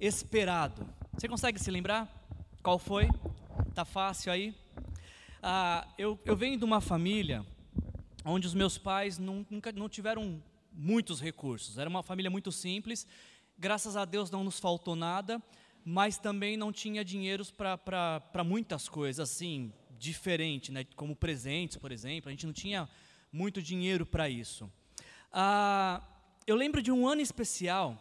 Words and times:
esperado. 0.00 0.86
Você 1.12 1.28
consegue 1.28 1.58
se 1.58 1.70
lembrar? 1.70 2.08
Qual 2.62 2.78
foi? 2.78 3.08
Tá 3.74 3.84
fácil 3.84 4.30
aí? 4.30 4.54
Ah, 5.42 5.86
eu, 5.96 6.18
eu 6.24 6.36
venho 6.36 6.58
de 6.58 6.64
uma 6.64 6.80
família 6.80 7.46
onde 8.24 8.46
os 8.46 8.54
meus 8.54 8.76
pais 8.76 9.18
nunca 9.18 9.72
não 9.72 9.88
tiveram 9.88 10.42
muitos 10.72 11.20
recursos. 11.20 11.78
Era 11.78 11.88
uma 11.88 12.02
família 12.02 12.30
muito 12.30 12.52
simples. 12.52 13.06
Graças 13.58 13.96
a 13.96 14.04
Deus 14.04 14.30
não 14.30 14.44
nos 14.44 14.58
faltou 14.58 14.94
nada, 14.94 15.42
mas 15.84 16.18
também 16.18 16.56
não 16.56 16.72
tinha 16.72 17.04
dinheiro 17.04 17.44
para 17.54 18.44
muitas 18.44 18.88
coisas, 18.88 19.30
assim, 19.30 19.72
diferente, 19.98 20.70
né? 20.70 20.84
como 20.96 21.16
presentes, 21.16 21.76
por 21.76 21.90
exemplo. 21.90 22.28
A 22.28 22.32
gente 22.32 22.44
não 22.44 22.52
tinha 22.52 22.88
muito 23.32 23.62
dinheiro 23.62 24.04
para 24.04 24.28
isso. 24.28 24.70
Ah, 25.32 26.02
eu 26.46 26.56
lembro 26.56 26.82
de 26.82 26.92
um 26.92 27.08
ano 27.08 27.22
especial, 27.22 27.96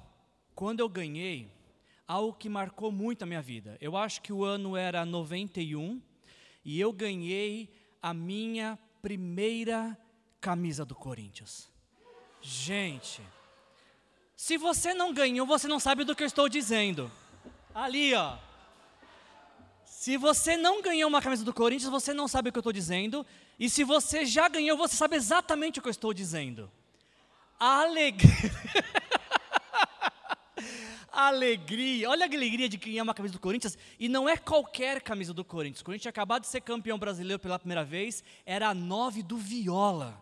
quando 0.54 0.79
eu 0.79 0.89
ganhei 0.89 1.54
algo 2.07 2.33
que 2.33 2.50
marcou 2.50 2.91
muito 2.91 3.23
a 3.23 3.25
minha 3.25 3.41
vida. 3.41 3.77
Eu 3.82 3.97
acho 3.97 4.21
que 4.21 4.32
o 4.32 4.43
ano 4.43 4.77
era 4.77 5.05
91 5.05 6.01
e 6.63 6.79
eu 6.79 6.91
ganhei 6.91 7.69
a 8.01 8.13
minha 8.13 8.77
primeira 9.01 9.97
camisa 10.39 10.86
do 10.86 10.96
Corinthians. 10.96 11.69
Gente, 12.41 13.21
se 14.36 14.57
você 14.57 14.93
não 14.93 15.13
ganhou, 15.13 15.47
você 15.47 15.68
não 15.68 15.79
sabe 15.79 16.04
do 16.04 16.15
que 16.15 16.23
eu 16.23 16.27
estou 16.27 16.47
dizendo. 16.47 17.11
Ali, 17.73 18.13
ó. 18.13 18.37
Se 19.83 20.18
você 20.18 20.55
não 20.55 20.82
ganhou 20.82 21.10
uma 21.10 21.21
camisa 21.21 21.43
do 21.43 21.54
Corinthians, 21.54 21.89
você 21.89 22.13
não 22.13 22.27
sabe 22.27 22.49
o 22.49 22.51
que 22.51 22.57
eu 22.57 22.61
estou 22.61 22.74
dizendo. 22.74 23.25
E 23.60 23.69
se 23.69 23.83
você 23.83 24.25
já 24.25 24.47
ganhou, 24.47 24.77
você 24.77 24.96
sabe 24.96 25.15
exatamente 25.15 25.79
o 25.79 25.82
que 25.82 25.87
eu 25.87 25.91
estou 25.91 26.13
dizendo. 26.13 26.71
Alegria. 27.60 28.51
alegria, 31.15 32.09
olha 32.09 32.25
a 32.25 32.27
alegria 32.27 32.67
de 32.67 32.77
ganhar 32.77 33.03
uma 33.03 33.13
camisa 33.13 33.33
do 33.33 33.39
Corinthians, 33.39 33.77
e 33.99 34.09
não 34.09 34.27
é 34.27 34.35
qualquer 34.35 35.02
camisa 35.02 35.33
do 35.33 35.45
Corinthians. 35.45 35.81
O 35.81 35.85
Corinthians 35.85 36.03
tinha 36.03 36.09
acabado 36.09 36.41
de 36.41 36.47
ser 36.47 36.61
campeão 36.61 36.99
brasileiro 36.99 37.39
pela 37.39 37.58
primeira 37.58 37.83
vez, 37.83 38.23
era 38.45 38.69
a 38.69 38.73
nove 38.73 39.23
do 39.23 39.38
Viola. 39.38 40.21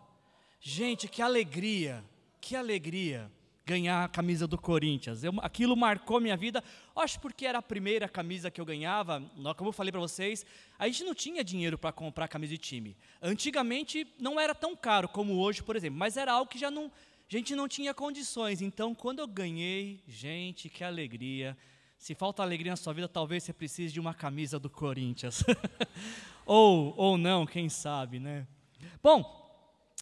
Gente, 0.60 1.08
que 1.08 1.20
alegria, 1.20 2.04
que 2.40 2.56
alegria 2.56 3.30
ganhar 3.66 4.04
a 4.04 4.08
camisa 4.08 4.46
do 4.46 4.58
Corinthians. 4.58 5.24
Eu, 5.24 5.32
aquilo 5.40 5.76
marcou 5.76 6.20
minha 6.20 6.36
vida, 6.36 6.62
acho 6.94 7.18
porque 7.20 7.46
era 7.46 7.58
a 7.58 7.62
primeira 7.62 8.08
camisa 8.08 8.50
que 8.50 8.60
eu 8.60 8.64
ganhava, 8.64 9.22
como 9.56 9.68
eu 9.68 9.72
falei 9.72 9.90
para 9.90 10.00
vocês, 10.00 10.44
a 10.78 10.86
gente 10.86 11.04
não 11.04 11.14
tinha 11.14 11.42
dinheiro 11.42 11.78
para 11.78 11.92
comprar 11.92 12.28
camisa 12.28 12.52
de 12.52 12.58
time. 12.58 12.96
Antigamente 13.22 14.06
não 14.18 14.38
era 14.38 14.54
tão 14.54 14.76
caro 14.76 15.08
como 15.08 15.38
hoje, 15.38 15.62
por 15.62 15.76
exemplo, 15.76 15.98
mas 15.98 16.16
era 16.16 16.32
algo 16.32 16.50
que 16.50 16.58
já 16.58 16.70
não 16.70 16.84
a 16.84 16.90
gente 17.28 17.54
não 17.54 17.68
tinha 17.68 17.94
condições. 17.94 18.60
Então, 18.60 18.94
quando 18.94 19.20
eu 19.20 19.26
ganhei, 19.26 20.02
gente, 20.06 20.68
que 20.68 20.84
alegria. 20.84 21.56
Se 21.98 22.14
falta 22.14 22.42
alegria 22.42 22.72
na 22.72 22.76
sua 22.76 22.92
vida, 22.92 23.08
talvez 23.08 23.42
você 23.44 23.52
precise 23.52 23.92
de 23.92 24.00
uma 24.00 24.12
camisa 24.12 24.58
do 24.58 24.68
Corinthians. 24.68 25.42
ou, 26.44 26.94
ou 26.96 27.16
não, 27.16 27.46
quem 27.46 27.68
sabe, 27.68 28.18
né? 28.18 28.46
Bom, 29.02 29.20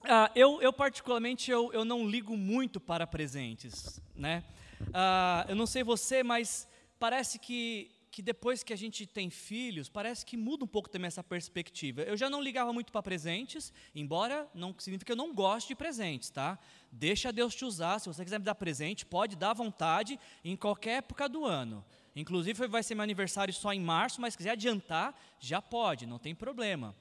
uh, 0.04 0.30
eu, 0.34 0.60
eu, 0.60 0.72
particularmente 0.72 1.50
eu, 1.50 1.72
eu 1.72 1.84
não 1.84 2.08
ligo 2.08 2.36
muito 2.36 2.80
para 2.80 3.06
presentes, 3.06 4.00
né? 4.16 4.42
Uh, 4.80 5.50
eu 5.50 5.56
não 5.56 5.66
sei 5.66 5.84
você, 5.84 6.22
mas 6.22 6.68
parece 6.98 7.38
que 7.38 7.90
que 8.12 8.20
depois 8.20 8.62
que 8.62 8.74
a 8.74 8.76
gente 8.76 9.06
tem 9.06 9.30
filhos, 9.30 9.88
parece 9.88 10.24
que 10.26 10.36
muda 10.36 10.66
um 10.66 10.68
pouco 10.68 10.90
também 10.90 11.06
essa 11.06 11.24
perspectiva. 11.24 12.02
Eu 12.02 12.14
já 12.14 12.28
não 12.28 12.42
ligava 12.42 12.70
muito 12.70 12.92
para 12.92 13.02
presentes, 13.02 13.72
embora 13.94 14.46
não 14.54 14.74
signifique 14.78 15.06
que 15.06 15.12
eu 15.12 15.16
não 15.16 15.34
goste 15.34 15.68
de 15.68 15.74
presentes, 15.74 16.28
tá? 16.28 16.58
Deixa 16.92 17.32
Deus 17.32 17.54
te 17.54 17.64
usar, 17.64 17.98
se 17.98 18.08
você 18.08 18.22
quiser 18.22 18.38
me 18.38 18.44
dar 18.44 18.54
presente, 18.54 19.06
pode 19.06 19.34
dar 19.34 19.52
à 19.52 19.54
vontade 19.54 20.20
em 20.44 20.54
qualquer 20.54 20.98
época 20.98 21.26
do 21.26 21.46
ano. 21.46 21.82
Inclusive 22.14 22.66
vai 22.66 22.82
ser 22.82 22.94
meu 22.94 23.02
aniversário 23.02 23.54
só 23.54 23.72
em 23.72 23.80
março, 23.80 24.20
mas 24.20 24.34
se 24.34 24.38
quiser 24.38 24.50
adiantar, 24.50 25.18
já 25.40 25.62
pode, 25.62 26.06
não 26.06 26.18
tem 26.18 26.34
problema. 26.34 26.94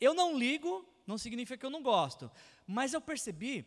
Eu 0.00 0.14
não 0.14 0.38
ligo, 0.38 0.88
não 1.04 1.18
significa 1.18 1.58
que 1.58 1.66
eu 1.66 1.70
não 1.70 1.82
gosto, 1.82 2.30
mas 2.64 2.94
eu 2.94 3.00
percebi 3.00 3.66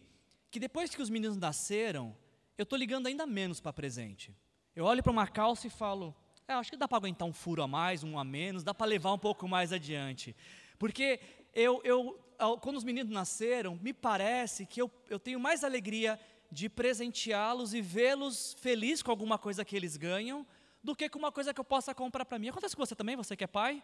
que 0.49 0.61
depois 0.61 0.95
que 0.95 1.01
os 1.01 1.09
meninos 1.09 1.35
nasceram, 1.35 2.15
eu 2.57 2.63
estou 2.63 2.79
ligando 2.79 3.07
ainda 3.07 3.25
menos 3.25 3.59
para 3.59 3.73
presente. 3.73 4.33
Eu 4.73 4.85
olho 4.85 5.03
para 5.03 5.11
uma 5.11 5.27
calça 5.27 5.67
e 5.67 5.69
falo, 5.69 6.15
é, 6.47 6.53
acho 6.53 6.71
que 6.71 6.77
dá 6.77 6.87
para 6.87 6.97
aguentar 6.97 7.27
um 7.27 7.33
furo 7.33 7.63
a 7.63 7.67
mais, 7.67 8.03
um 8.03 8.19
a 8.19 8.23
menos, 8.23 8.63
dá 8.63 8.73
para 8.73 8.85
levar 8.85 9.13
um 9.13 9.17
pouco 9.17 9.47
mais 9.47 9.73
adiante. 9.73 10.35
Porque 10.77 11.19
eu, 11.53 11.81
eu, 11.83 12.19
quando 12.61 12.75
os 12.75 12.83
meninos 12.83 13.11
nasceram, 13.11 13.79
me 13.81 13.93
parece 13.93 14.65
que 14.65 14.81
eu, 14.81 14.91
eu 15.09 15.19
tenho 15.19 15.39
mais 15.39 15.63
alegria 15.63 16.19
de 16.51 16.69
presenteá-los 16.69 17.73
e 17.73 17.81
vê-los 17.81 18.55
felizes 18.59 19.01
com 19.01 19.11
alguma 19.11 19.37
coisa 19.37 19.65
que 19.65 19.75
eles 19.75 19.97
ganham, 19.97 20.45
do 20.83 20.95
que 20.95 21.09
com 21.09 21.17
uma 21.17 21.31
coisa 21.31 21.53
que 21.53 21.59
eu 21.59 21.65
possa 21.65 21.95
comprar 21.95 22.25
para 22.25 22.37
mim. 22.37 22.49
Acontece 22.49 22.75
com 22.75 22.85
você 22.85 22.95
também, 22.95 23.15
você 23.15 23.35
que 23.35 23.43
é 23.43 23.47
pai? 23.47 23.83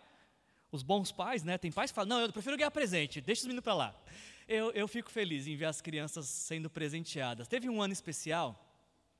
Os 0.71 0.83
bons 0.83 1.11
pais, 1.11 1.43
né? 1.43 1.57
Tem 1.57 1.71
pais 1.71 1.91
que 1.91 1.95
falam, 1.95 2.09
não, 2.09 2.21
eu 2.21 2.31
prefiro 2.31 2.55
ganhar 2.55 2.71
presente, 2.71 3.19
deixa 3.19 3.41
os 3.41 3.47
meninos 3.47 3.63
para 3.63 3.73
lá. 3.73 3.95
Eu, 4.47 4.71
eu 4.71 4.87
fico 4.87 5.09
feliz 5.09 5.47
em 5.47 5.55
ver 5.55 5.65
as 5.65 5.81
crianças 5.81 6.27
sendo 6.27 6.69
presenteadas. 6.69 7.47
Teve 7.47 7.67
um 7.69 7.81
ano 7.81 7.91
especial 7.91 8.67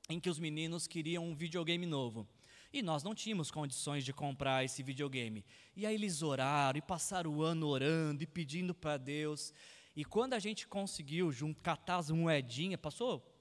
em 0.08 0.20
que 0.20 0.30
os 0.30 0.38
meninos 0.38 0.86
queriam 0.86 1.24
um 1.24 1.34
videogame 1.34 1.86
novo. 1.86 2.26
E 2.72 2.82
nós 2.82 3.02
não 3.02 3.14
tínhamos 3.14 3.50
condições 3.50 4.04
de 4.04 4.12
comprar 4.12 4.64
esse 4.64 4.82
videogame. 4.82 5.44
E 5.76 5.84
aí 5.84 5.94
eles 5.94 6.22
oraram 6.22 6.78
e 6.78 6.82
passaram 6.82 7.30
o 7.30 7.42
ano 7.42 7.66
orando 7.66 8.22
e 8.22 8.26
pedindo 8.26 8.74
para 8.74 8.96
Deus. 8.96 9.52
E 9.94 10.04
quando 10.04 10.34
a 10.34 10.38
gente 10.38 10.66
conseguiu 10.66 11.30
catar 11.62 11.98
as 11.98 12.10
moedinhas, 12.10 12.80
passou 12.80 13.31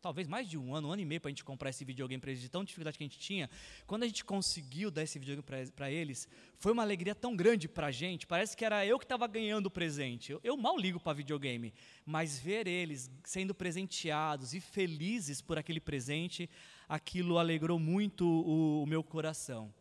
talvez 0.00 0.26
mais 0.26 0.48
de 0.48 0.56
um 0.56 0.74
ano, 0.74 0.88
um 0.88 0.92
ano 0.92 1.02
e 1.02 1.04
meio 1.04 1.20
para 1.20 1.28
a 1.28 1.32
gente 1.32 1.44
comprar 1.44 1.70
esse 1.70 1.84
videogame 1.84 2.20
para 2.20 2.30
eles, 2.30 2.42
de 2.42 2.48
tão 2.48 2.64
dificuldade 2.64 2.96
que 2.96 3.04
a 3.04 3.06
gente 3.06 3.18
tinha. 3.18 3.50
Quando 3.86 4.02
a 4.02 4.06
gente 4.06 4.24
conseguiu 4.24 4.90
dar 4.90 5.02
esse 5.02 5.18
videogame 5.18 5.70
para 5.70 5.90
eles, 5.90 6.26
foi 6.58 6.72
uma 6.72 6.82
alegria 6.82 7.14
tão 7.14 7.36
grande 7.36 7.68
para 7.68 7.88
a 7.88 7.90
gente, 7.90 8.26
parece 8.26 8.56
que 8.56 8.64
era 8.64 8.84
eu 8.84 8.98
que 8.98 9.04
estava 9.04 9.26
ganhando 9.26 9.66
o 9.66 9.70
presente. 9.70 10.32
Eu, 10.32 10.40
eu 10.42 10.56
mal 10.56 10.78
ligo 10.78 10.98
para 10.98 11.12
videogame, 11.12 11.72
mas 12.04 12.38
ver 12.38 12.66
eles 12.66 13.10
sendo 13.24 13.54
presenteados 13.54 14.54
e 14.54 14.60
felizes 14.60 15.40
por 15.40 15.58
aquele 15.58 15.80
presente, 15.80 16.48
aquilo 16.88 17.38
alegrou 17.38 17.78
muito 17.78 18.26
o, 18.26 18.82
o 18.82 18.86
meu 18.86 19.02
coração. 19.02 19.72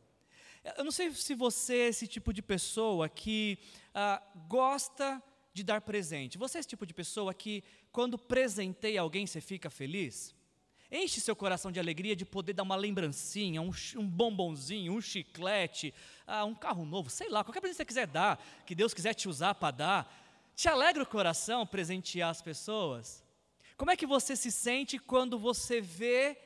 Eu 0.78 0.84
não 0.84 0.91
sei 0.91 1.12
se 1.12 1.34
você 1.35 1.74
é 1.74 1.88
esse 1.88 2.06
tipo 2.06 2.34
de 2.34 2.41
pessoa 2.41 3.08
que 3.08 3.58
ah, 3.94 4.22
gosta 4.47 5.24
de 5.54 5.64
dar 5.64 5.82
presente. 5.82 6.38
Você 6.38 6.58
é 6.58 6.60
esse 6.60 6.70
tipo 6.70 6.86
de 6.86 6.94
pessoa 6.94 7.34
que, 7.34 7.64
quando 7.92 8.18
presenteia 8.18 9.02
alguém, 9.02 9.26
você 9.26 9.42
fica 9.42 9.70
feliz? 9.70 10.36
Enche 10.92 11.22
seu 11.22 11.36
coração 11.36 11.72
de 11.72 11.80
alegria 11.80 12.16
de 12.16 12.26
poder 12.26 12.54
dar 12.54 12.64
uma 12.64 12.76
lembrancinha, 12.76 13.62
um, 13.62 13.72
um 13.96 14.08
bombonzinho, 14.08 14.94
um 14.94 15.02
chiclete, 15.02 15.94
ah, 16.26 16.46
um 16.46 16.56
carro 16.56 16.84
novo, 16.84 17.09
sei 17.09 17.30
lá, 17.30 17.44
qualquer 17.44 17.62
presente 17.62 17.78
que 17.78 17.84
você 17.84 17.86
quiser 17.86 18.08
dar, 18.08 18.44
que 18.66 18.74
Deus 18.74 18.94
quiser 18.94 19.14
te 19.14 19.30
usar 19.30 19.54
para 19.54 19.72
dar. 19.72 20.26
Te 20.56 20.68
alegra 20.68 21.04
o 21.04 21.08
coração 21.08 21.66
presentear 21.66 22.32
as 22.32 22.42
pessoas? 22.42 23.24
Como 23.78 23.92
é 23.92 23.96
que 23.96 24.08
você 24.08 24.36
se 24.36 24.52
sente 24.52 24.98
quando 24.98 25.38
você 25.38 25.80
vê 25.80 26.38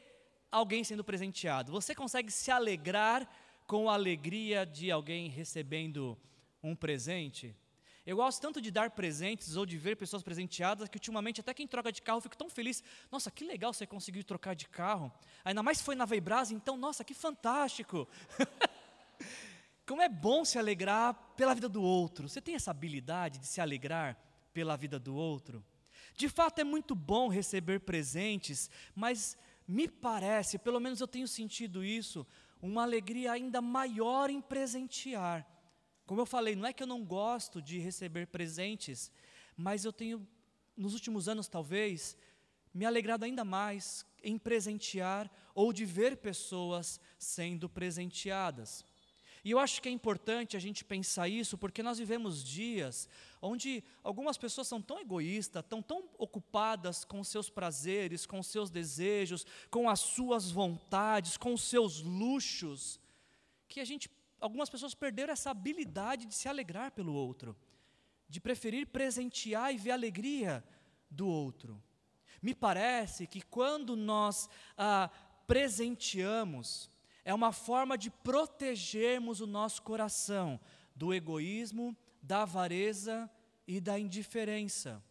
alguém 0.52 0.84
sendo 0.84 1.04
presenteado? 1.04 1.72
Você 1.72 1.96
consegue 1.96 2.30
se 2.30 2.52
alegrar 2.52 3.28
com 3.66 3.90
a 3.90 3.94
alegria 3.94 4.66
de 4.66 4.92
alguém 4.92 5.30
recebendo 5.30 6.18
um 6.62 6.76
presente? 6.76 7.56
Eu 8.06 8.18
gosto 8.18 8.42
tanto 8.42 8.60
de 8.60 8.70
dar 8.70 8.92
presentes 8.92 9.56
ou 9.56 9.66
de 9.66 9.78
ver 9.78 9.96
pessoas 9.96 10.22
presenteadas 10.22 10.90
que 10.90 10.98
ultimamente 10.98 11.40
até 11.40 11.54
quem 11.54 11.66
troca 11.66 11.90
de 11.90 12.02
carro 12.02 12.20
fico 12.20 12.36
tão 12.36 12.50
feliz. 12.50 12.84
Nossa, 13.10 13.32
que 13.32 13.46
legal 13.46 13.74
você 13.74 13.88
conseguiu 13.88 14.24
trocar 14.26 14.56
de 14.56 14.68
carro. 14.68 15.12
Ainda 15.46 15.64
mais 15.64 15.82
foi 15.82 15.96
na 15.96 16.04
Veibras, 16.04 16.52
então, 16.52 16.76
nossa, 16.76 17.04
que 17.04 17.14
fantástico. 17.14 18.08
Como 19.88 20.02
é 20.02 20.10
bom 20.10 20.44
se 20.44 20.60
alegrar 20.60 21.14
pela 21.38 21.54
vida 21.54 21.70
do 21.70 21.82
outro. 21.82 22.28
Você 22.28 22.42
tem 22.42 22.56
essa 22.56 22.72
habilidade 22.72 23.40
de 23.40 23.48
se 23.48 23.62
alegrar 23.62 24.18
pela 24.54 24.76
vida 24.76 25.00
do 25.00 25.16
outro? 25.16 25.64
De 26.16 26.28
fato 26.28 26.60
é 26.60 26.64
muito 26.64 26.94
bom 26.94 27.30
receber 27.30 27.80
presentes, 27.80 28.70
mas 28.94 29.38
me 29.66 29.88
parece, 29.88 30.60
pelo 30.60 30.80
menos 30.80 31.00
eu 31.00 31.08
tenho 31.08 31.28
sentido 31.28 31.84
isso, 31.84 32.28
uma 32.62 32.84
alegria 32.84 33.32
ainda 33.32 33.62
maior 33.62 34.30
em 34.30 34.42
presentear. 34.42 35.48
Como 36.06 36.22
eu 36.22 36.26
falei, 36.26 36.56
não 36.56 36.66
é 36.66 36.74
que 36.74 36.84
eu 36.84 36.88
não 36.88 37.04
gosto 37.04 37.62
de 37.62 37.80
receber 37.80 38.28
presentes, 38.28 39.12
mas 39.56 39.86
eu 39.86 39.94
tenho, 39.94 40.28
nos 40.76 40.94
últimos 40.94 41.30
anos 41.30 41.48
talvez, 41.48 42.18
me 42.74 42.86
alegrado 42.86 43.24
ainda 43.24 43.46
mais 43.46 44.06
em 44.24 44.38
presentear 44.38 45.32
ou 45.54 45.72
de 45.72 45.86
ver 45.86 46.18
pessoas 46.18 47.00
sendo 47.18 47.70
presenteadas. 47.70 48.84
E 49.44 49.52
eu 49.52 49.60
acho 49.60 49.82
que 49.82 49.90
é 49.90 49.92
importante 49.92 50.56
a 50.56 50.60
gente 50.60 50.86
pensar 50.86 51.28
isso, 51.28 51.58
porque 51.58 51.84
nós 51.84 51.98
vivemos 51.98 52.42
dias 52.42 53.10
onde 53.42 53.84
algumas 54.02 54.38
pessoas 54.38 54.70
são 54.70 54.82
tão 54.82 55.00
egoístas, 55.00 55.62
estão 55.62 55.82
tão 55.82 56.10
ocupadas 56.18 57.04
com 57.04 57.22
seus 57.26 57.50
prazeres, 57.50 58.26
com 58.26 58.42
seus 58.42 58.70
desejos, 58.70 59.46
com 59.70 59.90
as 59.90 60.00
suas 60.00 60.50
vontades, 60.50 61.36
com 61.36 61.58
seus 61.58 62.02
luxos, 62.02 62.98
que 63.68 63.82
a 63.82 63.86
gente, 63.86 64.10
algumas 64.44 64.70
pessoas 64.70 64.94
perderam 64.94 65.34
essa 65.34 65.52
habilidade 65.52 66.26
de 66.26 66.36
se 66.36 66.48
alegrar 66.50 66.92
pelo 66.92 67.14
outro, 67.14 67.56
de 68.28 68.40
preferir 68.40 68.88
presentear 68.88 69.74
e 69.74 69.78
ver 69.78 69.92
a 69.92 69.94
alegria 69.96 70.64
do 71.10 71.28
outro. 71.28 71.82
Me 72.42 72.54
parece 72.54 73.26
que 73.26 73.42
quando 73.42 73.96
nós 73.96 74.50
ah, 74.78 75.10
presenteamos, 75.48 76.92
É 77.26 77.34
uma 77.34 77.52
forma 77.54 77.98
de 77.98 78.10
protegermos 78.10 79.40
o 79.40 79.48
nosso 79.48 79.82
coração 79.82 80.60
do 80.94 81.14
egoísmo, 81.14 81.96
da 82.22 82.42
avareza 82.42 83.30
e 83.66 83.80
da 83.80 83.98
indiferença. 83.98 85.02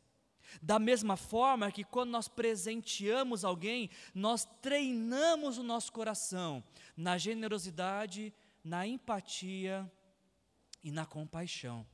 Da 0.60 0.78
mesma 0.78 1.16
forma 1.16 1.72
que 1.72 1.82
quando 1.82 2.10
nós 2.10 2.28
presenteamos 2.28 3.44
alguém, 3.44 3.88
nós 4.14 4.46
treinamos 4.60 5.56
o 5.56 5.62
nosso 5.62 5.90
coração 5.90 6.62
na 6.94 7.16
generosidade, 7.16 8.34
na 8.62 8.86
empatia 8.86 9.90
e 10.82 10.90
na 10.90 11.06
compaixão. 11.06 11.86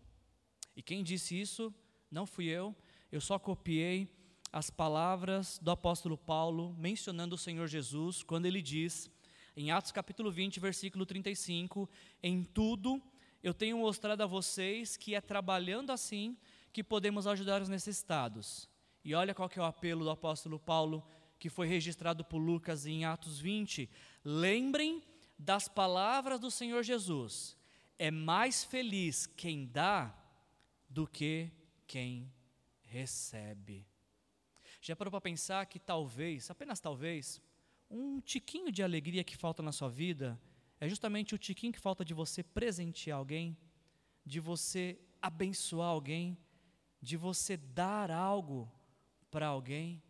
E 0.77 0.83
quem 0.83 1.03
disse 1.03 1.39
isso 1.39 1.75
não 2.11 2.27
fui 2.27 2.47
eu, 2.47 2.75
eu 3.11 3.21
só 3.21 3.39
copiei 3.39 4.09
as 4.53 4.71
palavras 4.71 5.59
do 5.59 5.71
apóstolo 5.71 6.17
Paulo 6.17 6.75
mencionando 6.79 7.35
o 7.35 7.39
Senhor 7.39 7.67
Jesus, 7.67 8.23
quando 8.23 8.47
ele 8.47 8.63
diz, 8.63 9.11
em 9.57 9.71
Atos 9.71 9.93
capítulo 9.93 10.31
20, 10.31 10.61
versículo 10.61 11.05
35, 11.05 11.89
em 12.23 12.45
tudo 12.45 13.03
eu 13.43 13.55
tenho 13.55 13.79
mostrado 13.79 14.23
a 14.23 14.27
vocês 14.27 14.97
que 14.97 15.15
é 15.15 15.21
trabalhando 15.21 15.91
assim 15.91 16.37
que 16.73 16.83
podemos 16.83 17.27
ajudar 17.27 17.63
os 17.63 17.69
necessitados. 17.69 18.69
E 19.05 19.15
olha 19.15 19.35
qual 19.35 19.49
que 19.49 19.59
é 19.59 19.63
o 19.63 19.65
apelo 19.65 20.05
do 20.05 20.11
apóstolo 20.11 20.59
Paulo, 20.59 21.05
que 21.39 21.49
foi 21.49 21.67
registrado 21.67 22.25
por 22.25 22.39
Lucas 22.39 22.85
em 22.85 23.05
Atos 23.05 23.39
20. 23.39 23.89
Lembrem 24.25 25.03
das 25.39 25.69
palavras 25.69 26.41
do 26.41 26.51
Senhor 26.51 26.83
Jesus. 26.83 27.57
É 27.99 28.11
mais 28.11 28.65
feliz 28.65 29.27
quem 29.27 29.67
dá 29.67 30.15
do 30.89 31.07
que 31.07 31.51
quem 31.87 32.33
recebe. 32.83 33.87
Já 34.81 34.97
parou 34.97 35.11
para 35.11 35.21
pensar 35.21 35.67
que 35.67 35.79
talvez, 35.79 36.51
apenas 36.51 36.81
talvez, 36.81 37.41
um 37.91 38.21
tiquinho 38.21 38.71
de 38.71 38.83
alegria 38.83 39.25
que 39.25 39.37
falta 39.37 39.63
na 39.63 39.73
sua 39.73 39.89
vida 39.89 40.41
é 40.81 40.89
justamente 40.89 41.35
o 41.35 41.39
tiquinho 41.39 41.73
que 41.73 41.81
falta 41.81 42.05
de 42.05 42.15
você 42.15 42.43
presentear 42.43 43.19
alguém, 43.19 43.57
de 44.25 44.39
você 44.39 44.99
abençoar 45.21 45.89
alguém, 45.89 46.39
de 47.01 47.17
você 47.17 47.57
dar 47.57 48.11
algo 48.11 48.71
para 49.31 49.47
alguém. 49.47 50.03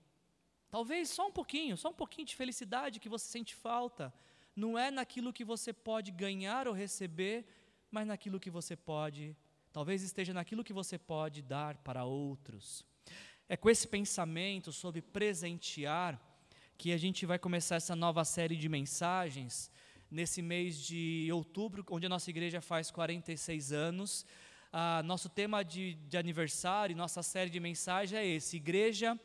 Talvez 0.71 1.09
só 1.09 1.29
um 1.29 1.33
pouquinho, 1.33 1.77
só 1.77 1.89
um 1.89 1.95
pouquinho 1.95 2.27
de 2.27 2.37
felicidade 2.37 3.01
que 3.01 3.09
você 3.09 3.27
sente 3.27 3.55
falta. 3.55 4.13
Não 4.59 4.77
é 4.77 4.91
naquilo 4.91 5.33
que 5.33 5.45
você 5.45 5.73
pode 5.73 6.11
ganhar 6.11 6.67
ou 6.67 6.75
receber, 6.75 7.47
mas 7.93 8.05
naquilo 8.09 8.41
que 8.41 8.51
você 8.51 8.75
pode, 8.75 9.37
talvez 9.73 10.03
esteja 10.03 10.33
naquilo 10.35 10.65
que 10.65 10.73
você 10.73 10.99
pode 10.99 11.43
dar 11.43 11.77
para 11.77 12.03
outros. 12.05 12.85
É 13.49 13.57
com 13.57 13.71
esse 13.71 13.87
pensamento 13.87 14.73
sobre 14.73 15.01
presentear 15.01 16.21
que 16.77 16.93
a 16.93 16.97
gente 16.97 17.25
vai 17.25 17.39
começar 17.39 17.77
essa 17.77 17.95
nova 17.95 18.25
série 18.25 18.57
de 18.57 18.69
mensagens 18.69 19.71
nesse 20.11 20.43
mês 20.43 20.77
de 20.77 21.29
outubro, 21.33 21.87
onde 21.89 22.07
a 22.07 22.09
nossa 22.09 22.29
igreja 22.29 22.61
faz 22.61 22.91
46 22.91 23.71
anos. 23.71 24.27
Ah, 24.73 25.05
nosso 25.05 25.29
tema 25.29 25.63
de, 25.63 25.95
de 25.95 26.17
aniversário, 26.17 26.97
nossa 26.97 27.23
série 27.23 27.49
de 27.49 27.61
mensagens 27.61 28.19
é 28.21 28.27
esse: 28.27 28.57
Igreja 28.57 29.17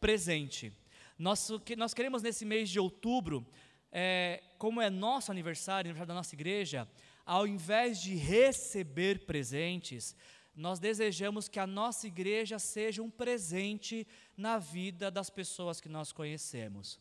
Presente. 0.00 0.72
Nosso, 1.16 1.60
que, 1.60 1.76
nós 1.76 1.94
queremos 1.94 2.22
nesse 2.22 2.44
mês 2.44 2.68
de 2.68 2.80
outubro, 2.80 3.46
é, 3.92 4.42
como 4.58 4.80
é 4.80 4.88
nosso 4.88 5.30
aniversário, 5.30 5.88
aniversário 5.88 6.08
da 6.08 6.14
nossa 6.14 6.34
igreja, 6.34 6.88
ao 7.24 7.46
invés 7.46 8.00
de 8.00 8.14
receber 8.14 9.26
presentes, 9.26 10.14
nós 10.54 10.78
desejamos 10.78 11.48
que 11.48 11.58
a 11.58 11.66
nossa 11.66 12.06
igreja 12.06 12.58
seja 12.58 13.02
um 13.02 13.10
presente 13.10 14.06
na 14.36 14.58
vida 14.58 15.10
das 15.10 15.30
pessoas 15.30 15.80
que 15.80 15.88
nós 15.88 16.12
conhecemos. 16.12 17.00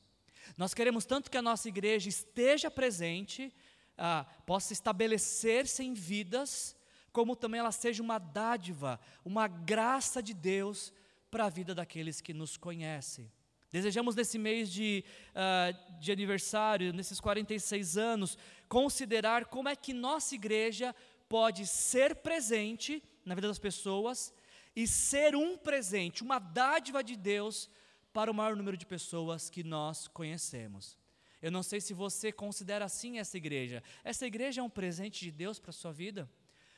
Nós 0.58 0.74
queremos 0.74 1.06
tanto 1.06 1.30
que 1.30 1.38
a 1.38 1.42
nossa 1.42 1.68
igreja 1.68 2.10
esteja 2.10 2.72
presente, 2.72 3.54
ah, 3.98 4.26
possa 4.46 4.72
estabelecer-se 4.74 5.84
em 5.84 5.94
vidas, 5.94 6.76
como 7.12 7.36
também 7.36 7.60
ela 7.60 7.72
seja 7.72 8.02
uma 8.02 8.18
dádiva, 8.18 9.00
uma 9.26 9.48
graça 9.48 10.24
de 10.24 10.34
Deus 10.34 10.94
para 11.30 11.46
a 11.46 11.50
vida 11.50 11.76
daqueles 11.76 12.22
que 12.22 12.34
nos 12.34 12.56
conhecem. 12.56 13.32
Desejamos 13.71 14.16
nesse 14.16 14.39
mês 14.39 14.71
de, 14.71 15.04
uh, 15.31 16.00
de 16.00 16.12
aniversário, 16.12 16.92
nesses 16.92 17.19
46 17.19 17.98
anos, 17.98 18.38
considerar 18.68 19.45
como 19.45 19.69
é 19.69 19.75
que 19.75 19.94
nossa 19.94 20.33
igreja 20.33 20.95
pode 21.27 21.68
ser 21.68 22.16
presente 22.16 23.04
na 23.24 23.36
vida 23.36 23.48
das 23.48 23.60
pessoas 23.60 24.33
e 24.75 24.88
ser 24.88 25.36
um 25.36 25.56
presente, 25.57 26.24
uma 26.24 26.39
dádiva 26.39 27.04
de 27.04 27.16
Deus 27.16 27.69
para 28.12 28.31
o 28.31 28.33
maior 28.33 28.56
número 28.56 28.75
de 28.75 28.86
pessoas 28.86 29.50
que 29.50 29.63
nós 29.63 30.07
conhecemos. 30.07 30.98
Eu 31.42 31.51
não 31.51 31.63
sei 31.63 31.80
se 31.80 31.94
você 31.94 32.31
considera 32.31 32.86
assim 32.86 33.19
essa 33.19 33.38
igreja. 33.38 33.83
Essa 34.04 34.25
igreja 34.25 34.62
é 34.62 34.63
um 34.63 34.69
presente 34.69 35.24
de 35.24 35.31
Deus 35.31 35.60
para 35.60 35.69
a 35.69 35.74
sua 35.74 35.94
vida? 35.94 36.30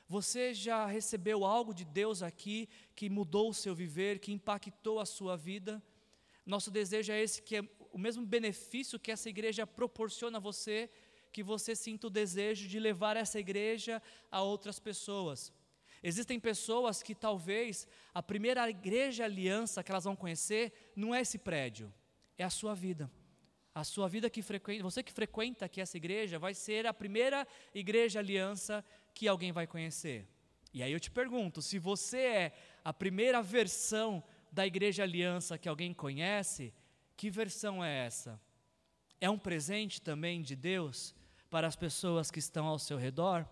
Você 0.08 0.54
já 0.54 0.86
recebeu 0.86 1.46
algo 1.46 1.74
de 1.74 1.86
Deus 1.86 2.22
aqui 2.22 2.68
que 2.94 3.10
mudou 3.10 3.50
o 3.50 3.54
seu 3.54 3.74
viver, 3.74 4.20
que 4.20 4.34
impactou 4.34 5.00
a 5.00 5.06
sua 5.06 5.38
vida? 5.38 5.82
Nosso 6.46 6.72
desejo 6.72 7.12
é 7.12 7.22
esse, 7.22 7.42
que 7.42 7.58
é 7.58 7.64
o 7.92 7.98
mesmo 7.98 8.26
benefício 8.26 9.00
que 9.00 9.12
essa 9.12 9.30
igreja 9.30 9.68
proporciona 9.68 10.38
a 10.38 10.42
você, 10.42 10.90
que 11.32 11.44
você 11.44 11.76
sinta 11.76 12.08
o 12.08 12.10
desejo 12.10 12.68
de 12.68 12.80
levar 12.80 13.16
essa 13.16 13.40
igreja 13.40 14.02
a 14.30 14.42
outras 14.42 14.80
pessoas. 14.80 15.54
Existem 16.04 16.40
pessoas 16.40 17.04
que 17.04 17.14
talvez 17.14 17.88
a 18.14 18.24
primeira 18.24 18.68
igreja 18.70 19.26
aliança 19.26 19.84
que 19.84 19.92
elas 19.92 20.04
vão 20.04 20.16
conhecer 20.16 20.92
não 20.96 21.14
é 21.14 21.22
esse 21.22 21.38
prédio, 21.38 21.94
é 22.38 22.44
a 22.44 22.50
sua 22.50 22.74
vida. 22.74 23.12
A 23.74 23.86
sua 23.86 24.10
vida 24.10 24.30
que 24.30 24.42
frequenta, 24.42 24.84
você 24.84 25.02
que 25.02 25.14
frequenta 25.14 25.66
aqui 25.66 25.80
essa 25.80 25.96
igreja, 25.96 26.38
vai 26.38 26.54
ser 26.54 26.86
a 26.86 26.94
primeira 26.94 27.48
igreja 27.74 28.20
aliança 28.20 28.84
que 29.14 29.28
alguém 29.28 29.52
vai 29.52 29.66
conhecer. 29.66 30.28
E 30.74 30.82
aí 30.82 30.92
eu 30.92 31.00
te 31.00 31.12
pergunto, 31.12 31.62
se 31.62 31.78
você 31.78 32.18
é 32.18 32.54
a 32.84 32.92
primeira 32.92 33.42
versão 33.42 34.24
da 34.52 34.68
igreja 34.68 35.04
aliança 35.04 35.58
que 35.58 35.70
alguém 35.70 35.94
conhece, 35.94 36.74
que 37.16 37.30
versão 37.30 37.84
é 37.84 38.06
essa? 38.06 38.40
É 39.20 39.30
um 39.30 39.38
presente 39.38 40.02
também 40.02 40.42
de 40.42 40.56
Deus 40.56 41.16
para 41.50 41.68
as 41.68 41.76
pessoas 41.76 42.30
que 42.30 42.40
estão 42.40 42.66
ao 42.66 42.80
seu 42.80 42.98
redor? 42.98 43.48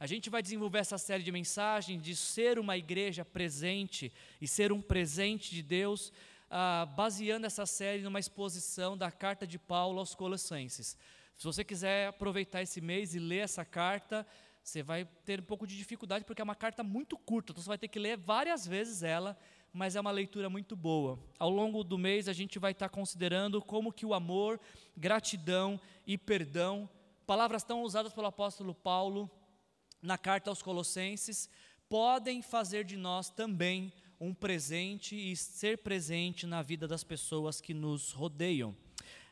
A 0.00 0.06
gente 0.06 0.30
vai 0.30 0.42
desenvolver 0.42 0.78
essa 0.78 0.98
série 0.98 1.22
de 1.22 1.32
mensagens 1.32 2.02
de 2.02 2.14
ser 2.14 2.58
uma 2.58 2.76
igreja 2.76 3.24
presente 3.24 4.12
e 4.40 4.46
ser 4.46 4.70
um 4.70 4.80
presente 4.80 5.50
de 5.50 5.62
Deus, 5.62 6.12
ah, 6.50 6.86
baseando 6.96 7.46
essa 7.46 7.66
série 7.66 8.02
numa 8.02 8.20
exposição 8.20 8.96
da 8.96 9.10
carta 9.10 9.46
de 9.46 9.58
Paulo 9.58 9.98
aos 9.98 10.14
Colossenses. 10.14 10.96
Se 11.36 11.44
você 11.44 11.64
quiser 11.64 12.08
aproveitar 12.08 12.62
esse 12.62 12.80
mês 12.80 13.14
e 13.14 13.18
ler 13.18 13.38
essa 13.38 13.64
carta, 13.64 14.26
você 14.62 14.82
vai 14.82 15.04
ter 15.24 15.40
um 15.40 15.44
pouco 15.44 15.66
de 15.66 15.76
dificuldade 15.76 16.24
porque 16.24 16.42
é 16.42 16.44
uma 16.44 16.54
carta 16.54 16.82
muito 16.82 17.16
curta, 17.16 17.52
então 17.52 17.62
você 17.62 17.68
vai 17.68 17.78
ter 17.78 17.88
que 17.88 17.98
ler 17.98 18.16
várias 18.16 18.66
vezes 18.66 19.02
ela, 19.02 19.38
mas 19.72 19.96
é 19.96 20.00
uma 20.00 20.10
leitura 20.10 20.48
muito 20.48 20.74
boa. 20.74 21.18
Ao 21.38 21.50
longo 21.50 21.84
do 21.84 21.98
mês 21.98 22.28
a 22.28 22.32
gente 22.32 22.58
vai 22.58 22.72
estar 22.72 22.88
considerando 22.88 23.60
como 23.60 23.92
que 23.92 24.06
o 24.06 24.14
amor, 24.14 24.60
gratidão 24.96 25.80
e 26.06 26.16
perdão, 26.16 26.88
palavras 27.26 27.62
tão 27.62 27.82
usadas 27.82 28.12
pelo 28.12 28.26
apóstolo 28.26 28.74
Paulo, 28.74 29.30
na 30.00 30.16
carta 30.16 30.50
aos 30.50 30.62
Colossenses, 30.62 31.48
podem 31.88 32.42
fazer 32.42 32.84
de 32.84 32.96
nós 32.96 33.30
também 33.30 33.92
um 34.20 34.34
presente 34.34 35.14
e 35.14 35.36
ser 35.36 35.78
presente 35.78 36.46
na 36.46 36.62
vida 36.62 36.88
das 36.88 37.04
pessoas 37.04 37.60
que 37.60 37.72
nos 37.72 38.12
rodeiam. 38.12 38.74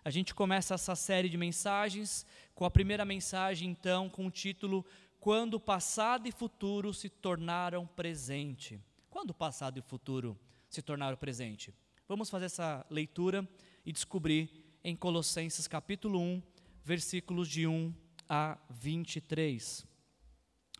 A 0.04 0.10
gente 0.10 0.34
começa 0.34 0.74
essa 0.74 0.94
série 0.94 1.28
de 1.28 1.36
mensagens 1.36 2.24
com 2.54 2.64
a 2.64 2.70
primeira 2.70 3.04
mensagem, 3.04 3.68
então, 3.68 4.08
com 4.08 4.26
o 4.26 4.30
título 4.30 4.84
Quando 5.18 5.58
passado 5.58 6.28
e 6.28 6.32
futuro 6.32 6.94
se 6.94 7.08
tornaram 7.08 7.84
presente. 7.84 8.80
Quando 9.16 9.30
o 9.30 9.34
passado 9.34 9.78
e 9.78 9.80
o 9.80 9.82
futuro 9.82 10.38
se 10.68 10.82
tornaram 10.82 11.16
presente? 11.16 11.74
Vamos 12.06 12.28
fazer 12.28 12.44
essa 12.44 12.84
leitura 12.90 13.48
e 13.82 13.90
descobrir 13.90 14.78
em 14.84 14.94
Colossenses 14.94 15.66
capítulo 15.66 16.20
1, 16.20 16.42
versículos 16.84 17.48
de 17.48 17.66
1 17.66 17.94
a 18.28 18.58
23. 18.68 19.86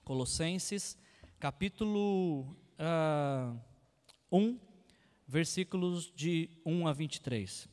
Colossenses, 0.05 0.99
capítulo 1.41 2.43
uh, 2.43 2.55
ah, 2.79 3.57
1, 4.31 4.61
versículos 5.27 6.13
de 6.15 6.51
1 6.67 6.89
a 6.89 6.93
23. 6.93 7.67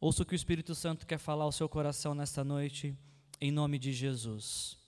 Ouça 0.00 0.22
o 0.22 0.24
que 0.24 0.32
o 0.32 0.34
Espírito 0.34 0.74
Santo 0.74 1.06
quer 1.06 1.18
falar 1.18 1.44
ao 1.44 1.52
seu 1.52 1.68
coração 1.68 2.14
nesta 2.14 2.42
noite, 2.42 2.96
em 3.38 3.52
nome 3.52 3.78
de 3.78 3.92
Jesus. 3.92 4.79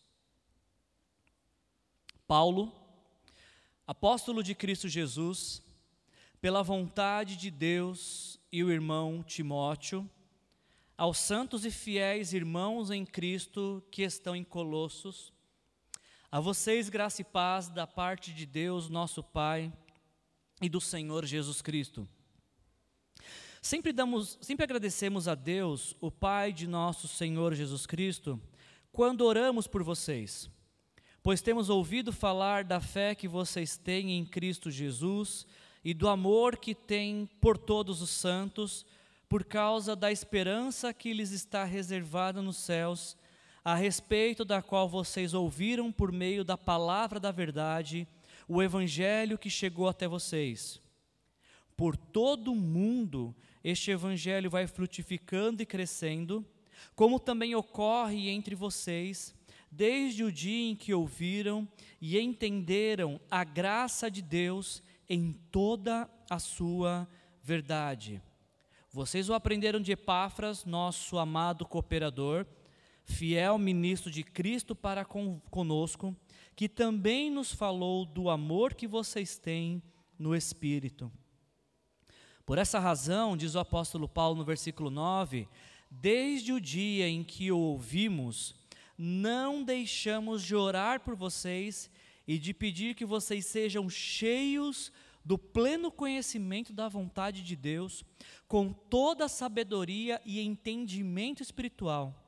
Paulo, 2.26 2.73
apóstolo 3.87 4.43
de 4.43 4.55
Cristo 4.55 4.88
Jesus, 4.88 5.62
pela 6.41 6.62
vontade 6.62 7.37
de 7.37 7.50
Deus 7.50 8.38
e 8.50 8.64
o 8.64 8.71
irmão 8.71 9.23
Timóteo, 9.23 10.09
aos 10.97 11.19
santos 11.19 11.64
e 11.64 11.71
fiéis 11.71 12.33
irmãos 12.33 12.91
em 12.91 13.05
Cristo 13.05 13.83
que 13.91 14.02
estão 14.02 14.37
em 14.37 14.45
Colossos, 14.45 15.33
a 16.31 16.41
vocês 16.41 16.88
graça 16.88 17.23
e 17.23 17.25
paz 17.25 17.69
da 17.69 17.87
parte 17.87 18.33
de 18.33 18.47
Deus, 18.47 18.88
nosso 18.88 19.23
Pai, 19.23 19.73
e 20.62 20.69
do 20.69 20.81
Senhor 20.81 21.26
Jesus 21.26 21.61
Cristo. 21.61 22.09
Sempre, 23.61 23.93
damos, 23.93 24.38
sempre 24.41 24.64
agradecemos 24.64 25.29
a 25.29 25.35
Deus, 25.35 25.95
o 26.00 26.11
Pai 26.11 26.52
de 26.52 26.67
nosso 26.67 27.07
Senhor 27.07 27.55
Jesus 27.55 27.87
Cristo, 27.87 28.41
quando 28.91 29.23
oramos 29.23 29.67
por 29.67 29.83
vocês, 29.83 30.50
pois 31.23 31.41
temos 31.41 31.71
ouvido 31.71 32.12
falar 32.12 32.64
da 32.64 32.81
fé 32.81 33.14
que 33.14 33.29
vocês 33.29 33.76
têm 33.76 34.12
em 34.12 34.25
Cristo 34.25 34.71
Jesus 34.71 35.47
e 35.85 35.95
do 35.95 36.09
amor 36.09 36.57
que 36.57 36.75
têm 36.75 37.29
por 37.41 37.57
todos 37.57 38.02
os 38.02 38.11
santos, 38.11 38.85
por 39.29 39.45
causa 39.45 39.95
da 39.95 40.11
esperança 40.11 40.93
que 40.93 41.12
lhes 41.12 41.31
está 41.31 41.64
reservada 41.64 42.43
nos 42.43 42.57
céus, 42.57 43.17
a 43.64 43.75
respeito 43.75 44.45
da 44.45 44.61
qual 44.61 44.88
vocês 44.88 45.33
ouviram 45.33 45.93
por 45.93 46.11
meio 46.11 46.45
da 46.45 46.59
palavra 46.59 47.21
da 47.21 47.31
verdade, 47.31 48.07
o 48.49 48.61
evangelho 48.61 49.38
que 49.38 49.49
chegou 49.49 49.88
até 49.88 50.09
vocês. 50.09 50.81
Por 51.76 51.97
todo 51.97 52.52
o 52.52 52.57
mundo, 52.57 53.35
este 53.62 53.93
evangelho 53.93 54.50
vai 54.50 54.67
frutificando 54.67 55.62
e 55.62 55.67
crescendo, 55.67 56.45
como 56.97 57.21
também 57.21 57.55
ocorre 57.55 58.29
entre 58.29 58.57
vocês, 58.57 59.33
desde 59.73 60.23
o 60.23 60.31
dia 60.31 60.71
em 60.71 60.76
que 60.76 60.93
ouviram 60.93 61.67
e 61.99 62.21
entenderam 62.21 63.19
a 63.31 63.43
graça 63.43 64.11
de 64.11 64.21
Deus 64.21 64.83
em 65.09 65.33
toda 65.50 66.09
a 66.29 66.38
sua 66.38 67.09
verdade. 67.43 68.21
Vocês 68.91 69.31
o 69.31 69.35
aprenderam 69.35 69.81
de 69.81 69.93
Epáfras, 69.93 70.67
nosso 70.67 71.19
amado 71.19 71.64
cooperador, 71.64 72.47
fiel 73.07 73.57
ministro 73.57 74.11
de 74.11 74.23
Cristo 74.23 74.76
para 74.76 75.07
con 75.07 75.41
conosco, 75.50 76.14
que 76.55 76.69
também 76.69 77.31
nos 77.31 77.55
falou 77.55 78.05
do 78.05 78.29
amor 78.29 78.75
que 78.75 78.87
vocês 78.87 79.38
têm 79.38 79.83
no 80.19 80.37
Espírito. 80.37 81.11
Por 82.45 82.59
essa 82.59 82.79
razão, 82.79 83.35
diz 83.38 83.55
o 83.55 83.59
apóstolo 83.61 84.07
Paulo 84.07 84.37
no 84.37 84.45
versículo 84.45 84.91
9, 84.91 85.49
desde 85.91 86.52
o 86.52 86.61
dia 86.61 87.09
em 87.09 87.25
que 87.25 87.50
o 87.50 87.59
ouvimos, 87.59 88.55
não 88.96 89.62
deixamos 89.62 90.42
de 90.42 90.54
orar 90.54 91.00
por 91.00 91.14
vocês 91.14 91.90
e 92.26 92.38
de 92.38 92.54
pedir 92.54 92.94
que 92.94 93.04
vocês 93.04 93.46
sejam 93.46 93.88
cheios 93.88 94.92
do 95.25 95.38
pleno 95.38 95.90
conhecimento 95.90 96.72
da 96.72 96.88
vontade 96.88 97.42
de 97.42 97.54
Deus, 97.54 98.04
com 98.49 98.72
toda 98.72 99.26
a 99.26 99.28
sabedoria 99.28 100.20
e 100.25 100.40
entendimento 100.40 101.42
espiritual. 101.42 102.18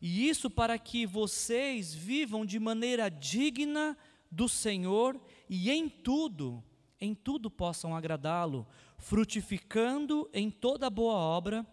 E 0.00 0.28
isso 0.28 0.50
para 0.50 0.78
que 0.78 1.06
vocês 1.06 1.94
vivam 1.94 2.44
de 2.44 2.58
maneira 2.58 3.08
digna 3.08 3.96
do 4.30 4.48
Senhor 4.48 5.20
e 5.48 5.70
em 5.70 5.88
tudo, 5.88 6.62
em 7.00 7.14
tudo 7.14 7.50
possam 7.50 7.94
agradá-lo, 7.94 8.66
frutificando 8.98 10.28
em 10.32 10.50
toda 10.50 10.90
boa 10.90 11.14
obra, 11.14 11.66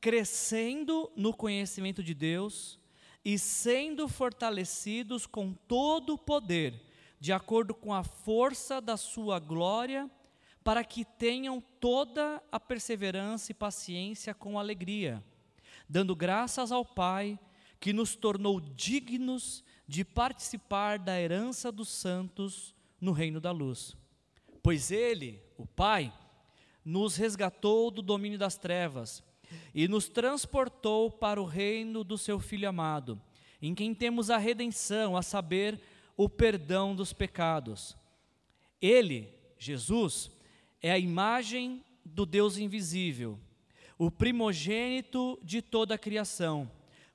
crescendo 0.00 1.10
no 1.16 1.34
conhecimento 1.34 2.02
de 2.02 2.14
Deus 2.14 2.77
e 3.24 3.38
sendo 3.38 4.08
fortalecidos 4.08 5.26
com 5.26 5.52
todo 5.52 6.14
o 6.14 6.18
poder 6.18 6.88
de 7.20 7.32
acordo 7.32 7.74
com 7.74 7.92
a 7.92 8.02
força 8.02 8.80
da 8.80 8.96
sua 8.96 9.38
glória, 9.38 10.10
para 10.62 10.84
que 10.84 11.04
tenham 11.04 11.60
toda 11.80 12.42
a 12.52 12.60
perseverança 12.60 13.50
e 13.50 13.54
paciência 13.54 14.34
com 14.34 14.58
alegria, 14.58 15.22
dando 15.88 16.14
graças 16.14 16.70
ao 16.70 16.84
Pai, 16.84 17.38
que 17.80 17.92
nos 17.92 18.14
tornou 18.14 18.60
dignos 18.60 19.64
de 19.86 20.04
participar 20.04 20.98
da 20.98 21.18
herança 21.18 21.72
dos 21.72 21.88
santos 21.88 22.74
no 23.00 23.12
reino 23.12 23.40
da 23.40 23.50
luz. 23.50 23.96
Pois 24.62 24.90
Ele, 24.90 25.40
o 25.56 25.66
Pai, 25.66 26.12
nos 26.84 27.16
resgatou 27.16 27.90
do 27.90 28.02
domínio 28.02 28.38
das 28.38 28.56
trevas 28.56 29.22
e 29.74 29.88
nos 29.88 30.08
transportou 30.08 31.10
para 31.10 31.40
o 31.40 31.44
reino 31.44 32.02
do 32.02 32.18
seu 32.18 32.38
Filho 32.38 32.68
amado, 32.68 33.20
em 33.60 33.74
quem 33.74 33.94
temos 33.94 34.30
a 34.30 34.38
redenção, 34.38 35.16
a 35.16 35.22
saber, 35.22 35.80
o 36.16 36.28
perdão 36.28 36.94
dos 36.94 37.12
pecados. 37.12 37.96
Ele, 38.80 39.28
Jesus, 39.58 40.30
é 40.82 40.90
a 40.90 40.98
imagem 40.98 41.84
do 42.04 42.24
Deus 42.24 42.58
invisível, 42.58 43.38
o 43.98 44.10
primogênito 44.10 45.38
de 45.42 45.60
toda 45.60 45.94
a 45.94 45.98
criação, 45.98 46.70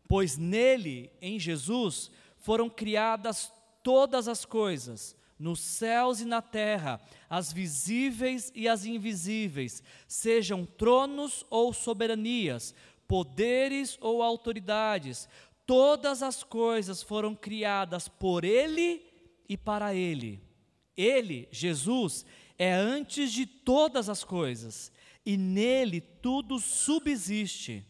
pois 0.07 0.37
nele, 0.37 1.09
em 1.21 1.39
Jesus, 1.39 2.11
foram 2.37 2.69
criadas 2.69 3.51
todas 3.81 4.27
as 4.27 4.45
coisas, 4.45 5.15
nos 5.37 5.59
céus 5.59 6.21
e 6.21 6.25
na 6.25 6.41
terra, 6.41 7.01
as 7.29 7.51
visíveis 7.51 8.51
e 8.55 8.67
as 8.67 8.85
invisíveis, 8.85 9.83
sejam 10.07 10.65
tronos 10.65 11.45
ou 11.49 11.73
soberanias, 11.73 12.73
poderes 13.07 13.97
ou 14.01 14.21
autoridades, 14.23 15.27
Todas 15.65 16.21
as 16.21 16.43
coisas 16.43 17.01
foram 17.01 17.33
criadas 17.33 18.07
por 18.07 18.43
Ele 18.43 19.01
e 19.47 19.55
para 19.55 19.95
Ele. 19.95 20.41
Ele, 20.95 21.47
Jesus, 21.51 22.25
é 22.57 22.71
antes 22.73 23.31
de 23.31 23.45
todas 23.45 24.09
as 24.09 24.23
coisas, 24.23 24.91
e 25.25 25.37
nele 25.37 26.01
tudo 26.01 26.59
subsiste. 26.59 27.85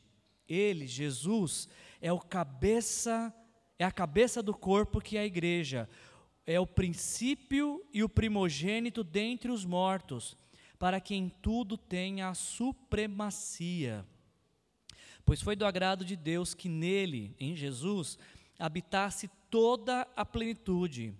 Ele, 0.48 0.86
Jesus, 0.86 1.68
é 2.00 2.14
o 2.14 2.20
cabeça, 2.20 3.34
é 3.80 3.84
a 3.84 3.92
cabeça 3.92 4.42
do 4.42 4.54
corpo 4.54 5.02
que 5.02 5.18
é 5.18 5.22
a 5.22 5.26
igreja, 5.26 5.90
é 6.46 6.60
o 6.60 6.68
princípio 6.68 7.84
e 7.94 8.04
o 8.04 8.10
primogênito 8.10 9.04
dentre 9.04 9.52
os 9.52 9.66
mortos, 9.66 10.38
para 10.78 11.00
que 11.00 11.16
em 11.16 11.30
tudo 11.30 11.78
tenha 11.78 12.30
a 12.30 12.34
supremacia 12.34 14.06
pois 15.26 15.42
foi 15.42 15.56
do 15.56 15.66
agrado 15.66 16.04
de 16.04 16.16
Deus 16.16 16.54
que 16.54 16.70
nele, 16.70 17.36
em 17.40 17.56
Jesus, 17.56 18.18
habitasse 18.60 19.30
toda 19.50 20.08
a 20.16 20.26
plenitude, 20.26 21.14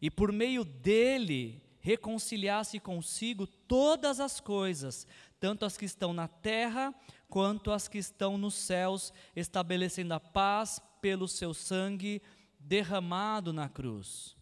e 0.00 0.10
por 0.10 0.32
meio 0.32 0.64
dele 0.64 1.62
reconciliasse 1.80 2.78
consigo 2.78 3.46
todas 3.46 4.20
as 4.20 4.40
coisas, 4.40 5.06
tanto 5.40 5.64
as 5.64 5.76
que 5.76 5.84
estão 5.84 6.12
na 6.12 6.28
terra 6.28 6.94
quanto 7.28 7.70
as 7.70 7.88
que 7.88 7.98
estão 7.98 8.38
nos 8.38 8.54
céus, 8.54 9.12
estabelecendo 9.34 10.14
a 10.14 10.20
paz 10.20 10.80
pelo 11.00 11.26
seu 11.28 11.52
sangue 11.54 12.22
derramado 12.58 13.52
na 13.52 13.68
cruz. 13.68 14.37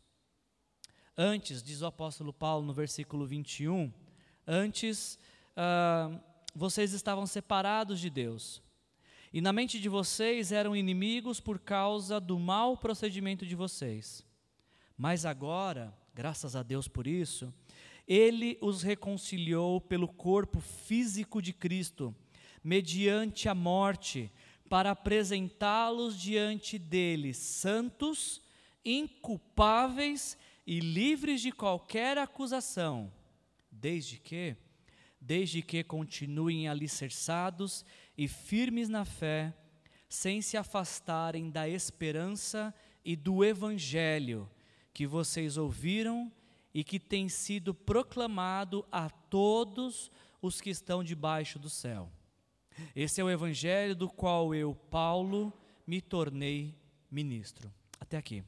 Antes, 1.18 1.62
diz 1.62 1.80
o 1.80 1.86
apóstolo 1.86 2.30
Paulo 2.30 2.66
no 2.66 2.74
versículo 2.74 3.24
21, 3.24 3.90
antes 4.46 5.18
uh, 5.56 6.20
vocês 6.54 6.92
estavam 6.92 7.26
separados 7.26 8.00
de 8.00 8.10
Deus, 8.10 8.62
e 9.32 9.40
na 9.40 9.50
mente 9.50 9.80
de 9.80 9.88
vocês 9.88 10.52
eram 10.52 10.76
inimigos 10.76 11.40
por 11.40 11.58
causa 11.58 12.20
do 12.20 12.38
mau 12.38 12.76
procedimento 12.76 13.46
de 13.46 13.54
vocês. 13.54 14.26
Mas 14.94 15.24
agora, 15.24 15.96
graças 16.14 16.54
a 16.54 16.62
Deus 16.62 16.86
por 16.86 17.06
isso, 17.06 17.50
ele 18.06 18.58
os 18.60 18.82
reconciliou 18.82 19.80
pelo 19.80 20.08
corpo 20.08 20.60
físico 20.60 21.40
de 21.40 21.54
Cristo, 21.54 22.14
mediante 22.62 23.48
a 23.48 23.54
morte, 23.54 24.30
para 24.68 24.90
apresentá-los 24.90 26.20
diante 26.20 26.78
dele 26.78 27.32
santos, 27.32 28.42
inculpáveis 28.84 30.36
e 30.66 30.80
livres 30.80 31.40
de 31.40 31.52
qualquer 31.52 32.18
acusação, 32.18 33.12
desde 33.70 34.18
que 34.18 34.56
desde 35.20 35.60
que 35.60 35.82
continuem 35.82 36.68
alicerçados 36.68 37.84
e 38.16 38.28
firmes 38.28 38.88
na 38.88 39.04
fé, 39.04 39.52
sem 40.08 40.40
se 40.40 40.56
afastarem 40.56 41.50
da 41.50 41.68
esperança 41.68 42.72
e 43.04 43.16
do 43.16 43.44
evangelho 43.44 44.48
que 44.94 45.06
vocês 45.06 45.56
ouviram 45.56 46.30
e 46.72 46.84
que 46.84 47.00
tem 47.00 47.28
sido 47.28 47.74
proclamado 47.74 48.86
a 48.92 49.10
todos 49.10 50.12
os 50.40 50.60
que 50.60 50.70
estão 50.70 51.02
debaixo 51.02 51.58
do 51.58 51.68
céu. 51.68 52.10
Esse 52.94 53.20
é 53.20 53.24
o 53.24 53.30
evangelho 53.30 53.96
do 53.96 54.08
qual 54.08 54.54
eu, 54.54 54.74
Paulo, 54.74 55.52
me 55.86 56.00
tornei 56.00 56.74
ministro. 57.10 57.72
Até 57.98 58.16
aqui. 58.16 58.44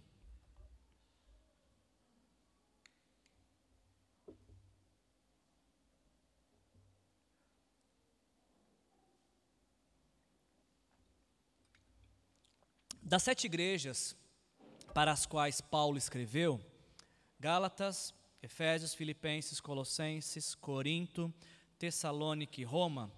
Das 13.08 13.22
sete 13.22 13.46
igrejas 13.46 14.14
para 14.92 15.10
as 15.10 15.24
quais 15.24 15.62
Paulo 15.62 15.96
escreveu, 15.96 16.60
Gálatas, 17.40 18.12
Efésios, 18.42 18.92
Filipenses, 18.92 19.62
Colossenses, 19.62 20.54
Corinto, 20.54 21.32
Tessalônica 21.78 22.60
e 22.60 22.64
Roma, 22.64 23.10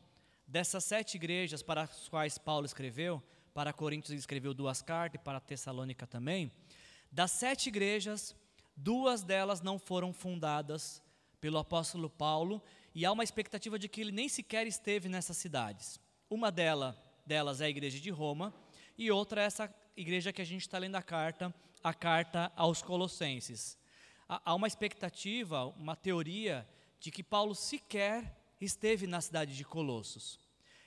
dessas 0.46 0.84
sete 0.84 1.16
igrejas 1.16 1.60
para 1.60 1.82
as 1.82 2.08
quais 2.08 2.38
Paulo 2.38 2.66
escreveu, 2.66 3.20
para 3.52 3.72
Coríntios 3.72 4.12
ele 4.12 4.20
escreveu 4.20 4.54
duas 4.54 4.80
cartas 4.80 5.20
e 5.20 5.24
para 5.24 5.40
Tessalônica 5.40 6.06
também, 6.06 6.52
das 7.10 7.32
sete 7.32 7.68
igrejas, 7.68 8.36
duas 8.76 9.24
delas 9.24 9.60
não 9.60 9.76
foram 9.76 10.12
fundadas 10.12 11.02
pelo 11.40 11.58
apóstolo 11.58 12.08
Paulo 12.08 12.62
e 12.94 13.04
há 13.04 13.10
uma 13.10 13.24
expectativa 13.24 13.76
de 13.76 13.88
que 13.88 14.02
ele 14.02 14.12
nem 14.12 14.28
sequer 14.28 14.68
esteve 14.68 15.08
nessas 15.08 15.36
cidades. 15.36 15.98
Uma 16.30 16.52
dela, 16.52 16.96
delas 17.26 17.60
é 17.60 17.64
a 17.64 17.70
igreja 17.70 17.98
de 17.98 18.10
Roma, 18.10 18.54
e 18.96 19.10
outra 19.10 19.40
é 19.40 19.46
essa 19.46 19.74
igreja 19.96 20.32
que 20.32 20.42
a 20.42 20.44
gente 20.44 20.62
está 20.62 20.78
lendo 20.78 20.96
a 20.96 21.02
carta, 21.02 21.54
a 21.82 21.92
carta 21.94 22.52
aos 22.56 22.82
Colossenses. 22.82 23.78
Há 24.28 24.54
uma 24.54 24.66
expectativa, 24.66 25.66
uma 25.66 25.96
teoria, 25.96 26.68
de 27.00 27.10
que 27.10 27.22
Paulo 27.22 27.54
sequer 27.54 28.36
esteve 28.60 29.06
na 29.06 29.20
cidade 29.20 29.56
de 29.56 29.64
Colossos. 29.64 30.38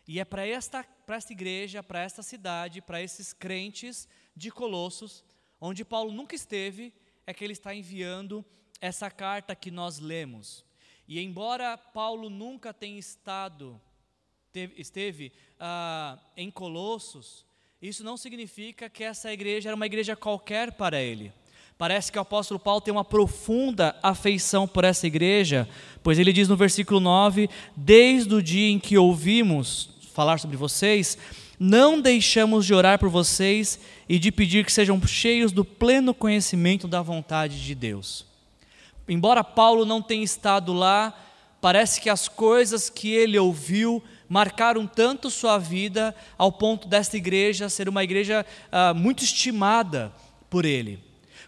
E 0.08 0.20
é 0.20 0.26
para 0.26 0.46
esta, 0.46 0.86
esta 1.08 1.34
igreja, 1.34 1.82
para 1.82 2.02
esta 2.02 2.22
cidade, 2.22 2.82
para 2.82 3.02
esses 3.02 3.34
crentes 3.34 4.08
de 4.36 4.52
Colossos, 4.52 5.24
onde 5.60 5.84
Paulo 5.84 6.12
nunca 6.12 6.36
esteve, 6.36 6.94
é 7.26 7.34
que 7.34 7.44
ele 7.44 7.54
está 7.54 7.74
enviando 7.74 8.46
essa 8.80 9.10
carta 9.10 9.56
que 9.56 9.72
nós 9.72 10.00
lemos. 10.00 10.66
E 11.08 11.20
embora 11.20 11.78
Paulo 11.78 12.30
nunca 12.30 12.74
tenha 12.74 13.00
estado, 13.00 13.82
teve, 14.52 14.80
esteve 14.80 15.34
ah, 15.60 16.20
em 16.36 16.52
Colossos, 16.52 17.46
isso 17.84 18.02
não 18.02 18.16
significa 18.16 18.90
que 18.90 19.04
essa 19.04 19.34
igreja 19.34 19.68
era 19.68 19.76
uma 19.76 19.86
igreja 19.86 20.16
qualquer 20.16 20.72
para 20.72 21.02
ele. 21.02 21.34
Parece 21.78 22.10
que 22.10 22.18
o 22.18 22.22
apóstolo 22.22 22.58
Paulo 22.58 22.80
tem 22.80 22.94
uma 22.94 23.04
profunda 23.04 23.94
afeição 24.02 24.66
por 24.66 24.86
essa 24.86 25.06
igreja, 25.06 25.68
pois 26.02 26.18
ele 26.18 26.32
diz 26.32 26.48
no 26.48 26.56
versículo 26.56 27.02
9: 27.02 27.50
Desde 27.76 28.34
o 28.34 28.42
dia 28.42 28.70
em 28.70 28.80
que 28.80 28.98
ouvimos 28.98 29.90
falar 30.14 30.40
sobre 30.40 30.56
vocês, 30.56 31.18
não 31.60 32.00
deixamos 32.00 32.66
de 32.66 32.74
orar 32.74 32.98
por 32.98 33.10
vocês 33.10 33.78
e 34.08 34.18
de 34.18 34.32
pedir 34.32 34.64
que 34.64 34.72
sejam 34.72 35.06
cheios 35.06 35.52
do 35.52 35.66
pleno 35.66 36.14
conhecimento 36.14 36.88
da 36.88 37.02
vontade 37.02 37.62
de 37.62 37.76
Deus. 37.76 38.26
Embora 39.10 39.44
Paulo 39.44 39.84
não 39.84 40.02
tenha 40.02 40.24
estado 40.24 40.72
lá, 40.72 41.14
parece 41.60 42.00
que 42.00 42.10
as 42.10 42.30
coisas 42.30 42.90
que 42.90 43.12
ele 43.12 43.38
ouviu 43.38 44.02
marcaram 44.28 44.88
tanto 44.88 45.30
sua 45.30 45.58
vida 45.58 46.16
ao 46.38 46.52
ponto 46.52 46.88
desta 46.88 47.18
igreja 47.18 47.70
ser 47.70 47.88
uma 47.88 48.04
igreja 48.04 48.46
ah, 48.72 48.94
muito 48.94 49.24
estimada 49.24 50.12
por 50.50 50.66
ele. 50.66 51.00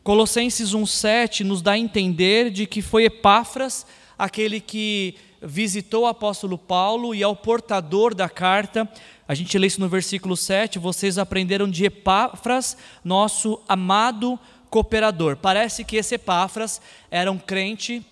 Colossenses 0.04 0.72
1,7 0.72 1.44
nos 1.44 1.62
dá 1.62 1.72
a 1.72 1.78
entender 1.78 2.52
de 2.52 2.68
que 2.68 2.82
foi 2.82 3.06
Epáfras 3.06 3.86
aquele 4.18 4.60
que 4.60 5.16
visitou 5.42 6.04
o 6.04 6.08
apóstolo 6.08 6.58
Paulo 6.58 7.14
e 7.14 7.22
é 7.22 7.28
o 7.28 7.36
portador 7.36 8.14
da 8.14 8.30
carta. 8.30 8.90
A 9.28 9.34
gente 9.34 9.58
lê 9.58 9.68
isso 9.68 9.82
no 9.82 9.90
versículo 9.90 10.38
7, 10.38 10.80
vocês 10.80 11.18
aprenderam 11.18 11.70
de 11.70 11.86
Epáfras, 11.86 12.78
nosso 13.04 13.60
amado 13.68 14.40
cooperador. 14.70 15.38
Parece 15.38 15.84
que 15.84 15.96
esse 15.96 16.16
Epáfras 16.16 16.82
era 17.10 17.32
um 17.32 17.38
crente 17.38 18.06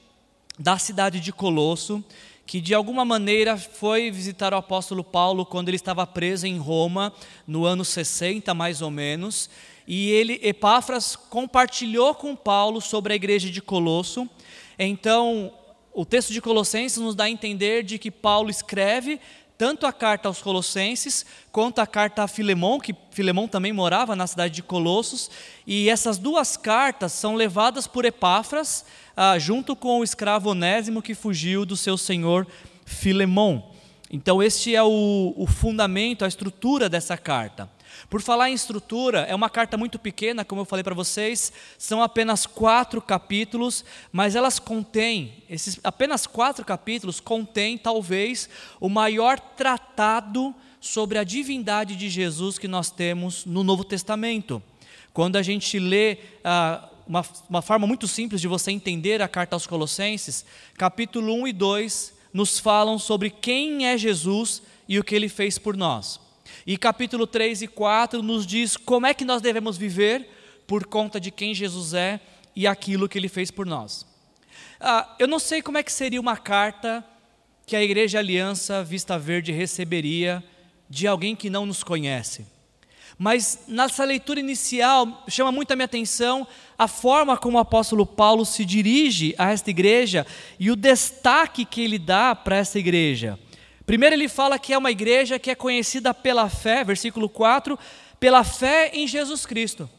da 0.58 0.78
cidade 0.78 1.20
de 1.20 1.32
Colosso, 1.32 2.04
que 2.54 2.62
de 2.62 2.76
alguma 2.76 3.04
maneira 3.04 3.58
foi 3.58 4.12
visitar 4.12 4.54
o 4.54 4.58
apóstolo 4.58 5.04
Paulo 5.04 5.44
quando 5.44 5.70
ele 5.70 5.76
estava 5.76 6.06
preso 6.06 6.46
em 6.46 6.60
Roma, 6.60 7.12
no 7.48 7.66
ano 7.66 7.84
60 7.84 8.54
mais 8.54 8.80
ou 8.80 8.92
menos, 8.92 9.50
e 9.88 10.12
ele, 10.12 10.40
Epáfras, 10.44 11.16
compartilhou 11.16 12.14
com 12.14 12.36
Paulo 12.36 12.80
sobre 12.80 13.12
a 13.12 13.16
igreja 13.16 13.50
de 13.50 13.60
Colosso. 13.60 14.30
Então, 14.78 15.52
o 15.92 16.06
texto 16.06 16.32
de 16.32 16.40
Colossenses 16.40 17.00
nos 17.00 17.16
dá 17.16 17.24
a 17.24 17.30
entender 17.32 17.82
de 17.82 17.98
que 17.98 18.12
Paulo 18.12 18.52
escreve 18.52 19.20
tanto 19.58 19.86
a 19.86 19.94
carta 19.94 20.28
aos 20.28 20.42
Colossenses 20.42 21.26
quanto 21.52 21.80
a 21.80 21.88
carta 21.88 22.24
a 22.24 22.28
Filemão, 22.28 22.80
que 22.80 22.96
Filemão 23.12 23.48
também 23.48 23.72
morava 23.72 24.16
na 24.16 24.28
cidade 24.28 24.56
de 24.56 24.64
Colossos, 24.64 25.30
e 25.66 25.90
essas 25.90 26.18
duas 26.18 26.58
cartas 26.58 27.12
são 27.12 27.36
levadas 27.36 27.88
por 27.88 28.06
Epáfras, 28.06 28.86
ah, 29.16 29.38
junto 29.38 29.76
com 29.76 30.00
o 30.00 30.04
escravo 30.04 30.50
Onésimo 30.50 31.02
que 31.02 31.14
fugiu 31.14 31.66
do 31.66 31.78
seu 31.78 31.98
senhor 31.98 32.48
Filemão. 32.86 33.72
Então, 34.12 34.44
este 34.44 34.76
é 34.76 34.84
o, 34.84 35.34
o 35.36 35.48
fundamento, 35.48 36.24
a 36.24 36.28
estrutura 36.28 36.88
dessa 36.88 37.18
carta. 37.18 37.70
Por 38.14 38.22
falar 38.22 38.52
em 38.52 38.54
estrutura, 38.54 39.22
é 39.22 39.34
uma 39.34 39.50
carta 39.50 39.76
muito 39.76 39.98
pequena, 39.98 40.46
como 40.46 40.62
eu 40.62 40.66
falei 40.66 40.84
para 40.84 40.94
vocês, 40.94 41.52
são 41.80 42.00
apenas 42.00 42.46
quatro 42.46 43.02
capítulos, 43.02 43.84
mas 44.12 44.36
elas 44.36 44.60
contêm, 44.60 45.44
esses 45.50 45.80
apenas 45.84 46.28
quatro 46.28 46.64
capítulos 46.64 47.20
contêm 47.20 47.76
talvez 47.76 48.48
o 48.80 48.88
maior 48.88 49.40
tratado 49.40 50.54
sobre 50.80 51.18
a 51.18 51.24
divindade 51.24 51.96
de 51.96 52.08
Jesus 52.08 52.60
que 52.60 52.68
nós 52.68 52.92
temos 52.92 53.48
no 53.48 53.64
Novo 53.64 53.84
Testamento. 53.84 54.62
Quando 55.12 55.36
a 55.36 55.42
gente 55.42 55.80
lê 55.80 56.20
ah, 56.44 56.88
uma, 57.08 57.26
uma 57.50 57.64
forma 57.64 57.88
muito 57.88 58.08
simples 58.08 58.40
de 58.40 58.48
você 58.48 58.70
entender 58.70 59.24
a 59.24 59.28
carta 59.28 59.56
aos 59.56 59.66
Colossenses, 59.66 60.46
capítulo 60.78 61.34
1 61.34 61.48
e 61.48 61.54
2 61.54 62.14
nos 62.32 62.60
falam 62.60 63.00
sobre 63.00 63.32
quem 63.32 63.88
é 63.88 63.98
Jesus 63.98 64.62
e 64.88 65.00
o 65.00 65.04
que 65.04 65.16
ele 65.16 65.30
fez 65.30 65.58
por 65.58 65.76
nós. 65.76 66.22
E 66.66 66.78
capítulo 66.78 67.28
3 67.28 67.64
e 67.64 67.68
4 67.68 68.24
nos 68.24 68.48
diz 68.48 68.78
como 68.78 69.06
é 69.06 69.14
que 69.14 69.26
nós 69.26 69.42
devemos 69.42 69.76
viver 69.76 70.30
por 70.66 70.86
conta 70.86 71.20
de 71.20 71.30
quem 71.30 71.54
Jesus 71.54 71.94
é 71.94 72.22
e 72.56 72.66
aquilo 72.66 73.10
que 73.10 73.18
ele 73.18 73.28
fez 73.28 73.52
por 73.52 73.66
nós. 73.66 74.06
Ah, 74.80 75.16
eu 75.20 75.28
não 75.28 75.40
sei 75.40 75.62
como 75.62 75.78
é 75.78 75.84
que 75.84 75.92
seria 75.92 76.22
uma 76.22 76.38
carta 76.38 77.04
que 77.66 77.76
a 77.76 77.84
Igreja 77.84 78.20
Aliança 78.20 78.84
Vista 78.84 79.18
Verde 79.20 79.52
receberia 79.52 80.44
de 80.90 81.06
alguém 81.06 81.36
que 81.36 81.50
não 81.50 81.66
nos 81.66 81.84
conhece. 81.84 82.46
Mas 83.18 83.66
nessa 83.68 84.04
leitura 84.04 84.40
inicial 84.40 85.24
chama 85.28 85.52
muito 85.52 85.72
a 85.72 85.76
minha 85.76 85.86
atenção 85.86 86.48
a 86.78 86.88
forma 86.88 87.38
como 87.38 87.58
o 87.58 87.62
apóstolo 87.62 88.06
Paulo 88.06 88.46
se 88.46 88.66
dirige 88.66 89.36
a 89.38 89.52
esta 89.52 89.70
igreja 89.70 90.26
e 90.60 90.72
o 90.72 90.76
destaque 90.76 91.66
que 91.66 91.82
ele 91.82 92.00
dá 92.00 92.34
para 92.34 92.58
essa 92.58 92.80
igreja. 92.80 93.38
Primeiro, 93.86 94.16
ele 94.16 94.30
fala 94.30 94.58
que 94.58 94.74
é 94.74 94.78
uma 94.78 94.92
igreja 94.92 95.38
que 95.38 95.52
é 95.52 95.56
conhecida 95.56 96.14
pela 96.14 96.50
fé, 96.50 96.84
versículo 96.84 97.28
4, 97.28 97.78
pela 98.20 98.44
fé 98.44 98.92
em 98.94 99.08
Jesus 99.08 99.46
Cristo. 99.46 99.90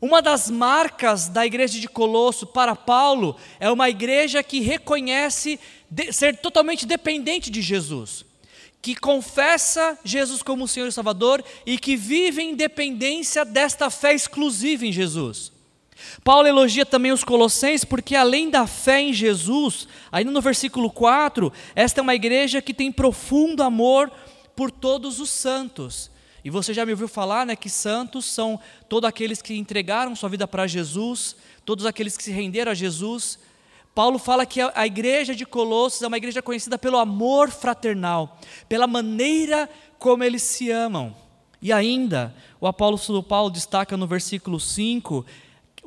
Uma 0.00 0.22
das 0.22 0.48
marcas 0.48 1.28
da 1.28 1.44
igreja 1.44 1.80
de 1.80 1.88
Colosso 1.88 2.46
para 2.46 2.76
Paulo 2.76 3.36
é 3.58 3.68
uma 3.68 3.90
igreja 3.90 4.44
que 4.44 4.60
reconhece 4.60 5.58
ser 6.12 6.36
totalmente 6.36 6.86
dependente 6.86 7.50
de 7.50 7.60
Jesus, 7.60 8.24
que 8.80 8.94
confessa 8.94 9.98
Jesus 10.04 10.40
como 10.40 10.68
Senhor 10.68 10.86
e 10.86 10.92
Salvador 10.92 11.44
e 11.66 11.76
que 11.76 11.96
vive 11.96 12.42
em 12.42 12.54
dependência 12.54 13.44
desta 13.44 13.90
fé 13.90 14.14
exclusiva 14.14 14.86
em 14.86 14.92
Jesus. 14.92 15.50
Paulo 16.22 16.46
elogia 16.46 16.86
também 16.86 17.12
os 17.12 17.24
Colossenses 17.24 17.84
porque, 17.84 18.14
além 18.14 18.50
da 18.50 18.66
fé 18.66 19.00
em 19.00 19.12
Jesus, 19.12 19.88
ainda 20.10 20.30
no 20.30 20.40
versículo 20.40 20.90
4, 20.90 21.52
esta 21.74 22.00
é 22.00 22.02
uma 22.02 22.14
igreja 22.14 22.62
que 22.62 22.74
tem 22.74 22.90
profundo 22.92 23.62
amor 23.62 24.10
por 24.54 24.70
todos 24.70 25.20
os 25.20 25.30
santos. 25.30 26.10
E 26.44 26.50
você 26.50 26.72
já 26.72 26.86
me 26.86 26.92
ouviu 26.92 27.08
falar 27.08 27.44
né, 27.44 27.56
que 27.56 27.68
santos 27.68 28.24
são 28.24 28.58
todos 28.88 29.08
aqueles 29.08 29.42
que 29.42 29.54
entregaram 29.56 30.14
sua 30.16 30.28
vida 30.28 30.46
para 30.46 30.66
Jesus, 30.66 31.36
todos 31.64 31.84
aqueles 31.84 32.16
que 32.16 32.24
se 32.24 32.30
renderam 32.30 32.72
a 32.72 32.74
Jesus. 32.74 33.38
Paulo 33.94 34.18
fala 34.18 34.46
que 34.46 34.60
a 34.60 34.86
igreja 34.86 35.34
de 35.34 35.44
Colossos 35.44 36.02
é 36.02 36.06
uma 36.06 36.16
igreja 36.16 36.40
conhecida 36.40 36.78
pelo 36.78 36.98
amor 36.98 37.50
fraternal, 37.50 38.38
pela 38.68 38.86
maneira 38.86 39.68
como 39.98 40.22
eles 40.22 40.42
se 40.42 40.70
amam. 40.70 41.14
E 41.60 41.72
ainda, 41.72 42.34
o 42.60 42.66
apóstolo 42.66 43.22
Paulo 43.22 43.50
destaca 43.50 43.96
no 43.96 44.06
versículo 44.06 44.60
5 44.60 45.26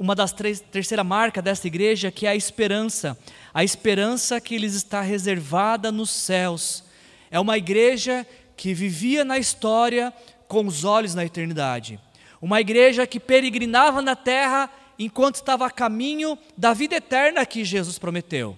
uma 0.02 0.16
das 0.16 0.34
três, 0.34 0.60
terceira 0.60 1.04
marca 1.04 1.44
dessa 1.44 1.68
igreja, 1.68 2.10
que 2.10 2.26
é 2.26 2.32
a 2.32 2.36
esperança. 2.36 3.16
A 3.54 3.64
esperança 3.64 4.42
que 4.42 4.58
lhes 4.58 4.74
está 4.74 5.00
reservada 5.00 5.92
nos 5.92 6.10
céus. 6.10 6.84
É 7.30 7.40
uma 7.40 7.56
igreja 7.56 8.26
que 8.58 8.74
vivia 8.74 9.24
na 9.24 9.38
história 9.38 10.12
com 10.48 10.66
os 10.66 10.84
olhos 10.84 11.14
na 11.14 11.24
eternidade. 11.24 12.00
Uma 12.42 12.60
igreja 12.60 13.06
que 13.06 13.20
peregrinava 13.20 14.02
na 14.02 14.16
terra 14.16 14.72
enquanto 14.98 15.36
estava 15.36 15.68
a 15.68 15.70
caminho 15.70 16.36
da 16.58 16.74
vida 16.74 16.96
eterna 16.96 17.46
que 17.46 17.64
Jesus 17.64 18.00
prometeu. 18.00 18.58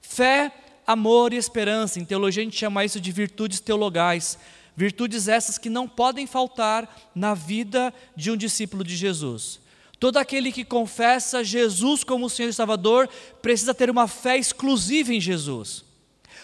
Fé, 0.00 0.50
amor 0.84 1.32
e 1.32 1.36
esperança. 1.36 2.00
Em 2.00 2.04
teologia 2.04 2.42
a 2.42 2.44
gente 2.44 2.58
chama 2.58 2.84
isso 2.84 3.00
de 3.00 3.12
virtudes 3.12 3.60
teologais. 3.60 4.36
Virtudes 4.76 5.28
essas 5.28 5.58
que 5.58 5.70
não 5.70 5.86
podem 5.86 6.26
faltar 6.26 6.92
na 7.14 7.34
vida 7.34 7.94
de 8.16 8.32
um 8.32 8.36
discípulo 8.36 8.82
de 8.82 8.96
Jesus. 8.96 9.61
Todo 10.02 10.16
aquele 10.16 10.50
que 10.50 10.64
confessa 10.64 11.44
Jesus 11.44 12.02
como 12.02 12.28
Senhor 12.28 12.48
e 12.48 12.52
Salvador 12.52 13.08
precisa 13.40 13.72
ter 13.72 13.88
uma 13.88 14.08
fé 14.08 14.36
exclusiva 14.36 15.14
em 15.14 15.20
Jesus. 15.20 15.84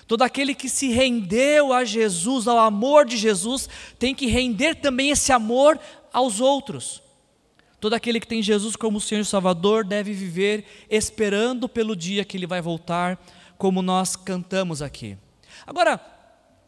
Todo 0.07 0.23
aquele 0.23 0.55
que 0.55 0.69
se 0.69 0.93
rendeu 0.93 1.73
a 1.73 1.85
Jesus, 1.85 2.47
ao 2.47 2.57
amor 2.57 3.05
de 3.05 3.17
Jesus, 3.17 3.69
tem 3.99 4.15
que 4.15 4.29
render 4.29 4.77
também 4.77 5.11
esse 5.11 5.33
amor 5.33 5.77
aos 6.13 6.39
outros. 6.39 7.03
Todo 7.81 7.95
aquele 7.95 8.21
que 8.21 8.29
tem 8.29 8.41
Jesus 8.41 8.77
como 8.77 9.01
Senhor 9.01 9.23
e 9.23 9.25
Salvador 9.25 9.85
deve 9.85 10.13
viver 10.13 10.65
esperando 10.89 11.69
pelo 11.69 11.97
dia 11.97 12.25
que 12.25 12.37
ele 12.37 12.47
vai 12.47 12.61
voltar, 12.61 13.21
como 13.59 13.83
nós 13.83 14.15
cantamos 14.15 14.81
aqui. 14.81 15.19
Agora, 15.67 16.01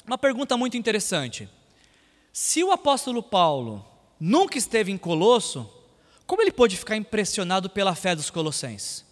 uma 0.04 0.18
pergunta 0.18 0.56
muito 0.56 0.76
interessante. 0.76 1.48
Se 2.32 2.64
o 2.64 2.72
apóstolo 2.72 3.22
Paulo 3.22 3.86
nunca 4.18 4.58
esteve 4.58 4.90
em 4.90 4.98
Colosso, 4.98 5.70
como 6.30 6.42
ele 6.42 6.52
pôde 6.52 6.76
ficar 6.76 6.94
impressionado 6.94 7.68
pela 7.68 7.92
fé 7.92 8.14
dos 8.14 8.30
colossenses? 8.30 9.04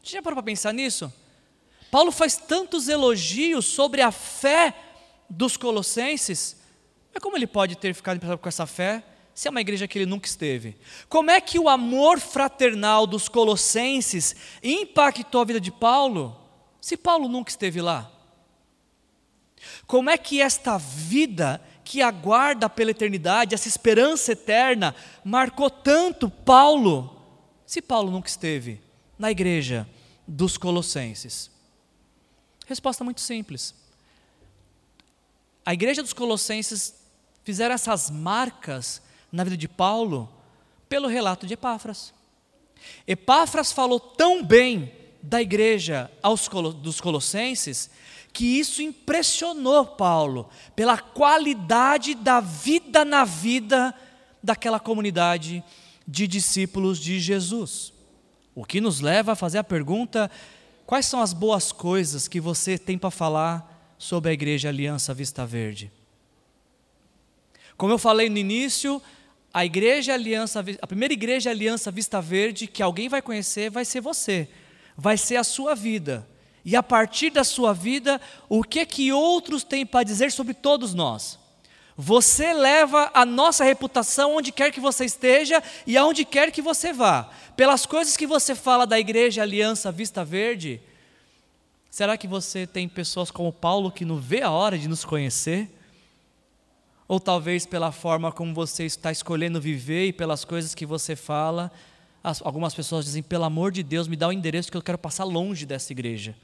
Você 0.00 0.12
já 0.12 0.22
parou 0.22 0.36
para 0.36 0.44
pensar 0.44 0.72
nisso? 0.72 1.12
Paulo 1.90 2.12
faz 2.12 2.36
tantos 2.36 2.88
elogios 2.88 3.64
sobre 3.64 4.00
a 4.00 4.12
fé 4.12 4.72
dos 5.28 5.56
colossenses, 5.56 6.56
mas 7.12 7.20
como 7.20 7.36
ele 7.36 7.48
pode 7.48 7.76
ter 7.76 7.92
ficado 7.92 8.18
impressionado 8.18 8.40
com 8.40 8.48
essa 8.48 8.66
fé 8.66 9.02
se 9.34 9.48
é 9.48 9.50
uma 9.50 9.60
igreja 9.60 9.88
que 9.88 9.98
ele 9.98 10.06
nunca 10.06 10.28
esteve? 10.28 10.76
Como 11.08 11.28
é 11.28 11.40
que 11.40 11.58
o 11.58 11.68
amor 11.68 12.20
fraternal 12.20 13.04
dos 13.04 13.28
colossenses 13.28 14.36
impactou 14.62 15.40
a 15.40 15.44
vida 15.44 15.60
de 15.60 15.72
Paulo, 15.72 16.40
se 16.80 16.96
Paulo 16.96 17.26
nunca 17.28 17.50
esteve 17.50 17.80
lá? 17.80 18.08
Como 19.88 20.08
é 20.08 20.16
que 20.16 20.40
esta 20.40 20.78
vida 20.78 21.60
que 21.88 22.02
aguarda 22.02 22.68
pela 22.68 22.90
eternidade, 22.90 23.54
essa 23.54 23.66
esperança 23.66 24.32
eterna, 24.32 24.94
marcou 25.24 25.70
tanto 25.70 26.28
Paulo, 26.28 27.18
se 27.64 27.80
Paulo 27.80 28.10
nunca 28.10 28.28
esteve 28.28 28.78
na 29.18 29.30
igreja 29.30 29.88
dos 30.26 30.58
Colossenses? 30.58 31.50
Resposta 32.66 33.02
muito 33.02 33.22
simples. 33.22 33.74
A 35.64 35.72
igreja 35.72 36.02
dos 36.02 36.12
Colossenses 36.12 36.94
fizeram 37.42 37.74
essas 37.74 38.10
marcas 38.10 39.00
na 39.32 39.42
vida 39.42 39.56
de 39.56 39.66
Paulo 39.66 40.30
pelo 40.90 41.08
relato 41.08 41.46
de 41.46 41.54
Epáfras. 41.54 42.12
Epáfras 43.06 43.72
falou 43.72 43.98
tão 43.98 44.44
bem 44.44 44.92
da 45.22 45.40
igreja 45.40 46.10
aos, 46.22 46.50
dos 46.82 47.00
Colossenses 47.00 47.88
que 48.38 48.46
isso 48.46 48.80
impressionou 48.80 49.84
Paulo 49.84 50.48
pela 50.76 50.96
qualidade 50.96 52.14
da 52.14 52.38
vida 52.38 53.04
na 53.04 53.24
vida 53.24 53.92
daquela 54.40 54.78
comunidade 54.78 55.64
de 56.06 56.28
discípulos 56.28 57.00
de 57.00 57.18
Jesus. 57.18 57.92
O 58.54 58.64
que 58.64 58.80
nos 58.80 59.00
leva 59.00 59.32
a 59.32 59.34
fazer 59.34 59.58
a 59.58 59.64
pergunta: 59.64 60.30
quais 60.86 61.06
são 61.06 61.20
as 61.20 61.32
boas 61.32 61.72
coisas 61.72 62.28
que 62.28 62.38
você 62.40 62.78
tem 62.78 62.96
para 62.96 63.10
falar 63.10 63.96
sobre 63.98 64.30
a 64.30 64.34
Igreja 64.34 64.68
Aliança 64.68 65.12
Vista 65.12 65.44
Verde? 65.44 65.90
Como 67.76 67.92
eu 67.92 67.98
falei 67.98 68.30
no 68.30 68.38
início, 68.38 69.02
a 69.52 69.66
igreja 69.66 70.14
aliança, 70.14 70.64
a 70.80 70.86
primeira 70.86 71.12
igreja 71.12 71.50
aliança 71.50 71.90
Vista 71.90 72.20
Verde 72.20 72.68
que 72.68 72.84
alguém 72.84 73.08
vai 73.08 73.20
conhecer 73.20 73.68
vai 73.68 73.84
ser 73.84 74.00
você, 74.00 74.48
vai 74.96 75.16
ser 75.16 75.34
a 75.34 75.42
sua 75.42 75.74
vida. 75.74 76.24
E 76.64 76.76
a 76.76 76.82
partir 76.82 77.30
da 77.30 77.44
sua 77.44 77.72
vida, 77.72 78.20
o 78.48 78.62
que 78.62 78.84
que 78.84 79.12
outros 79.12 79.64
têm 79.64 79.86
para 79.86 80.04
dizer 80.04 80.32
sobre 80.32 80.54
todos 80.54 80.94
nós? 80.94 81.38
Você 82.00 82.52
leva 82.52 83.10
a 83.12 83.26
nossa 83.26 83.64
reputação 83.64 84.36
onde 84.36 84.52
quer 84.52 84.70
que 84.70 84.78
você 84.78 85.04
esteja 85.04 85.60
e 85.84 85.96
aonde 85.96 86.24
quer 86.24 86.52
que 86.52 86.62
você 86.62 86.92
vá. 86.92 87.28
Pelas 87.56 87.84
coisas 87.86 88.16
que 88.16 88.24
você 88.24 88.54
fala 88.54 88.86
da 88.86 89.00
igreja 89.00 89.42
Aliança 89.42 89.90
Vista 89.90 90.24
Verde, 90.24 90.80
será 91.90 92.16
que 92.16 92.28
você 92.28 92.68
tem 92.68 92.88
pessoas 92.88 93.32
como 93.32 93.52
Paulo 93.52 93.90
que 93.90 94.04
não 94.04 94.16
vê 94.16 94.42
a 94.42 94.50
hora 94.52 94.78
de 94.78 94.86
nos 94.86 95.04
conhecer? 95.04 95.68
Ou 97.08 97.18
talvez 97.18 97.66
pela 97.66 97.90
forma 97.90 98.30
como 98.30 98.54
você 98.54 98.84
está 98.84 99.10
escolhendo 99.10 99.60
viver 99.60 100.06
e 100.06 100.12
pelas 100.12 100.44
coisas 100.44 100.76
que 100.76 100.86
você 100.86 101.16
fala, 101.16 101.72
algumas 102.44 102.74
pessoas 102.76 103.06
dizem: 103.06 103.24
pelo 103.24 103.42
amor 103.42 103.72
de 103.72 103.82
Deus, 103.82 104.06
me 104.06 104.14
dá 104.14 104.28
o 104.28 104.32
endereço 104.32 104.70
que 104.70 104.76
eu 104.76 104.82
quero 104.82 104.98
passar 104.98 105.24
longe 105.24 105.66
dessa 105.66 105.92
igreja. 105.92 106.36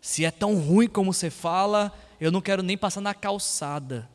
Se 0.00 0.24
é 0.24 0.30
tão 0.30 0.56
ruim 0.58 0.88
como 0.88 1.12
você 1.12 1.30
fala, 1.30 1.92
eu 2.20 2.30
não 2.30 2.40
quero 2.40 2.62
nem 2.62 2.76
passar 2.76 3.00
na 3.00 3.14
calçada. 3.14 4.08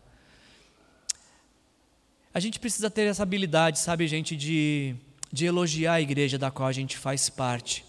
A 2.34 2.40
gente 2.40 2.60
precisa 2.60 2.90
ter 2.90 3.04
essa 3.04 3.24
habilidade, 3.24 3.80
sabe, 3.80 4.08
gente, 4.08 4.36
de, 4.36 4.96
de 5.32 5.46
elogiar 5.46 5.94
a 5.94 6.02
igreja 6.02 6.38
da 6.38 6.50
qual 6.50 6.68
a 6.68 6.72
gente 6.72 6.98
faz 6.98 7.30
parte. 7.30 7.86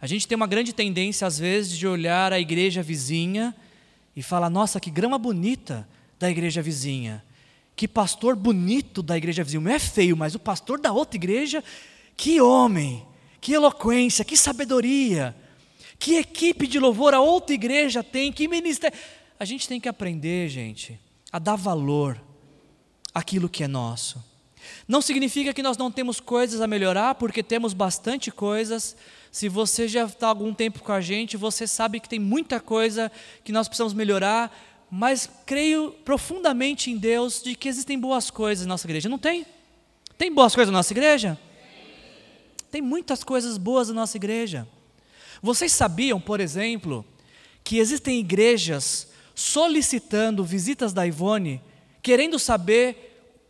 A 0.00 0.06
gente 0.06 0.26
tem 0.26 0.36
uma 0.36 0.46
grande 0.46 0.72
tendência, 0.72 1.26
às 1.26 1.38
vezes, 1.38 1.76
de 1.76 1.86
olhar 1.86 2.32
a 2.32 2.40
igreja 2.40 2.82
vizinha 2.82 3.54
e 4.16 4.22
falar: 4.22 4.48
nossa, 4.48 4.80
que 4.80 4.90
grama 4.90 5.18
bonita 5.18 5.86
da 6.18 6.30
igreja 6.30 6.62
vizinha. 6.62 7.22
Que 7.76 7.86
pastor 7.86 8.34
bonito 8.34 9.02
da 9.02 9.16
igreja 9.16 9.44
vizinha. 9.44 9.60
Não 9.60 9.70
é 9.70 9.78
feio, 9.78 10.16
mas 10.16 10.34
o 10.34 10.38
pastor 10.38 10.80
da 10.80 10.92
outra 10.92 11.16
igreja, 11.16 11.62
que 12.16 12.40
homem, 12.40 13.04
que 13.40 13.52
eloquência, 13.52 14.24
que 14.24 14.36
sabedoria. 14.36 15.36
Que 15.98 16.16
equipe 16.16 16.66
de 16.66 16.78
louvor 16.78 17.14
a 17.14 17.20
outra 17.20 17.54
igreja 17.54 18.02
tem, 18.02 18.32
que 18.32 18.46
ministério. 18.46 18.96
A 19.38 19.44
gente 19.44 19.68
tem 19.68 19.80
que 19.80 19.88
aprender, 19.88 20.48
gente, 20.48 20.98
a 21.32 21.38
dar 21.38 21.56
valor 21.56 22.20
àquilo 23.14 23.48
que 23.48 23.64
é 23.64 23.68
nosso. 23.68 24.22
Não 24.86 25.00
significa 25.00 25.52
que 25.52 25.62
nós 25.62 25.76
não 25.76 25.90
temos 25.90 26.20
coisas 26.20 26.60
a 26.60 26.66
melhorar, 26.66 27.14
porque 27.14 27.42
temos 27.42 27.72
bastante 27.72 28.30
coisas. 28.30 28.96
Se 29.30 29.48
você 29.48 29.86
já 29.86 30.04
está 30.04 30.28
algum 30.28 30.54
tempo 30.54 30.80
com 30.80 30.92
a 30.92 31.00
gente, 31.00 31.36
você 31.36 31.66
sabe 31.66 32.00
que 32.00 32.08
tem 32.08 32.18
muita 32.18 32.60
coisa 32.60 33.10
que 33.44 33.52
nós 33.52 33.68
precisamos 33.68 33.92
melhorar, 33.92 34.56
mas 34.90 35.28
creio 35.44 35.92
profundamente 36.04 36.90
em 36.90 36.96
Deus 36.96 37.42
de 37.42 37.54
que 37.54 37.68
existem 37.68 37.98
boas 37.98 38.30
coisas 38.30 38.66
na 38.66 38.74
nossa 38.74 38.86
igreja. 38.86 39.08
Não 39.08 39.18
tem? 39.18 39.46
Tem 40.16 40.32
boas 40.32 40.54
coisas 40.54 40.72
na 40.72 40.78
nossa 40.78 40.92
igreja? 40.92 41.38
Tem 42.70 42.82
muitas 42.82 43.22
coisas 43.22 43.56
boas 43.56 43.88
na 43.88 43.94
nossa 43.94 44.16
igreja. 44.16 44.66
Vocês 45.42 45.72
sabiam, 45.72 46.20
por 46.20 46.40
exemplo, 46.40 47.04
que 47.62 47.78
existem 47.78 48.18
igrejas 48.18 49.08
solicitando 49.34 50.44
visitas 50.44 50.92
da 50.92 51.06
Ivone, 51.06 51.62
querendo 52.02 52.38
saber 52.38 53.08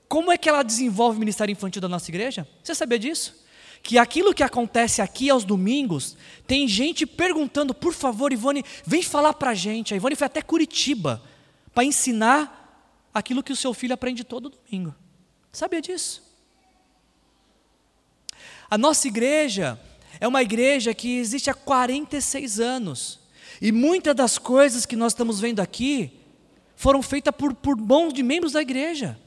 como 0.09 0.33
é 0.33 0.39
que 0.39 0.49
ela 0.49 0.63
desenvolve 0.63 1.17
o 1.17 1.21
ministério 1.21 1.53
infantil 1.53 1.81
da 1.81 1.89
nossa 1.89 2.11
igreja? 2.11 2.49
Você 2.63 2.75
sabia 2.75 2.99
disso? 2.99 3.47
Que 3.83 3.99
aquilo 3.99 4.35
que 4.35 4.43
acontece 4.43 5.01
aqui 5.01 5.31
aos 5.31 5.45
domingos, 5.45 6.17
tem 6.47 6.67
gente 6.67 7.07
perguntando, 7.07 7.75
por 7.75 7.93
favor, 7.93 8.33
Ivone, 8.33 8.65
vem 8.85 9.03
falar 9.03 9.35
para 9.35 9.51
a 9.51 9.55
gente. 9.55 9.95
A 9.95 9.97
Ivone 9.97 10.17
foi 10.17 10.27
até 10.27 10.43
Curitiba 10.43 11.23
para 11.75 11.85
ensinar 11.85 13.09
aquilo 13.15 13.43
que 13.43 13.53
o 13.53 13.57
seu 13.57 13.73
filho 13.73 13.95
aprende 13.95 14.25
todo 14.25 14.51
domingo. 14.51 14.95
Sabia 15.53 15.81
disso? 15.81 16.23
A 18.71 18.77
nossa 18.77 19.09
igreja 19.09 19.81
é 20.21 20.27
uma 20.27 20.43
igreja 20.43 20.95
que 20.95 21.19
existe 21.19 21.51
há 21.51 21.55
46 21.55 22.61
anos. 22.61 23.21
E 23.61 23.73
muitas 23.73 24.15
das 24.15 24.39
coisas 24.39 24.87
que 24.87 24.97
nós 24.97 25.13
estamos 25.13 25.41
vendo 25.41 25.61
aqui 25.61 26.13
foram 26.77 27.03
feitas 27.03 27.35
por, 27.35 27.55
por 27.55 27.77
mãos 27.77 28.13
de 28.13 28.23
membros 28.23 28.53
da 28.53 28.63
igreja. 28.63 29.19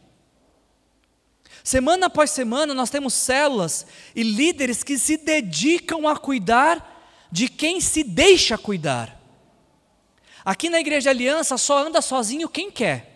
Semana 1.64 2.08
após 2.08 2.32
semana, 2.32 2.74
nós 2.74 2.90
temos 2.90 3.14
células 3.14 3.86
e 4.16 4.24
líderes 4.24 4.84
que 4.84 4.98
se 4.98 5.18
dedicam 5.18 6.08
a 6.08 6.16
cuidar 6.16 6.88
de 7.32 7.48
quem 7.48 7.80
se 7.80 8.04
deixa 8.04 8.58
cuidar. 8.58 9.20
Aqui 10.44 10.70
na 10.70 10.80
Igreja 10.80 11.12
Aliança 11.12 11.58
só 11.58 11.86
anda 11.86 12.02
sozinho 12.02 12.50
quem 12.50 12.72
quer. 12.72 13.12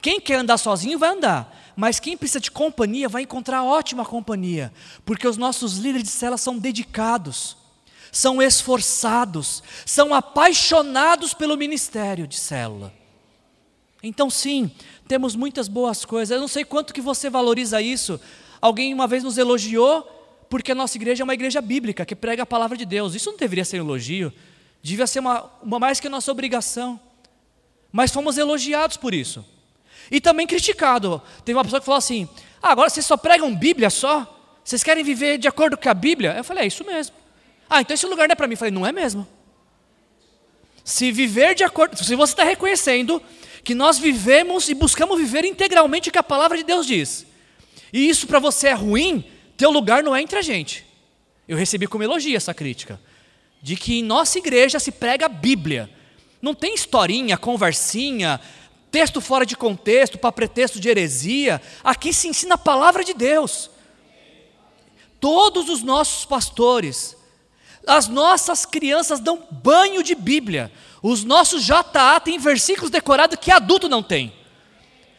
Quem 0.00 0.20
quer 0.20 0.36
andar 0.36 0.58
sozinho 0.58 0.98
vai 0.98 1.10
andar, 1.10 1.65
mas 1.76 2.00
quem 2.00 2.16
precisa 2.16 2.40
de 2.40 2.50
companhia 2.50 3.08
vai 3.08 3.22
encontrar 3.22 3.62
ótima 3.62 4.04
companhia, 4.04 4.72
porque 5.04 5.28
os 5.28 5.36
nossos 5.36 5.76
líderes 5.76 6.04
de 6.04 6.08
célula 6.08 6.38
são 6.38 6.58
dedicados, 6.58 7.56
são 8.10 8.40
esforçados, 8.40 9.62
são 9.84 10.14
apaixonados 10.14 11.34
pelo 11.34 11.54
ministério 11.54 12.26
de 12.26 12.36
célula. 12.36 12.92
Então, 14.02 14.30
sim, 14.30 14.70
temos 15.06 15.36
muitas 15.36 15.68
boas 15.68 16.04
coisas. 16.04 16.34
Eu 16.34 16.40
não 16.40 16.48
sei 16.48 16.64
quanto 16.64 16.94
que 16.94 17.00
você 17.00 17.28
valoriza 17.28 17.82
isso. 17.82 18.18
Alguém 18.60 18.94
uma 18.94 19.06
vez 19.06 19.22
nos 19.22 19.36
elogiou 19.36 20.12
porque 20.48 20.72
a 20.72 20.74
nossa 20.74 20.96
igreja 20.96 21.22
é 21.22 21.24
uma 21.24 21.34
igreja 21.34 21.60
bíblica 21.60 22.06
que 22.06 22.14
prega 22.14 22.44
a 22.44 22.46
palavra 22.46 22.76
de 22.76 22.86
Deus. 22.86 23.14
Isso 23.14 23.30
não 23.30 23.36
deveria 23.36 23.64
ser 23.64 23.80
um 23.80 23.84
elogio. 23.84 24.32
Devia 24.82 25.06
ser 25.06 25.18
uma, 25.18 25.50
uma 25.62 25.78
mais 25.78 25.98
que 25.98 26.06
a 26.06 26.10
nossa 26.10 26.30
obrigação. 26.30 27.00
Mas 27.90 28.12
fomos 28.12 28.38
elogiados 28.38 28.96
por 28.96 29.12
isso. 29.12 29.44
E 30.10 30.20
também 30.20 30.46
criticado. 30.46 31.20
Teve 31.44 31.56
uma 31.56 31.64
pessoa 31.64 31.80
que 31.80 31.86
falou 31.86 31.98
assim: 31.98 32.28
ah, 32.62 32.70
agora 32.70 32.88
vocês 32.90 33.04
só 33.04 33.16
pregam 33.16 33.54
Bíblia 33.54 33.90
só? 33.90 34.32
Vocês 34.64 34.82
querem 34.82 35.04
viver 35.04 35.38
de 35.38 35.46
acordo 35.46 35.76
com 35.76 35.88
a 35.88 35.94
Bíblia? 35.94 36.34
Eu 36.36 36.42
falei, 36.42 36.64
é 36.64 36.66
isso 36.66 36.84
mesmo. 36.84 37.14
Ah, 37.70 37.80
então 37.80 37.94
esse 37.94 38.06
lugar 38.06 38.26
não 38.26 38.32
é 38.32 38.36
para 38.36 38.48
mim. 38.48 38.54
Eu 38.54 38.58
falei, 38.58 38.72
não 38.72 38.86
é 38.86 38.90
mesmo. 38.90 39.26
Se 40.84 41.12
viver 41.12 41.54
de 41.54 41.64
acordo, 41.64 41.96
se 41.96 42.14
você 42.14 42.32
está 42.32 42.44
reconhecendo 42.44 43.22
que 43.62 43.74
nós 43.74 43.98
vivemos 43.98 44.68
e 44.68 44.74
buscamos 44.74 45.18
viver 45.18 45.44
integralmente 45.44 46.08
o 46.08 46.12
que 46.12 46.18
a 46.18 46.22
palavra 46.22 46.56
de 46.56 46.64
Deus 46.64 46.86
diz, 46.86 47.26
e 47.92 48.08
isso 48.08 48.26
para 48.26 48.38
você 48.38 48.68
é 48.68 48.72
ruim, 48.72 49.24
teu 49.56 49.70
lugar 49.70 50.02
não 50.02 50.14
é 50.14 50.22
entre 50.22 50.38
a 50.38 50.42
gente. 50.42 50.84
Eu 51.48 51.56
recebi 51.56 51.86
como 51.86 52.04
elogio 52.04 52.36
essa 52.36 52.52
crítica 52.52 53.00
de 53.62 53.74
que 53.74 53.98
em 53.98 54.02
nossa 54.02 54.38
igreja 54.38 54.78
se 54.78 54.92
prega 54.92 55.26
a 55.26 55.28
Bíblia. 55.28 55.90
Não 56.42 56.54
tem 56.54 56.74
historinha, 56.74 57.36
conversinha, 57.36 58.40
texto 58.96 59.20
fora 59.20 59.44
de 59.44 59.54
contexto, 59.54 60.16
para 60.16 60.32
pretexto 60.32 60.80
de 60.80 60.88
heresia. 60.88 61.60
Aqui 61.84 62.14
se 62.14 62.28
ensina 62.28 62.54
a 62.54 62.58
palavra 62.58 63.04
de 63.04 63.12
Deus. 63.12 63.70
Todos 65.20 65.68
os 65.68 65.82
nossos 65.82 66.24
pastores, 66.24 67.14
as 67.86 68.08
nossas 68.08 68.64
crianças 68.64 69.20
dão 69.20 69.46
banho 69.50 70.02
de 70.02 70.14
Bíblia. 70.14 70.72
Os 71.02 71.24
nossos 71.24 71.62
JA 71.62 72.18
têm 72.24 72.38
versículos 72.38 72.90
decorados 72.90 73.36
que 73.38 73.50
adulto 73.50 73.86
não 73.86 74.02
tem. 74.02 74.32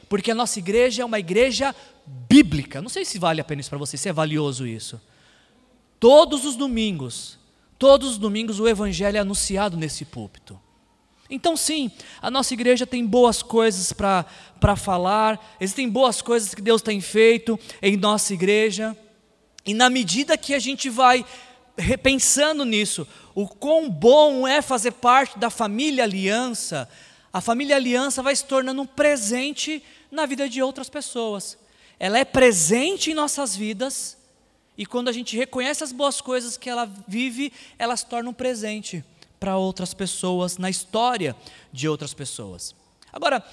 Porque 0.10 0.32
a 0.32 0.36
nossa 0.36 0.58
igreja 0.58 1.04
é 1.04 1.06
uma 1.06 1.20
igreja 1.20 1.76
bíblica. 2.04 2.82
Não 2.82 2.90
sei 2.90 3.06
se 3.06 3.20
vale 3.20 3.42
a 3.42 3.44
pena 3.44 3.62
isso 3.62 3.70
para 3.70 3.78
você, 3.78 3.96
se 3.96 4.10
é 4.10 4.14
valioso 4.14 4.66
isso. 4.66 5.00
Todos 6.00 6.46
os 6.46 6.56
domingos, 6.56 7.38
Todos 7.78 8.10
os 8.10 8.18
domingos 8.18 8.60
o 8.60 8.68
Evangelho 8.68 9.18
é 9.18 9.20
anunciado 9.20 9.78
nesse 9.78 10.04
púlpito. 10.04 10.60
Então, 11.30 11.58
sim, 11.58 11.92
a 12.22 12.32
nossa 12.32 12.54
igreja 12.54 12.88
tem 12.88 13.06
boas 13.06 13.44
coisas 13.44 13.92
para 13.92 14.76
falar, 14.78 15.56
existem 15.60 15.90
boas 15.90 16.22
coisas 16.22 16.56
que 16.56 16.62
Deus 16.62 16.82
tem 16.82 17.02
feito 17.02 17.60
em 17.82 17.98
nossa 17.98 18.34
igreja, 18.34 18.96
e 19.66 19.74
na 19.74 19.90
medida 19.90 20.38
que 20.38 20.54
a 20.54 20.60
gente 20.60 20.90
vai 20.90 21.26
repensando 21.78 22.64
nisso, 22.64 23.06
o 23.36 23.48
quão 23.48 23.90
bom 23.90 24.48
é 24.48 24.62
fazer 24.62 24.92
parte 24.92 25.38
da 25.38 25.50
família 25.50 26.06
aliança, 26.06 26.90
a 27.32 27.42
família 27.42 27.76
aliança 27.76 28.24
vai 28.24 28.36
se 28.36 28.46
tornando 28.46 28.82
um 28.82 28.86
presente 28.86 29.84
na 30.10 30.26
vida 30.26 30.48
de 30.48 30.62
outras 30.62 30.90
pessoas. 30.90 31.58
Ela 32.00 32.20
é 32.20 32.26
presente 32.26 33.12
em 33.12 33.14
nossas 33.14 33.54
vidas, 33.54 34.18
e 34.78 34.86
quando 34.86 35.10
a 35.10 35.12
gente 35.12 35.36
reconhece 35.36 35.84
as 35.84 35.92
boas 35.92 36.22
coisas 36.22 36.56
que 36.56 36.70
ela 36.70 36.90
vive, 37.06 37.52
ela 37.78 37.98
se 37.98 38.06
torna 38.06 38.30
um 38.30 38.34
presente 38.34 39.04
para 39.40 39.58
outras 39.58 39.94
pessoas, 39.94 40.58
na 40.58 40.70
história 40.70 41.36
de 41.72 41.88
outras 41.88 42.14
pessoas. 42.14 42.76
Agora, 43.12 43.44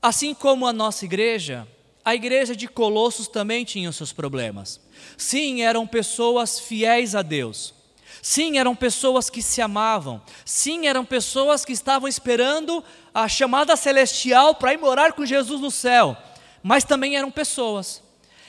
assim 0.00 0.34
como 0.34 0.66
a 0.66 0.72
nossa 0.72 1.04
igreja, 1.04 1.66
a 2.04 2.14
igreja 2.14 2.54
de 2.54 2.68
Colossos 2.68 3.26
também 3.26 3.64
tinha 3.64 3.90
os 3.90 3.96
seus 3.96 4.12
problemas. 4.12 4.80
Sim, 5.16 5.62
eram 5.62 5.86
pessoas 5.86 6.60
fiéis 6.60 7.14
a 7.14 7.22
Deus. 7.22 7.74
Sim, 8.22 8.58
eram 8.58 8.74
pessoas 8.74 9.28
que 9.28 9.42
se 9.42 9.60
amavam. 9.60 10.22
Sim, 10.44 10.86
eram 10.86 11.04
pessoas 11.04 11.64
que 11.64 11.72
estavam 11.72 12.08
esperando 12.08 12.82
a 13.12 13.28
chamada 13.28 13.76
celestial 13.76 14.54
para 14.54 14.72
ir 14.72 14.78
morar 14.78 15.12
com 15.12 15.26
Jesus 15.26 15.60
no 15.60 15.70
céu. 15.70 16.16
Mas 16.62 16.84
também 16.84 17.16
eram 17.16 17.30
pessoas. 17.30 18.02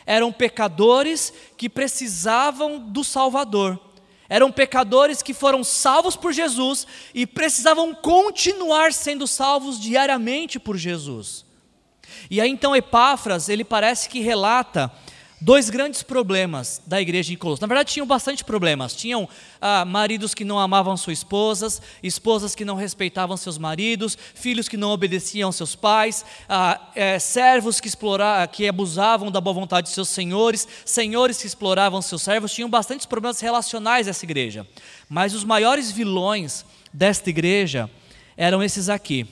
Eram 0.06 0.32
pecadores 0.32 1.34
que 1.58 1.69
precisavam 1.69 2.80
do 2.80 3.03
Salvador. 3.03 3.80
Eram 4.29 4.51
pecadores 4.51 5.21
que 5.21 5.33
foram 5.33 5.63
salvos 5.63 6.15
por 6.15 6.33
Jesus 6.33 6.85
e 7.13 7.25
precisavam 7.25 7.93
continuar 7.93 8.91
sendo 8.93 9.25
salvos 9.27 9.79
diariamente 9.79 10.59
por 10.59 10.77
Jesus. 10.77 11.45
E 12.29 12.41
aí 12.41 12.49
então 12.49 12.75
Epáfras, 12.75 13.49
ele 13.49 13.63
parece 13.63 14.09
que 14.09 14.19
relata 14.19 14.91
dois 15.39 15.69
grandes 15.69 16.02
problemas 16.02 16.82
da 16.86 17.00
igreja 17.00 17.30
de 17.30 17.38
Colossos. 17.38 17.62
Na 17.62 17.67
verdade, 17.67 17.93
tinham 17.93 18.08
bastante 18.08 18.43
problemas. 18.43 18.95
Tinham 18.95 19.30
ah, 19.62 19.86
maridos 19.86 20.34
que 20.34 20.43
não 20.43 20.60
amavam 20.60 20.97
suas 20.97 21.19
esposas, 21.19 21.82
esposas 22.02 22.56
que 22.56 22.65
não 22.65 22.76
respeitavam 22.76 23.38
seus 23.38 23.58
maridos, 23.58 24.17
filhos 24.34 24.67
que 24.67 24.78
não 24.78 24.89
obedeciam 24.89 25.52
seus 25.52 25.76
pais, 25.76 26.26
ah, 26.50 26.89
é, 26.95 27.19
servos 27.19 27.80
que, 27.80 27.88
exploravam, 27.88 28.47
que 28.47 28.67
abusavam 28.67 29.32
da 29.32 29.39
boa 29.39 29.54
vontade 29.54 29.88
de 29.88 29.93
seus 29.93 30.10
senhores, 30.10 30.67
senhores 30.84 31.39
que 31.39 31.47
exploravam 31.47 32.02
seus 32.02 32.23
servos. 32.23 32.52
Tinham 32.52 32.69
bastantes 32.69 33.06
problemas 33.06 33.39
relacionais 33.39 34.08
essa 34.08 34.26
igreja. 34.26 34.67
Mas 35.08 35.34
os 35.34 35.43
maiores 35.43 35.91
vilões 35.91 36.65
desta 36.91 37.30
igreja 37.30 37.89
eram 38.36 38.63
esses 38.63 38.89
aqui. 38.89 39.28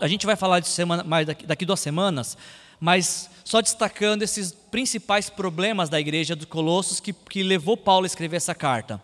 A 0.00 0.06
gente 0.06 0.26
vai 0.26 0.36
falar 0.36 0.60
disso 0.60 0.74
semana, 0.74 1.02
mais 1.02 1.26
daqui, 1.26 1.46
daqui 1.46 1.64
duas 1.64 1.80
semanas, 1.80 2.36
mas 2.78 3.30
só 3.44 3.60
destacando 3.60 4.22
esses 4.22 4.50
principais 4.50 5.28
problemas 5.28 5.90
da 5.90 6.00
igreja 6.00 6.34
de 6.34 6.46
Colossos 6.46 6.98
que, 6.98 7.12
que 7.12 7.42
levou 7.42 7.76
Paulo 7.76 8.04
a 8.04 8.06
escrever 8.06 8.38
essa 8.38 8.54
carta. 8.54 9.00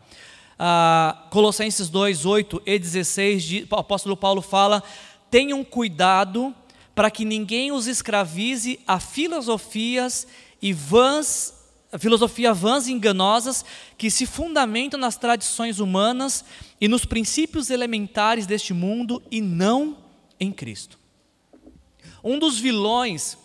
Ah, 0.59 1.27
Colossenses 1.31 1.91
2, 1.91 2.25
8 2.25 2.63
e 2.65 2.79
16, 2.79 3.67
o 3.71 3.77
apóstolo 3.77 4.17
Paulo 4.17 4.41
fala: 4.41 4.83
tenham 5.31 5.63
cuidado 5.63 6.55
para 6.95 7.11
que 7.11 7.25
ninguém 7.25 7.71
os 7.71 7.87
escravize 7.87 8.81
a 8.87 8.99
filosofias 8.99 10.27
e 10.61 10.73
vãs, 10.73 11.55
filosofia 11.99 12.53
vãs 12.53 12.87
e 12.87 12.93
enganosas 12.93 13.65
que 13.97 14.11
se 14.11 14.27
fundamentam 14.27 14.99
nas 14.99 15.17
tradições 15.17 15.79
humanas 15.79 16.45
e 16.81 16.89
nos 16.89 17.05
princípios 17.05 17.71
elementares 17.71 18.47
deste 18.47 18.75
mundo 18.75 19.23
e 19.31 19.41
não 19.41 19.99
em 20.39 20.51
Cristo. 20.53 20.99
Um 22.23 22.39
dos 22.39 22.59
vilões 22.59 23.39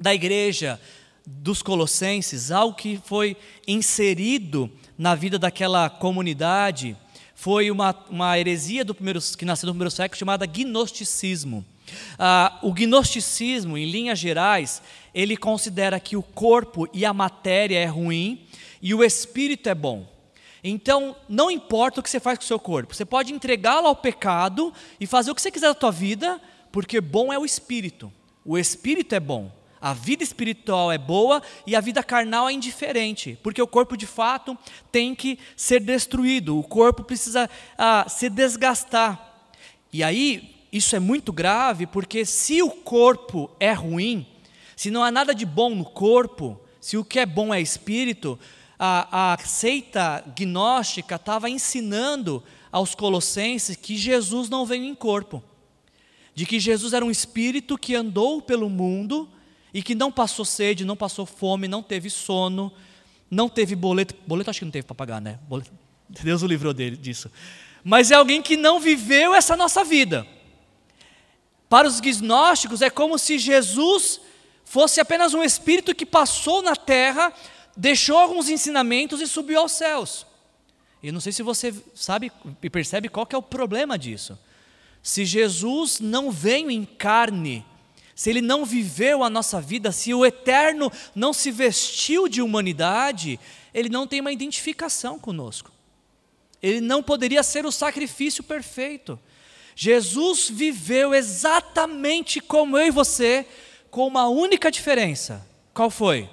da 0.00 0.14
igreja 0.14 0.80
dos 1.26 1.62
Colossenses, 1.62 2.50
algo 2.50 2.76
que 2.76 3.00
foi 3.04 3.36
inserido 3.66 4.70
na 4.98 5.14
vida 5.14 5.38
daquela 5.38 5.88
comunidade, 5.88 6.96
foi 7.34 7.70
uma, 7.70 7.94
uma 8.08 8.38
heresia 8.38 8.84
do 8.84 8.94
primeiro, 8.94 9.20
que 9.36 9.44
nasceu 9.44 9.66
no 9.66 9.72
primeiro 9.72 9.90
século 9.90 10.18
chamada 10.18 10.46
gnosticismo. 10.46 11.64
Ah, 12.18 12.58
o 12.62 12.72
gnosticismo, 12.72 13.76
em 13.76 13.90
linhas 13.90 14.18
gerais, 14.18 14.82
ele 15.14 15.36
considera 15.36 15.98
que 16.00 16.16
o 16.16 16.22
corpo 16.22 16.88
e 16.92 17.04
a 17.04 17.12
matéria 17.12 17.78
é 17.78 17.86
ruim 17.86 18.46
e 18.80 18.94
o 18.94 19.02
espírito 19.02 19.68
é 19.68 19.74
bom. 19.74 20.06
Então, 20.64 21.16
não 21.28 21.50
importa 21.50 21.98
o 21.98 22.02
que 22.02 22.08
você 22.08 22.20
faz 22.20 22.38
com 22.38 22.44
o 22.44 22.46
seu 22.46 22.58
corpo, 22.58 22.94
você 22.94 23.04
pode 23.04 23.32
entregá-lo 23.32 23.88
ao 23.88 23.96
pecado 23.96 24.72
e 25.00 25.06
fazer 25.06 25.32
o 25.32 25.34
que 25.34 25.42
você 25.42 25.50
quiser 25.50 25.68
da 25.68 25.74
tua 25.74 25.90
vida, 25.90 26.40
porque 26.70 27.00
bom 27.00 27.32
é 27.32 27.38
o 27.38 27.44
espírito. 27.44 28.12
O 28.44 28.56
espírito 28.56 29.14
é 29.14 29.20
bom. 29.20 29.50
A 29.82 29.92
vida 29.92 30.22
espiritual 30.22 30.92
é 30.92 30.96
boa 30.96 31.42
e 31.66 31.74
a 31.74 31.80
vida 31.80 32.04
carnal 32.04 32.48
é 32.48 32.52
indiferente, 32.52 33.36
porque 33.42 33.60
o 33.60 33.66
corpo 33.66 33.96
de 33.96 34.06
fato 34.06 34.56
tem 34.92 35.12
que 35.12 35.36
ser 35.56 35.80
destruído, 35.80 36.56
o 36.56 36.62
corpo 36.62 37.02
precisa 37.02 37.50
ah, 37.76 38.06
se 38.08 38.30
desgastar. 38.30 39.50
E 39.92 40.04
aí, 40.04 40.54
isso 40.72 40.94
é 40.94 41.00
muito 41.00 41.32
grave, 41.32 41.84
porque 41.84 42.24
se 42.24 42.62
o 42.62 42.70
corpo 42.70 43.50
é 43.58 43.72
ruim, 43.72 44.24
se 44.76 44.88
não 44.88 45.02
há 45.02 45.10
nada 45.10 45.34
de 45.34 45.44
bom 45.44 45.74
no 45.74 45.84
corpo, 45.84 46.60
se 46.80 46.96
o 46.96 47.04
que 47.04 47.18
é 47.18 47.26
bom 47.26 47.52
é 47.52 47.60
espírito, 47.60 48.38
a, 48.78 49.32
a 49.32 49.38
seita 49.38 50.22
gnóstica 50.36 51.16
estava 51.16 51.50
ensinando 51.50 52.40
aos 52.70 52.94
colossenses 52.94 53.74
que 53.74 53.96
Jesus 53.96 54.48
não 54.48 54.64
veio 54.64 54.84
em 54.84 54.94
corpo, 54.94 55.42
de 56.36 56.46
que 56.46 56.60
Jesus 56.60 56.92
era 56.92 57.04
um 57.04 57.10
espírito 57.10 57.76
que 57.76 57.96
andou 57.96 58.40
pelo 58.40 58.70
mundo 58.70 59.28
e 59.72 59.82
que 59.82 59.94
não 59.94 60.12
passou 60.12 60.44
sede, 60.44 60.84
não 60.84 60.96
passou 60.96 61.24
fome, 61.24 61.66
não 61.66 61.82
teve 61.82 62.10
sono, 62.10 62.72
não 63.30 63.48
teve 63.48 63.74
boleto. 63.74 64.14
Boleto 64.26 64.50
acho 64.50 64.58
que 64.58 64.64
não 64.64 64.72
teve 64.72 64.86
para 64.86 64.94
pagar, 64.94 65.20
né? 65.20 65.38
Boleto, 65.48 65.70
Deus 66.08 66.42
o 66.42 66.46
livrou 66.46 66.74
dele, 66.74 66.96
disso. 66.96 67.30
Mas 67.82 68.10
é 68.10 68.14
alguém 68.14 68.42
que 68.42 68.56
não 68.56 68.78
viveu 68.78 69.34
essa 69.34 69.56
nossa 69.56 69.82
vida. 69.82 70.26
Para 71.68 71.88
os 71.88 72.00
gnósticos, 72.00 72.82
é 72.82 72.90
como 72.90 73.18
se 73.18 73.38
Jesus 73.38 74.20
fosse 74.64 75.00
apenas 75.00 75.34
um 75.34 75.42
espírito 75.42 75.94
que 75.94 76.04
passou 76.04 76.62
na 76.62 76.76
terra, 76.76 77.32
deixou 77.76 78.18
alguns 78.18 78.48
ensinamentos 78.48 79.20
e 79.20 79.26
subiu 79.26 79.60
aos 79.60 79.72
céus. 79.72 80.26
E 81.02 81.10
não 81.10 81.20
sei 81.20 81.32
se 81.32 81.42
você 81.42 81.74
sabe 81.94 82.30
e 82.62 82.70
percebe 82.70 83.08
qual 83.08 83.26
é 83.30 83.36
o 83.36 83.42
problema 83.42 83.98
disso. 83.98 84.38
Se 85.02 85.24
Jesus 85.24 85.98
não 85.98 86.30
veio 86.30 86.70
em 86.70 86.84
carne, 86.84 87.64
se 88.14 88.30
ele 88.30 88.42
não 88.42 88.64
viveu 88.64 89.24
a 89.24 89.30
nossa 89.30 89.60
vida, 89.60 89.90
se 89.92 90.12
o 90.12 90.24
eterno 90.24 90.90
não 91.14 91.32
se 91.32 91.50
vestiu 91.50 92.28
de 92.28 92.42
humanidade, 92.42 93.40
ele 93.72 93.88
não 93.88 94.06
tem 94.06 94.20
uma 94.20 94.32
identificação 94.32 95.18
conosco. 95.18 95.70
Ele 96.62 96.80
não 96.80 97.02
poderia 97.02 97.42
ser 97.42 97.66
o 97.66 97.72
sacrifício 97.72 98.44
perfeito. 98.44 99.18
Jesus 99.74 100.48
viveu 100.50 101.14
exatamente 101.14 102.40
como 102.40 102.78
eu 102.78 102.86
e 102.86 102.90
você, 102.90 103.46
com 103.90 104.06
uma 104.06 104.28
única 104.28 104.70
diferença. 104.70 105.46
Qual 105.74 105.90
foi? 105.90 106.28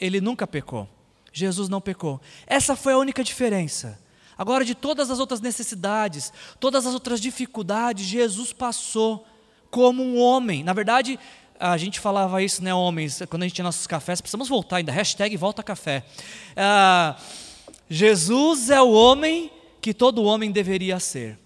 Ele 0.00 0.20
nunca 0.20 0.46
pecou. 0.46 0.88
Jesus 1.32 1.68
não 1.68 1.80
pecou. 1.80 2.20
Essa 2.46 2.74
foi 2.74 2.92
a 2.92 2.98
única 2.98 3.22
diferença. 3.22 3.98
Agora, 4.36 4.64
de 4.64 4.74
todas 4.74 5.10
as 5.10 5.18
outras 5.18 5.40
necessidades, 5.40 6.32
todas 6.60 6.86
as 6.86 6.94
outras 6.94 7.20
dificuldades, 7.20 8.06
Jesus 8.06 8.52
passou 8.52 9.26
como 9.70 10.02
um 10.02 10.18
homem. 10.18 10.62
Na 10.62 10.72
verdade, 10.72 11.18
a 11.58 11.76
gente 11.76 11.98
falava 11.98 12.42
isso, 12.42 12.62
né, 12.62 12.72
homens, 12.72 13.22
quando 13.28 13.42
a 13.42 13.46
gente 13.46 13.56
tinha 13.56 13.64
nossos 13.64 13.86
cafés, 13.86 14.20
precisamos 14.20 14.48
voltar 14.48 14.76
ainda, 14.76 14.92
hashtag 14.92 15.36
volta 15.36 15.62
café. 15.62 16.04
Ah, 16.56 17.16
Jesus 17.88 18.70
é 18.70 18.80
o 18.80 18.92
homem 18.92 19.50
que 19.80 19.92
todo 19.92 20.24
homem 20.24 20.50
deveria 20.50 21.00
ser. 21.00 21.38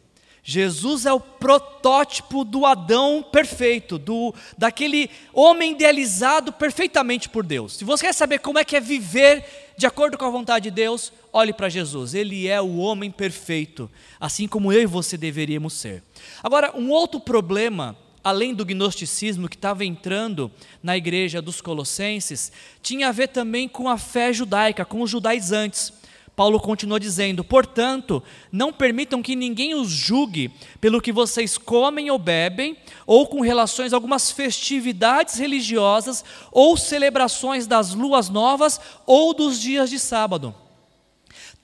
Jesus 0.44 1.06
é 1.06 1.12
o 1.12 1.20
protótipo 1.20 2.44
do 2.44 2.66
Adão 2.66 3.24
perfeito, 3.30 3.96
do 3.96 4.34
daquele 4.58 5.08
homem 5.32 5.72
idealizado 5.72 6.52
perfeitamente 6.52 7.28
por 7.28 7.44
Deus. 7.44 7.76
Se 7.76 7.84
você 7.84 8.06
quer 8.06 8.12
saber 8.12 8.40
como 8.40 8.58
é 8.58 8.64
que 8.64 8.74
é 8.74 8.80
viver 8.80 9.44
de 9.76 9.86
acordo 9.86 10.18
com 10.18 10.24
a 10.24 10.30
vontade 10.30 10.64
de 10.64 10.72
Deus, 10.72 11.12
olhe 11.32 11.52
para 11.52 11.68
Jesus. 11.68 12.12
Ele 12.12 12.48
é 12.48 12.60
o 12.60 12.78
homem 12.78 13.08
perfeito, 13.08 13.88
assim 14.18 14.48
como 14.48 14.72
eu 14.72 14.82
e 14.82 14.86
você 14.86 15.16
deveríamos 15.16 15.74
ser. 15.74 16.02
Agora, 16.42 16.76
um 16.76 16.90
outro 16.90 17.20
problema 17.20 17.96
além 18.22 18.54
do 18.54 18.64
gnosticismo 18.64 19.48
que 19.48 19.56
estava 19.56 19.84
entrando 19.84 20.50
na 20.82 20.96
igreja 20.96 21.42
dos 21.42 21.60
Colossenses, 21.60 22.52
tinha 22.82 23.08
a 23.08 23.12
ver 23.12 23.28
também 23.28 23.68
com 23.68 23.88
a 23.88 23.98
fé 23.98 24.32
judaica, 24.32 24.84
com 24.84 25.02
os 25.02 25.10
judaizantes. 25.10 25.92
Paulo 26.34 26.58
continua 26.58 26.98
dizendo: 26.98 27.44
portanto, 27.44 28.22
não 28.50 28.72
permitam 28.72 29.22
que 29.22 29.36
ninguém 29.36 29.74
os 29.74 29.90
julgue 29.90 30.50
pelo 30.80 31.00
que 31.00 31.12
vocês 31.12 31.58
comem 31.58 32.10
ou 32.10 32.18
bebem, 32.18 32.76
ou 33.06 33.26
com 33.26 33.40
relações 33.40 33.92
a 33.92 33.96
algumas 33.96 34.30
festividades 34.30 35.38
religiosas, 35.38 36.24
ou 36.50 36.76
celebrações 36.76 37.66
das 37.66 37.94
luas 37.94 38.28
novas, 38.28 38.80
ou 39.06 39.34
dos 39.34 39.60
dias 39.60 39.90
de 39.90 39.98
sábado. 39.98 40.54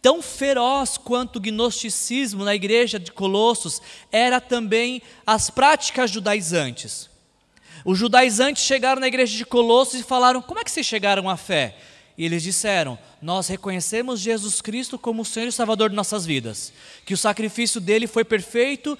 Tão 0.00 0.22
feroz 0.22 0.96
quanto 0.96 1.36
o 1.36 1.40
gnosticismo 1.40 2.44
na 2.44 2.54
igreja 2.54 2.98
de 2.98 3.10
Colossos 3.10 3.82
era 4.12 4.40
também 4.40 5.02
as 5.26 5.50
práticas 5.50 6.10
judaizantes. 6.10 7.10
Os 7.84 7.98
judaizantes 7.98 8.62
chegaram 8.62 9.00
na 9.00 9.08
igreja 9.08 9.36
de 9.36 9.44
Colossos 9.44 10.00
e 10.00 10.04
falaram: 10.04 10.40
Como 10.40 10.60
é 10.60 10.64
que 10.64 10.70
vocês 10.70 10.86
chegaram 10.86 11.28
à 11.28 11.36
fé? 11.36 11.76
E 12.16 12.24
eles 12.24 12.42
disseram: 12.42 12.98
Nós 13.20 13.48
reconhecemos 13.48 14.20
Jesus 14.20 14.60
Cristo 14.60 14.98
como 14.98 15.22
o 15.22 15.24
Senhor 15.24 15.48
e 15.48 15.52
Salvador 15.52 15.90
de 15.90 15.96
nossas 15.96 16.26
vidas, 16.26 16.72
que 17.04 17.14
o 17.14 17.18
sacrifício 17.18 17.80
dele 17.80 18.06
foi 18.06 18.24
perfeito, 18.24 18.98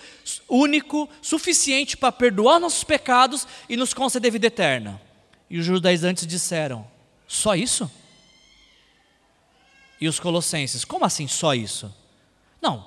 único, 0.49 1.09
suficiente 1.23 1.97
para 1.97 2.13
perdoar 2.13 2.61
nossos 2.61 2.85
pecados 2.85 3.47
e 3.69 3.77
nos 3.77 3.93
conceder 3.93 4.33
vida 4.33 4.47
eterna. 4.47 5.01
E 5.51 5.59
os 5.59 5.65
judaizantes 5.65 6.27
disseram: 6.27 6.87
Só 7.27 7.55
isso? 7.55 7.91
E 10.01 10.09
os 10.09 10.21
colossenses: 10.21 10.85
Como 10.85 11.05
assim 11.05 11.27
só 11.27 11.55
isso? 11.55 11.93
Não, 12.61 12.87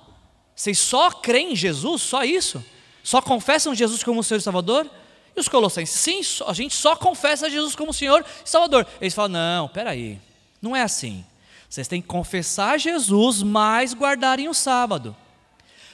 vocês 0.56 0.78
só 0.78 1.12
creem 1.12 1.54
em 1.54 1.56
Jesus, 1.56 2.02
só 2.02 2.24
isso? 2.24 2.63
Só 3.04 3.21
confessam 3.21 3.74
Jesus 3.74 4.04
como 4.04 4.19
o 4.19 4.24
Senhor 4.24 4.39
e 4.39 4.43
Salvador? 4.43 4.89
E 5.36 5.39
os 5.39 5.47
colossenses, 5.47 5.95
sim, 5.95 6.21
a 6.45 6.54
gente 6.54 6.76
só 6.76 6.95
confessa 6.95 7.50
Jesus 7.50 7.76
como 7.76 7.93
Senhor 7.93 8.24
e 8.45 8.50
Salvador. 8.50 8.86
Eles 9.00 9.13
falam: 9.13 9.32
não, 9.32 9.67
peraí, 9.67 10.19
não 10.62 10.76
é 10.76 10.82
assim. 10.82 11.26
Vocês 11.69 11.88
têm 11.88 12.02
que 12.02 12.08
confessar 12.08 12.78
Jesus, 12.78 13.41
mas 13.41 13.93
guardarem 13.93 14.50
o 14.50 14.54
sábado. 14.54 15.15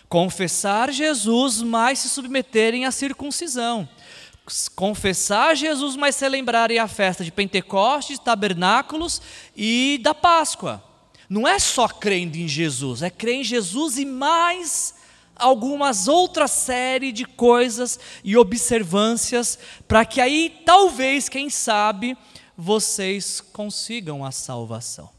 Confessar 0.09 0.91
Jesus, 0.91 1.61
mas 1.61 1.99
se 1.99 2.09
submeterem 2.09 2.85
à 2.85 2.91
circuncisão. 2.91 3.87
Confessar 4.75 5.55
Jesus, 5.55 5.95
mas 5.95 6.15
celebrarem 6.15 6.79
a 6.79 6.87
festa 6.87 7.23
de 7.23 7.31
Pentecostes, 7.31 8.17
tabernáculos 8.17 9.21
e 9.55 9.99
da 10.01 10.15
Páscoa. 10.15 10.83
Não 11.29 11.47
é 11.47 11.59
só 11.59 11.87
crendo 11.87 12.37
em 12.37 12.47
Jesus, 12.47 13.01
é 13.01 13.09
crer 13.09 13.35
em 13.35 13.43
Jesus 13.43 13.97
e 13.97 14.05
mais 14.05 14.95
algumas 15.35 16.07
outras 16.07 16.51
série 16.51 17.11
de 17.11 17.25
coisas 17.25 17.99
e 18.23 18.35
observâncias 18.35 19.59
para 19.87 20.05
que 20.05 20.19
aí 20.19 20.61
talvez, 20.65 21.29
quem 21.29 21.49
sabe, 21.49 22.17
vocês 22.57 23.39
consigam 23.39 24.25
a 24.25 24.31
salvação. 24.31 25.09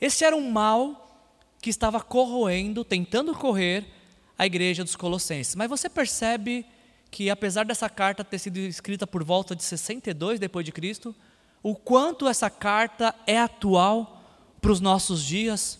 Esse 0.00 0.24
era 0.24 0.36
um 0.36 0.50
mal 0.50 1.08
que 1.60 1.70
estava 1.70 2.00
corroendo, 2.00 2.84
tentando 2.84 3.34
correr 3.34 3.86
a 4.36 4.46
igreja 4.46 4.84
dos 4.84 4.94
Colossenses. 4.94 5.54
Mas 5.54 5.68
você 5.68 5.88
percebe 5.88 6.64
que 7.10 7.30
apesar 7.30 7.64
dessa 7.64 7.88
carta 7.88 8.22
ter 8.22 8.38
sido 8.38 8.58
escrita 8.58 9.06
por 9.06 9.24
volta 9.24 9.56
de 9.56 9.64
62 9.64 10.38
depois 10.38 10.64
de 10.64 10.72
Cristo, 10.72 11.14
o 11.62 11.74
quanto 11.74 12.28
essa 12.28 12.50
carta 12.50 13.14
é 13.26 13.38
atual 13.38 14.17
para 14.60 14.72
os 14.72 14.80
nossos 14.80 15.22
dias? 15.22 15.78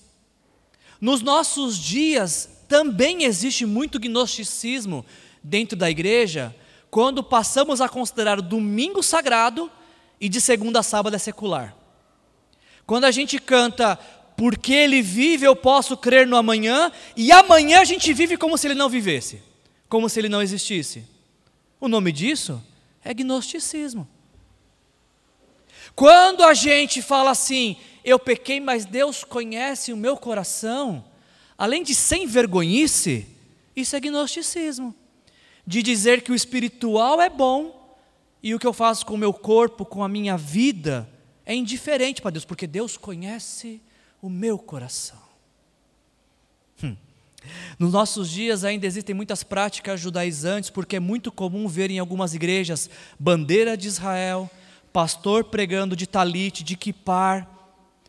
Nos 1.01 1.23
nossos 1.23 1.79
dias, 1.79 2.49
também 2.69 3.25
existe 3.25 3.65
muito 3.65 3.99
gnosticismo 3.99 5.05
dentro 5.43 5.77
da 5.77 5.89
igreja 5.91 6.55
quando 6.91 7.23
passamos 7.23 7.81
a 7.81 7.89
considerar 7.89 8.39
o 8.39 8.43
domingo 8.43 9.03
sagrado 9.03 9.71
e 10.21 10.29
de 10.29 10.41
segunda 10.41 10.81
a 10.81 10.83
sábado 10.83 11.15
é 11.15 11.19
secular. 11.19 11.77
Quando 12.87 13.05
a 13.05 13.11
gente 13.11 13.39
canta 13.39 13.97
porque 14.37 14.73
ele 14.73 15.03
vive, 15.03 15.45
eu 15.45 15.57
posso 15.57 15.97
crer 15.97 16.27
no 16.27 16.37
amanhã, 16.37 16.93
e 17.17 17.33
amanhã 17.33 17.81
a 17.81 17.85
gente 17.85 18.13
vive 18.13 18.37
como 18.37 18.57
se 18.57 18.69
ele 18.69 18.75
não 18.75 18.89
vivesse, 18.89 19.43
como 19.89 20.09
se 20.09 20.21
ele 20.21 20.29
não 20.29 20.41
existisse. 20.41 21.05
O 21.81 21.89
nome 21.89 22.13
disso 22.13 22.63
é 23.05 23.13
gnosticismo. 23.13 24.09
Quando 25.95 26.45
a 26.45 26.55
gente 26.55 27.03
fala 27.03 27.33
assim, 27.33 27.77
eu 28.05 28.19
pequei, 28.19 28.61
mas 28.61 28.85
Deus 28.85 29.25
conhece 29.25 29.93
o 29.93 29.97
meu 29.97 30.17
coração, 30.17 31.05
além 31.57 31.83
de 31.83 31.95
sem 31.95 32.27
vergonhice, 32.27 33.27
isso 33.75 33.95
é 33.97 34.01
gnosticismo. 34.01 34.95
De 35.67 35.83
dizer 35.83 36.23
que 36.23 36.33
o 36.33 36.35
espiritual 36.35 37.21
é 37.21 37.29
bom 37.29 37.97
e 38.43 38.55
o 38.55 38.59
que 38.59 38.67
eu 38.67 38.73
faço 38.73 39.05
com 39.05 39.15
o 39.15 39.19
meu 39.19 39.33
corpo, 39.33 39.85
com 39.85 40.03
a 40.03 40.09
minha 40.09 40.37
vida, 40.37 41.09
é 41.45 41.55
indiferente 41.55 42.23
para 42.23 42.31
Deus, 42.31 42.45
porque 42.45 42.67
Deus 42.67 42.97
conhece 42.97 43.81
o 44.23 44.29
meu 44.29 44.59
coração. 44.59 45.21
Hum. 46.83 46.97
Nos 47.79 47.93
nossos 47.93 48.31
dias 48.31 48.65
ainda 48.65 48.87
existem 48.87 49.15
muitas 49.15 49.43
práticas 49.43 50.01
judaizantes, 50.01 50.71
porque 50.71 50.97
é 50.97 51.01
muito 51.01 51.33
comum 51.33 51.67
ver 51.69 51.91
em 51.91 51.99
algumas 51.99 52.35
igrejas 52.35 52.91
bandeira 53.19 53.77
de 53.77 53.89
Israel, 53.89 54.51
pastor 54.93 55.45
pregando 55.45 55.97
de 55.97 56.07
talite, 56.07 56.65
de 56.65 56.77
kipar, 56.77 57.58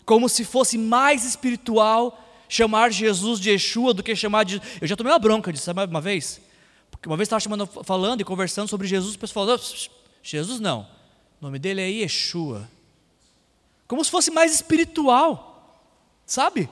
como 0.10 0.28
se 0.28 0.44
fosse 0.44 0.76
mais 0.76 1.24
espiritual 1.24 2.20
chamar 2.48 2.92
Jesus 2.92 3.40
de 3.40 3.52
Yeshua 3.52 3.94
do 3.94 4.02
que 4.02 4.16
chamar 4.16 4.44
de. 4.44 4.60
Eu 4.82 4.88
já 4.88 4.96
tomei 4.96 5.14
uma 5.14 5.20
bronca 5.20 5.54
disso, 5.54 5.66
sabe 5.66 5.86
uma 5.86 6.02
vez? 6.02 6.42
Porque 6.90 7.08
uma 7.08 7.16
vez 7.16 7.28
estava 7.28 7.40
chamando, 7.40 7.68
falando 7.68 8.20
e 8.20 8.24
conversando 8.24 8.68
sobre 8.68 8.88
Jesus, 8.88 9.14
o 9.14 9.20
pessoal 9.20 9.46
falou: 9.46 9.62
Jesus 10.24 10.60
não, 10.60 10.88
o 11.40 11.46
nome 11.46 11.60
dele 11.60 11.80
é 11.80 11.88
Yeshua. 11.88 12.68
Como 13.88 14.04
se 14.04 14.10
fosse 14.10 14.32
mais 14.32 14.52
espiritual, 14.52 15.80
sabe? 16.26 16.68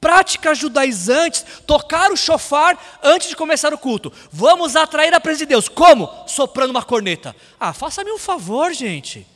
Práticas 0.00 0.56
judaizantes, 0.56 1.44
tocar 1.66 2.10
o 2.10 2.16
chofar 2.16 2.98
antes 3.02 3.28
de 3.28 3.36
começar 3.36 3.74
o 3.74 3.78
culto. 3.78 4.10
Vamos 4.32 4.74
atrair 4.74 5.12
a 5.12 5.20
presença 5.20 5.44
de 5.44 5.50
Deus. 5.50 5.68
Como? 5.68 6.08
Soprando 6.26 6.70
uma 6.70 6.82
corneta. 6.82 7.36
Ah, 7.60 7.74
faça-me 7.74 8.10
um 8.10 8.18
favor, 8.18 8.72
gente. 8.72 9.33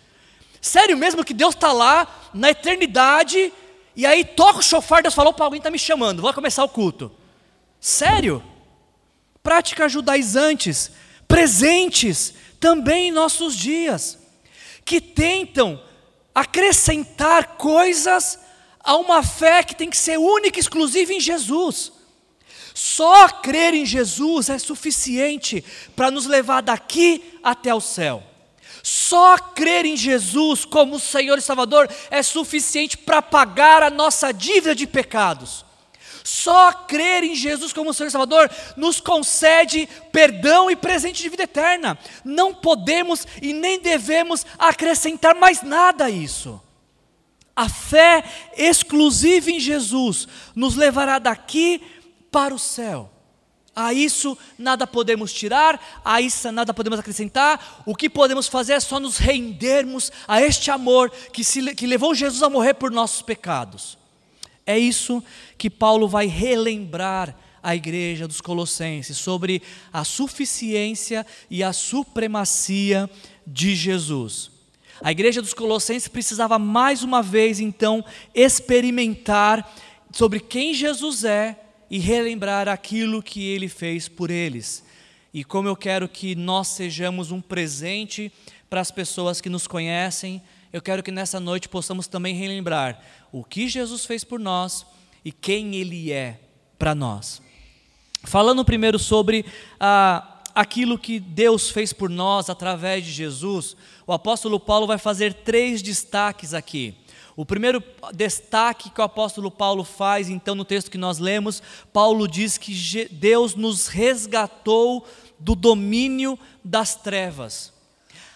Sério 0.61 0.97
mesmo 0.97 1.25
que 1.25 1.35
Deus 1.35 1.55
está 1.55 1.73
lá 1.73 2.31
na 2.35 2.51
eternidade 2.51 3.53
e 3.95 4.07
aí 4.07 4.25
toca 4.25 4.61
o 4.61 4.63
chofar, 4.63 5.03
Deus 5.03 5.15
falou 5.15 5.33
para 5.33 5.45
alguém 5.45 5.59
está 5.59 5.71
me 5.71 5.79
chamando, 5.79 6.23
vou 6.23 6.33
começar 6.33 6.63
o 6.65 6.69
culto. 6.69 7.11
Sério? 7.81 8.43
Práticas 9.43 9.91
judaizantes, 9.91 10.91
presentes 11.27 12.35
também 12.61 13.09
em 13.09 13.13
nossos 13.13 13.57
dias, 13.57 14.19
que 14.85 15.01
tentam 15.01 15.83
acrescentar 16.35 17.57
coisas 17.57 18.39
a 18.81 18.97
uma 18.97 19.23
fé 19.23 19.63
que 19.63 19.75
tem 19.75 19.91
que 19.91 19.97
ser 19.97 20.19
única 20.19 20.59
e 20.59 20.61
exclusiva 20.61 21.13
em 21.13 21.21
Jesus. 21.21 21.93
Só 22.73 23.29
crer 23.29 23.75
em 23.75 23.85
Jesus 23.85 24.49
é 24.49 24.59
suficiente 24.59 25.65
para 25.97 26.11
nos 26.11 26.27
levar 26.27 26.61
daqui 26.61 27.39
até 27.43 27.75
o 27.75 27.81
céu. 27.81 28.23
Só 28.83 29.39
crer 29.39 29.85
em 29.85 29.97
Jesus 29.97 30.65
como 30.65 30.99
Senhor 30.99 31.39
e 31.39 31.43
Salvador 31.43 31.89
é 32.11 32.23
suficiente 32.23 32.97
para 32.97 33.23
pagar 33.23 33.83
a 33.83 33.91
nossa 33.91 34.33
dívida 34.33 34.75
de 34.75 34.87
pecados. 34.87 35.65
Só 36.25 36.73
crer 36.73 37.25
em 37.25 37.35
Jesus 37.35 37.73
como 37.73 37.95
Senhor 37.95 38.09
e 38.09 38.13
Salvador 38.13 38.51
nos 38.77 39.01
concede 39.01 39.89
perdão 40.13 40.71
e 40.71 40.77
presente 40.77 41.23
de 41.23 41.29
vida 41.31 41.45
eterna. 41.45 41.99
Não 42.23 42.53
podemos 42.55 43.27
e 43.41 43.55
nem 43.55 43.81
devemos 43.81 44.45
acrescentar 44.59 45.35
mais 45.35 45.63
nada 45.63 46.05
a 46.05 46.11
isso. 46.11 46.61
A 47.57 47.69
fé 47.69 48.23
exclusiva 48.57 49.51
em 49.51 49.59
Jesus 49.59 50.29
nos 50.55 50.77
levará 50.77 51.19
daqui 51.19 51.81
para 52.31 52.55
o 52.55 52.59
céu. 52.59 53.11
A 53.81 53.95
isso 53.95 54.37
nada 54.59 54.89
podemos 54.89 55.33
tirar, 55.33 56.01
a 56.05 56.21
isso 56.21 56.51
nada 56.51 56.75
podemos 56.75 56.99
acrescentar. 56.99 57.85
O 57.87 57.95
que 57.95 58.11
podemos 58.11 58.49
fazer 58.49 58.73
é 58.73 58.81
só 58.81 58.99
nos 58.99 59.19
rendermos 59.19 60.11
a 60.27 60.43
este 60.43 60.69
amor 60.73 61.09
que, 61.33 61.45
se, 61.45 61.73
que 61.77 61.87
levou 61.87 62.13
Jesus 62.13 62.43
a 62.43 62.51
morrer 62.51 62.75
por 62.75 62.91
nossos 62.91 63.23
pecados. 63.23 63.97
É 64.67 64.77
isso 64.77 65.23
que 65.57 65.71
Paulo 65.71 66.09
vai 66.09 66.27
relembrar 66.27 67.37
à 67.63 67.77
igreja 67.77 68.27
dos 68.27 68.41
Colossenses 68.41 69.17
sobre 69.17 69.63
a 69.93 70.03
suficiência 70.03 71.25
e 71.49 71.63
a 71.63 71.73
supremacia 71.73 73.09
de 73.47 73.77
Jesus. 73.77 74.51
A 75.01 75.13
igreja 75.13 75.41
dos 75.41 75.55
Colossenses 75.55 76.09
precisava 76.09 76.59
mais 76.59 77.05
uma 77.05 77.23
vez 77.23 77.61
então 77.61 78.05
experimentar 78.35 79.73
sobre 80.11 80.41
quem 80.41 80.75
Jesus 80.75 81.23
é 81.23 81.68
e 81.91 81.99
relembrar 81.99 82.69
aquilo 82.69 83.23
que 83.23 83.47
ele 83.47 83.69
fez 83.69 84.09
por 84.09 84.31
eles. 84.31 84.85
E 85.33 85.45
como 85.45 85.69
eu 85.69 85.77
quero 85.77 86.09
que 86.09 86.35
nós 86.35 86.69
sejamos 86.69 87.31
um 87.31 87.41
presente 87.41 88.33
para 88.69 88.81
as 88.81 88.91
pessoas 88.91 89.41
que 89.41 89.49
nos 89.49 89.67
conhecem, 89.67 90.43
eu 90.73 90.83
quero 90.83 91.03
que 91.03 91.11
nessa 91.11 91.41
noite 91.41 91.69
possamos 91.69 92.07
também 92.07 92.35
relembrar 92.35 93.01
o 93.33 93.43
que 93.43 93.69
Jesus 93.69 94.05
fez 94.05 94.25
por 94.25 94.39
nós 94.39 94.85
e 95.25 95.33
quem 95.33 95.77
Ele 95.77 96.13
é 96.13 96.39
para 96.79 96.95
nós. 96.95 97.41
Falando 98.25 98.65
primeiro 98.65 98.99
sobre 98.99 99.45
ah, 99.79 100.43
aquilo 100.55 100.99
que 100.99 101.21
Deus 101.21 101.71
fez 101.71 101.93
por 101.93 102.11
nós 102.11 102.51
através 102.51 103.05
de 103.05 103.13
Jesus, 103.13 103.77
o 104.07 104.13
apóstolo 104.13 104.59
Paulo 104.59 104.87
vai 104.87 104.99
fazer 104.99 105.33
três 105.33 105.81
destaques 105.81 106.53
aqui. 106.53 106.95
O 107.39 107.47
primeiro 107.47 107.81
destaque 108.13 108.91
que 108.91 109.01
o 109.01 109.05
apóstolo 109.05 109.49
Paulo 109.49 109.85
faz, 109.85 110.29
então, 110.29 110.57
no 110.57 110.65
texto 110.65 110.91
que 110.91 110.99
nós 110.99 111.21
lemos, 111.21 111.63
Paulo 111.93 112.27
diz 112.27 112.59
que 112.59 112.75
Deus 113.13 113.55
nos 113.55 113.87
resgatou 113.87 115.07
do 115.39 115.55
domínio 115.55 116.37
das 116.65 116.97
trevas. 116.97 117.73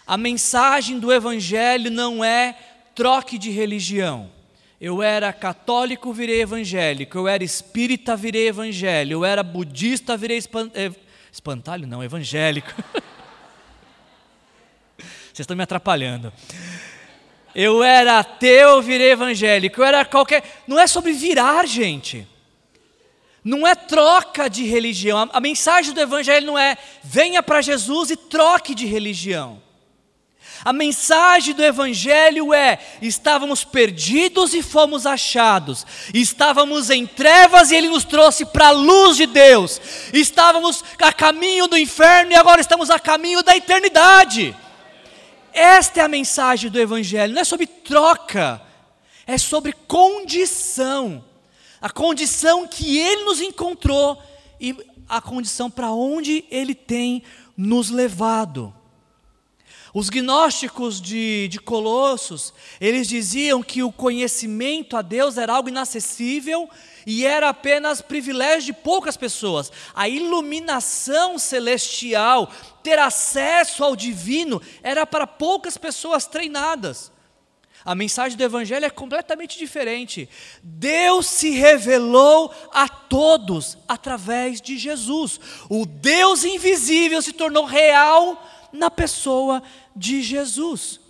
A 0.06 0.16
mensagem 0.16 1.00
do 1.00 1.12
Evangelho 1.12 1.90
não 1.90 2.24
é 2.24 2.56
troque 2.94 3.38
de 3.38 3.50
religião. 3.50 4.30
Eu 4.80 5.02
era 5.02 5.32
católico, 5.32 6.12
virei 6.12 6.40
evangélico. 6.40 7.18
Eu 7.18 7.26
era 7.26 7.42
espírita, 7.42 8.14
virei 8.14 8.46
evangelho. 8.46 9.14
Eu 9.14 9.24
era 9.24 9.42
budista, 9.42 10.16
virei 10.16 10.36
espan... 10.38 10.70
espantalho, 11.32 11.88
não, 11.88 12.04
evangélico. 12.04 12.72
Vocês 14.96 15.40
estão 15.40 15.56
me 15.56 15.64
atrapalhando. 15.64 16.32
Eu 17.54 17.82
era 17.82 18.18
ateu, 18.18 18.80
virei 18.80 19.12
evangélico. 19.12 19.80
Eu 19.80 19.84
era 19.84 20.04
qualquer. 20.04 20.62
Não 20.66 20.78
é 20.78 20.86
sobre 20.86 21.12
virar, 21.12 21.66
gente. 21.66 22.26
Não 23.44 23.66
é 23.66 23.74
troca 23.74 24.48
de 24.48 24.64
religião. 24.64 25.18
A, 25.18 25.38
a 25.38 25.40
mensagem 25.40 25.92
do 25.92 26.00
Evangelho 26.00 26.46
não 26.46 26.58
é 26.58 26.76
venha 27.02 27.42
para 27.42 27.60
Jesus 27.60 28.10
e 28.10 28.16
troque 28.16 28.74
de 28.74 28.86
religião. 28.86 29.60
A 30.64 30.72
mensagem 30.72 31.54
do 31.54 31.64
Evangelho 31.64 32.54
é: 32.54 32.78
estávamos 33.00 33.64
perdidos 33.64 34.54
e 34.54 34.62
fomos 34.62 35.06
achados, 35.06 35.84
estávamos 36.14 36.88
em 36.88 37.04
trevas 37.04 37.70
e 37.70 37.76
Ele 37.76 37.88
nos 37.88 38.04
trouxe 38.04 38.44
para 38.44 38.68
a 38.68 38.72
luz 38.72 39.16
de 39.16 39.26
Deus, 39.26 39.80
estávamos 40.12 40.84
a 41.00 41.12
caminho 41.12 41.66
do 41.66 41.76
inferno 41.76 42.30
e 42.30 42.36
agora 42.36 42.60
estamos 42.60 42.90
a 42.90 42.98
caminho 43.00 43.42
da 43.42 43.56
eternidade. 43.56 44.54
Esta 45.52 46.00
é 46.00 46.04
a 46.04 46.08
mensagem 46.08 46.70
do 46.70 46.80
Evangelho, 46.80 47.34
não 47.34 47.42
é 47.42 47.44
sobre 47.44 47.66
troca, 47.66 48.60
é 49.26 49.36
sobre 49.38 49.72
condição 49.72 51.24
a 51.82 51.90
condição 51.90 52.66
que 52.68 52.96
Ele 52.96 53.24
nos 53.24 53.40
encontrou 53.40 54.22
e 54.60 54.76
a 55.08 55.20
condição 55.20 55.68
para 55.68 55.90
onde 55.90 56.44
Ele 56.48 56.76
tem 56.76 57.24
nos 57.56 57.90
levado. 57.90 58.72
Os 59.92 60.08
gnósticos 60.08 61.02
de, 61.02 61.48
de 61.48 61.58
Colossos, 61.58 62.54
eles 62.80 63.08
diziam 63.08 63.64
que 63.64 63.82
o 63.82 63.90
conhecimento 63.90 64.96
a 64.96 65.02
Deus 65.02 65.36
era 65.36 65.54
algo 65.54 65.68
inacessível 65.68 66.70
e 67.06 67.26
era 67.26 67.48
apenas 67.48 68.00
privilégio 68.00 68.66
de 68.66 68.80
poucas 68.80 69.16
pessoas. 69.16 69.70
A 69.94 70.08
iluminação 70.08 71.38
celestial, 71.38 72.50
ter 72.82 72.98
acesso 72.98 73.84
ao 73.84 73.96
divino, 73.96 74.60
era 74.82 75.06
para 75.06 75.26
poucas 75.26 75.76
pessoas 75.76 76.26
treinadas. 76.26 77.12
A 77.84 77.94
mensagem 77.94 78.38
do 78.38 78.44
Evangelho 78.44 78.86
é 78.86 78.90
completamente 78.90 79.58
diferente. 79.58 80.28
Deus 80.62 81.26
se 81.26 81.50
revelou 81.50 82.54
a 82.72 82.88
todos 82.88 83.76
através 83.88 84.60
de 84.60 84.78
Jesus. 84.78 85.40
O 85.68 85.84
Deus 85.84 86.44
invisível 86.44 87.20
se 87.20 87.32
tornou 87.32 87.64
real 87.64 88.48
na 88.72 88.90
pessoa 88.90 89.62
de 89.96 90.22
Jesus. 90.22 91.00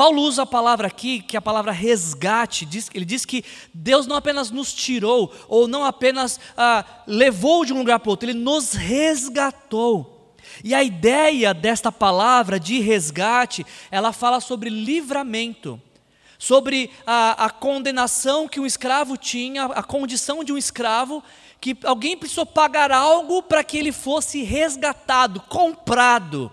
Paulo 0.00 0.22
usa 0.22 0.44
a 0.44 0.46
palavra 0.46 0.86
aqui, 0.86 1.20
que 1.20 1.36
é 1.36 1.38
a 1.38 1.42
palavra 1.42 1.72
resgate, 1.72 2.66
ele 2.94 3.04
diz 3.04 3.26
que 3.26 3.44
Deus 3.74 4.06
não 4.06 4.16
apenas 4.16 4.50
nos 4.50 4.72
tirou, 4.72 5.30
ou 5.46 5.68
não 5.68 5.84
apenas 5.84 6.40
ah, 6.56 6.82
levou 7.06 7.66
de 7.66 7.74
um 7.74 7.80
lugar 7.80 8.00
para 8.00 8.08
outro, 8.08 8.30
ele 8.30 8.38
nos 8.38 8.72
resgatou. 8.72 10.34
E 10.64 10.74
a 10.74 10.82
ideia 10.82 11.52
desta 11.52 11.92
palavra 11.92 12.58
de 12.58 12.80
resgate, 12.80 13.66
ela 13.90 14.10
fala 14.10 14.40
sobre 14.40 14.70
livramento 14.70 15.78
sobre 16.38 16.90
a, 17.06 17.44
a 17.44 17.50
condenação 17.50 18.48
que 18.48 18.58
um 18.58 18.64
escravo 18.64 19.18
tinha, 19.18 19.66
a 19.66 19.82
condição 19.82 20.42
de 20.42 20.50
um 20.50 20.56
escravo, 20.56 21.22
que 21.60 21.76
alguém 21.84 22.16
precisou 22.16 22.46
pagar 22.46 22.90
algo 22.90 23.42
para 23.42 23.62
que 23.62 23.76
ele 23.76 23.92
fosse 23.92 24.42
resgatado, 24.42 25.42
comprado. 25.42 26.50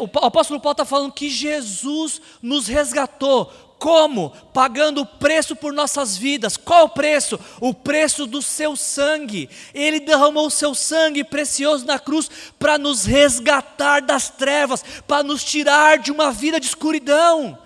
O 0.00 0.24
apóstolo 0.24 0.60
Paulo 0.60 0.72
está 0.72 0.84
falando 0.84 1.12
que 1.12 1.28
Jesus 1.28 2.20
nos 2.40 2.66
resgatou. 2.66 3.46
Como? 3.78 4.30
Pagando 4.54 5.02
o 5.02 5.06
preço 5.06 5.54
por 5.54 5.72
nossas 5.72 6.16
vidas. 6.16 6.56
Qual 6.56 6.86
o 6.86 6.88
preço? 6.88 7.38
O 7.60 7.74
preço 7.74 8.26
do 8.26 8.40
seu 8.40 8.74
sangue. 8.74 9.50
Ele 9.74 10.00
derramou 10.00 10.46
o 10.46 10.50
seu 10.50 10.74
sangue 10.74 11.22
precioso 11.22 11.84
na 11.84 11.98
cruz 11.98 12.30
para 12.58 12.78
nos 12.78 13.04
resgatar 13.04 14.00
das 14.00 14.30
trevas, 14.30 14.82
para 15.06 15.22
nos 15.22 15.44
tirar 15.44 15.98
de 15.98 16.10
uma 16.10 16.32
vida 16.32 16.58
de 16.58 16.66
escuridão 16.66 17.58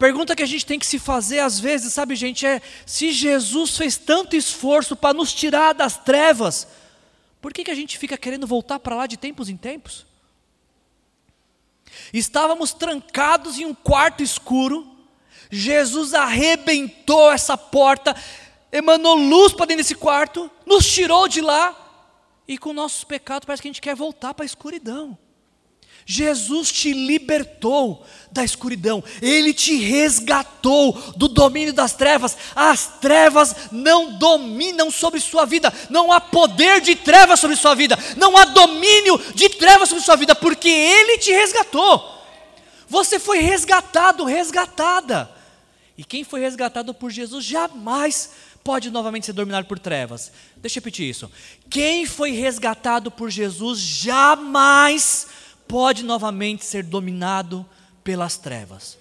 pergunta 0.00 0.34
que 0.34 0.42
a 0.42 0.46
gente 0.46 0.64
tem 0.64 0.78
que 0.78 0.86
se 0.86 0.98
fazer 0.98 1.40
às 1.40 1.60
vezes, 1.60 1.92
sabe, 1.92 2.16
gente, 2.16 2.46
é: 2.46 2.62
se 2.86 3.12
Jesus 3.12 3.76
fez 3.76 3.98
tanto 3.98 4.34
esforço 4.34 4.96
para 4.96 5.12
nos 5.12 5.32
tirar 5.32 5.74
das 5.74 5.98
trevas, 5.98 6.66
por 7.40 7.52
que, 7.52 7.64
que 7.64 7.70
a 7.70 7.74
gente 7.74 7.98
fica 7.98 8.16
querendo 8.16 8.46
voltar 8.46 8.78
para 8.78 8.94
lá 8.94 9.06
de 9.06 9.16
tempos 9.16 9.48
em 9.48 9.56
tempos? 9.56 10.06
Estávamos 12.12 12.72
trancados 12.72 13.58
em 13.58 13.66
um 13.66 13.74
quarto 13.74 14.22
escuro, 14.22 14.86
Jesus 15.50 16.14
arrebentou 16.14 17.32
essa 17.32 17.56
porta, 17.56 18.14
emanou 18.70 19.14
luz 19.14 19.52
para 19.52 19.66
dentro 19.66 19.82
desse 19.82 19.94
quarto, 19.94 20.50
nos 20.64 20.86
tirou 20.86 21.26
de 21.26 21.40
lá, 21.40 21.76
e 22.46 22.58
com 22.58 22.72
nossos 22.72 23.04
pecados 23.04 23.46
parece 23.46 23.62
que 23.62 23.68
a 23.68 23.70
gente 23.70 23.80
quer 23.80 23.94
voltar 23.94 24.34
para 24.34 24.44
a 24.44 24.46
escuridão. 24.46 25.18
Jesus 26.10 26.72
te 26.72 26.92
libertou 26.92 28.04
da 28.32 28.44
escuridão, 28.44 29.02
Ele 29.22 29.54
te 29.54 29.76
resgatou 29.76 30.92
do 31.16 31.28
domínio 31.28 31.72
das 31.72 31.92
trevas. 31.92 32.36
As 32.56 32.98
trevas 33.00 33.54
não 33.70 34.18
dominam 34.18 34.90
sobre 34.90 35.20
sua 35.20 35.44
vida, 35.44 35.72
não 35.88 36.10
há 36.10 36.20
poder 36.20 36.80
de 36.80 36.96
trevas 36.96 37.38
sobre 37.38 37.54
sua 37.54 37.76
vida, 37.76 37.96
não 38.16 38.36
há 38.36 38.44
domínio 38.44 39.18
de 39.36 39.50
trevas 39.50 39.88
sobre 39.88 40.02
sua 40.02 40.16
vida, 40.16 40.34
porque 40.34 40.68
Ele 40.68 41.16
te 41.18 41.30
resgatou. 41.30 42.02
Você 42.88 43.20
foi 43.20 43.38
resgatado, 43.38 44.24
resgatada. 44.24 45.30
E 45.96 46.02
quem 46.02 46.24
foi 46.24 46.40
resgatado 46.40 46.92
por 46.92 47.12
Jesus 47.12 47.44
jamais 47.44 48.30
pode 48.64 48.90
novamente 48.90 49.26
ser 49.26 49.32
dominado 49.32 49.68
por 49.68 49.78
trevas. 49.78 50.32
Deixa 50.56 50.78
eu 50.78 50.80
repetir 50.80 51.08
isso. 51.08 51.30
Quem 51.70 52.04
foi 52.04 52.32
resgatado 52.32 53.12
por 53.12 53.30
Jesus 53.30 53.78
jamais 53.78 55.28
pode 55.70 56.02
novamente 56.02 56.64
ser 56.64 56.82
dominado 56.82 57.64
pelas 58.02 58.36
trevas. 58.36 58.98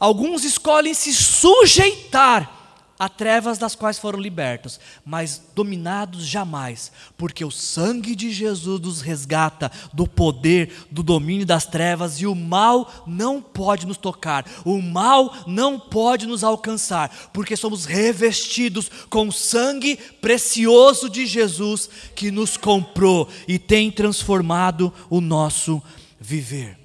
Alguns 0.00 0.42
escolhem 0.44 0.94
se 0.94 1.12
sujeitar 1.12 2.63
a 2.98 3.08
trevas 3.08 3.58
das 3.58 3.74
quais 3.74 3.98
foram 3.98 4.18
libertos, 4.18 4.78
mas 5.04 5.42
dominados 5.54 6.26
jamais, 6.26 6.92
porque 7.16 7.44
o 7.44 7.50
sangue 7.50 8.14
de 8.14 8.30
Jesus 8.30 8.80
nos 8.80 9.00
resgata 9.00 9.70
do 9.92 10.06
poder, 10.06 10.86
do 10.90 11.02
domínio 11.02 11.44
das 11.44 11.66
trevas 11.66 12.20
e 12.20 12.26
o 12.26 12.34
mal 12.34 13.04
não 13.06 13.42
pode 13.42 13.86
nos 13.86 13.96
tocar, 13.96 14.46
o 14.64 14.80
mal 14.80 15.34
não 15.46 15.78
pode 15.78 16.26
nos 16.26 16.44
alcançar, 16.44 17.30
porque 17.32 17.56
somos 17.56 17.84
revestidos 17.84 18.90
com 19.10 19.28
o 19.28 19.32
sangue 19.32 19.96
precioso 19.96 21.08
de 21.08 21.26
Jesus 21.26 21.88
que 22.14 22.30
nos 22.30 22.56
comprou 22.56 23.28
e 23.48 23.58
tem 23.58 23.90
transformado 23.90 24.92
o 25.10 25.20
nosso 25.20 25.82
viver. 26.20 26.83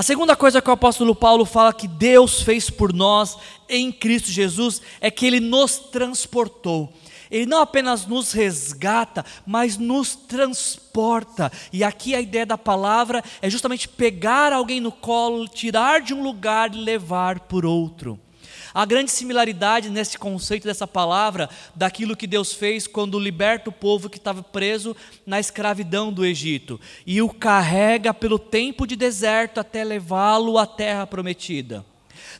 A 0.00 0.02
segunda 0.02 0.34
coisa 0.34 0.62
que 0.62 0.70
o 0.70 0.72
apóstolo 0.72 1.14
Paulo 1.14 1.44
fala 1.44 1.74
que 1.74 1.86
Deus 1.86 2.40
fez 2.40 2.70
por 2.70 2.90
nós 2.90 3.36
em 3.68 3.92
Cristo 3.92 4.30
Jesus 4.30 4.80
é 4.98 5.10
que 5.10 5.26
Ele 5.26 5.40
nos 5.40 5.76
transportou. 5.76 6.90
Ele 7.30 7.44
não 7.44 7.60
apenas 7.60 8.06
nos 8.06 8.32
resgata, 8.32 9.22
mas 9.44 9.76
nos 9.76 10.16
transporta. 10.16 11.52
E 11.70 11.84
aqui 11.84 12.14
a 12.14 12.20
ideia 12.22 12.46
da 12.46 12.56
palavra 12.56 13.22
é 13.42 13.50
justamente 13.50 13.86
pegar 13.88 14.54
alguém 14.54 14.80
no 14.80 14.90
colo, 14.90 15.46
tirar 15.46 16.00
de 16.00 16.14
um 16.14 16.22
lugar 16.22 16.74
e 16.74 16.78
levar 16.78 17.40
por 17.40 17.66
outro. 17.66 18.18
Há 18.72 18.84
grande 18.84 19.10
similaridade 19.10 19.90
nesse 19.90 20.18
conceito 20.18 20.64
dessa 20.64 20.86
palavra 20.86 21.50
daquilo 21.74 22.16
que 22.16 22.26
Deus 22.26 22.52
fez 22.52 22.86
quando 22.86 23.18
liberta 23.18 23.70
o 23.70 23.72
povo 23.72 24.08
que 24.08 24.18
estava 24.18 24.42
preso 24.42 24.96
na 25.26 25.40
escravidão 25.40 26.12
do 26.12 26.24
Egito 26.24 26.80
e 27.06 27.20
o 27.20 27.28
carrega 27.28 28.14
pelo 28.14 28.38
tempo 28.38 28.86
de 28.86 28.94
deserto 28.94 29.58
até 29.58 29.82
levá-lo 29.82 30.58
à 30.58 30.66
terra 30.66 31.06
prometida. 31.06 31.84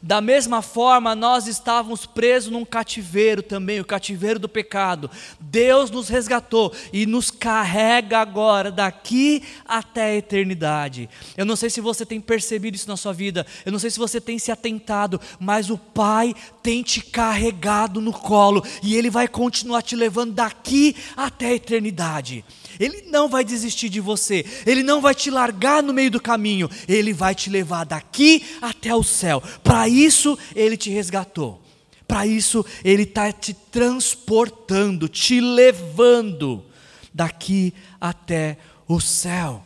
Da 0.03 0.23
mesma 0.23 0.63
forma, 0.63 1.15
nós 1.15 1.47
estávamos 1.47 2.07
presos 2.07 2.51
num 2.51 2.65
cativeiro 2.65 3.43
também, 3.43 3.81
o 3.81 3.85
cativeiro 3.85 4.39
do 4.39 4.49
pecado. 4.49 5.11
Deus 5.39 5.91
nos 5.91 6.09
resgatou 6.09 6.73
e 6.91 7.05
nos 7.05 7.31
carrega 7.31 8.19
agora, 8.19 8.71
daqui 8.71 9.43
até 9.67 10.05
a 10.05 10.17
eternidade. 10.17 11.09
Eu 11.37 11.45
não 11.45 11.55
sei 11.55 11.69
se 11.69 11.83
você 11.83 12.07
tem 12.07 12.19
percebido 12.19 12.77
isso 12.77 12.89
na 12.89 12.97
sua 12.97 13.13
vida, 13.13 13.47
eu 13.67 13.71
não 13.71 13.79
sei 13.79 13.91
se 13.91 13.99
você 13.99 14.19
tem 14.21 14.39
se 14.39 14.51
atentado, 14.51 15.21
mas 15.39 15.69
o 15.69 15.77
Pai 15.77 16.35
tem 16.63 16.83
te 16.83 17.03
carregado 17.03 18.01
no 18.01 18.13
colo 18.13 18.65
e 18.83 18.97
Ele 18.97 19.11
vai 19.11 19.29
continuar 19.29 19.83
te 19.83 19.95
levando 19.95 20.33
daqui 20.33 20.97
até 21.15 21.49
a 21.49 21.55
eternidade. 21.55 22.43
Ele 22.81 23.03
não 23.03 23.29
vai 23.29 23.45
desistir 23.45 23.91
de 23.91 24.01
você, 24.01 24.43
Ele 24.65 24.83
não 24.83 25.03
vai 25.03 25.15
te 25.15 25.31
largar 25.31 25.83
no 25.83 25.93
meio 25.93 26.11
do 26.11 26.21
caminho, 26.21 26.69
Ele 26.89 27.13
vai 27.13 27.35
te 27.35 27.51
levar 27.51 27.85
daqui 27.85 28.43
até 28.63 28.95
o 28.95 29.03
céu. 29.03 29.43
Para 29.63 29.87
isso, 29.87 30.39
Ele 30.57 30.79
te 30.79 30.89
resgatou, 30.89 31.61
para 32.09 32.27
isso, 32.27 32.65
Ele 32.83 33.03
está 33.03 33.31
te 33.31 33.53
transportando, 33.53 35.09
te 35.09 35.41
levando 35.41 36.65
daqui 37.13 37.75
até 38.01 38.57
o 38.89 38.99
céu. 38.99 39.63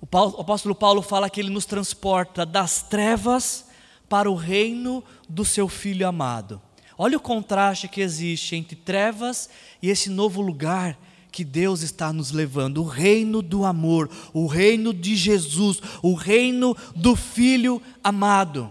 O, 0.00 0.06
Paulo, 0.06 0.34
o 0.38 0.40
apóstolo 0.40 0.74
Paulo 0.74 1.02
fala 1.02 1.28
que 1.28 1.40
ele 1.40 1.50
nos 1.50 1.66
transporta 1.66 2.46
das 2.46 2.82
trevas 2.82 3.66
para 4.08 4.30
o 4.30 4.34
reino 4.34 5.04
do 5.28 5.44
seu 5.44 5.68
Filho 5.68 6.08
amado. 6.08 6.60
Olha 6.98 7.16
o 7.16 7.20
contraste 7.20 7.88
que 7.88 8.00
existe 8.00 8.56
entre 8.56 8.74
trevas 8.74 9.48
e 9.80 9.90
esse 9.90 10.10
novo 10.10 10.40
lugar 10.40 10.98
que 11.32 11.44
Deus 11.44 11.80
está 11.80 12.12
nos 12.12 12.30
levando 12.30 12.82
o 12.82 12.86
reino 12.86 13.40
do 13.40 13.64
amor, 13.64 14.10
o 14.34 14.46
reino 14.46 14.92
de 14.92 15.16
Jesus, 15.16 15.80
o 16.02 16.12
reino 16.12 16.76
do 16.94 17.16
Filho 17.16 17.80
amado. 18.04 18.70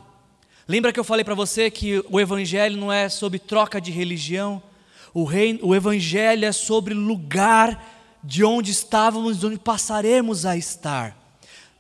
Lembra 0.68 0.93
que 0.93 0.99
eu 0.99 1.03
falei 1.03 1.26
para 1.26 1.34
você 1.34 1.72
que 1.72 2.05
o 2.07 2.20
Evangelho 2.20 2.78
não 2.78 2.93
é 2.93 3.09
sobre 3.09 3.39
troca 3.39 3.82
de 3.82 3.91
religião? 3.91 4.62
O, 5.12 5.24
reino, 5.24 5.59
o 5.64 5.76
Evangelho 5.76 6.45
é 6.45 6.51
sobre 6.51 6.93
lugar 6.93 7.84
de 8.24 8.43
onde 8.43 8.70
estávamos, 8.70 9.39
de 9.39 9.47
onde 9.47 9.57
passaremos 9.57 10.45
a 10.45 10.55
estar. 10.55 11.18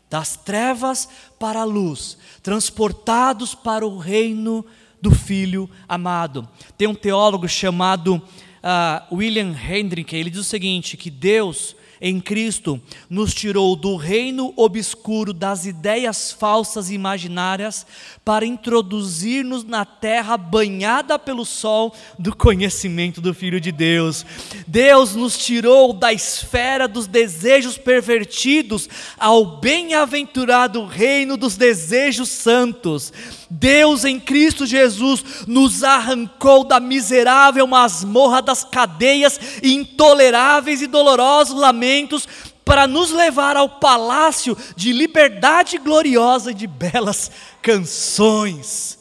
Das 0.09 0.35
trevas 0.35 1.07
para 1.39 1.61
a 1.61 1.63
luz, 1.63 2.17
transportados 2.41 3.53
para 3.53 3.85
o 3.85 3.99
reino 3.99 4.65
do 4.99 5.11
Filho 5.11 5.69
amado. 5.87 6.49
Tem 6.75 6.87
um 6.87 6.95
teólogo 6.95 7.47
chamado 7.47 8.21
uh, 8.63 9.15
William 9.15 9.53
Hendrick, 9.53 10.15
ele 10.15 10.29
diz 10.29 10.39
o 10.39 10.43
seguinte: 10.43 10.97
que 10.97 11.09
Deus 11.09 11.75
em 12.01 12.19
Cristo 12.19 12.81
nos 13.07 13.31
tirou 13.31 13.75
do 13.75 13.95
reino 13.95 14.51
obscuro 14.57 15.33
das 15.33 15.67
ideias 15.67 16.31
falsas 16.31 16.89
e 16.89 16.95
imaginárias 16.95 17.85
para 18.25 18.43
introduzir-nos 18.43 19.63
na 19.63 19.85
terra 19.85 20.35
banhada 20.35 21.19
pelo 21.19 21.45
sol 21.45 21.93
do 22.17 22.35
conhecimento 22.35 23.21
do 23.21 23.35
Filho 23.35 23.61
de 23.61 23.71
Deus. 23.71 24.25
Deus 24.65 25.13
nos 25.13 25.37
tirou 25.37 25.93
da 25.93 26.11
esfera 26.11 26.87
dos 26.87 27.05
desejos 27.05 27.77
pervertidos 27.77 28.89
ao 29.15 29.59
bem-aventurado 29.59 30.83
reino 30.85 31.37
dos 31.37 31.55
desejos 31.55 32.29
santos. 32.29 33.13
Deus 33.53 34.05
em 34.05 34.17
Cristo 34.17 34.65
Jesus 34.65 35.45
nos 35.45 35.83
arrancou 35.83 36.63
da 36.63 36.79
miserável 36.79 37.67
masmorra 37.67 38.41
das 38.41 38.63
cadeias 38.63 39.37
intoleráveis 39.61 40.81
e 40.81 40.87
dolorosos 40.87 41.59
lamentos 41.59 42.25
para 42.63 42.87
nos 42.87 43.11
levar 43.11 43.57
ao 43.57 43.67
palácio 43.67 44.57
de 44.77 44.93
liberdade 44.93 45.77
gloriosa 45.77 46.51
e 46.51 46.53
de 46.53 46.65
belas 46.65 47.29
canções. 47.61 48.97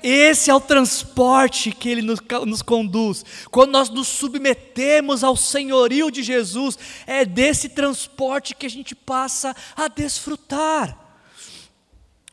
Esse 0.00 0.50
é 0.50 0.54
o 0.54 0.60
transporte 0.60 1.72
que 1.72 1.88
Ele 1.88 2.02
nos, 2.02 2.20
nos, 2.46 2.62
conduz. 2.62 3.24
Quando 3.50 3.72
nós 3.72 3.90
nos 3.90 4.06
submetemos 4.06 5.24
ao 5.24 5.36
senhorio 5.36 6.12
de 6.12 6.22
Jesus, 6.22 6.78
é 7.08 7.24
desse 7.24 7.68
transporte 7.68 8.54
que 8.54 8.66
a 8.66 8.70
gente 8.70 8.94
passa 8.94 9.54
a 9.76 9.88
desfrutar. 9.88 10.99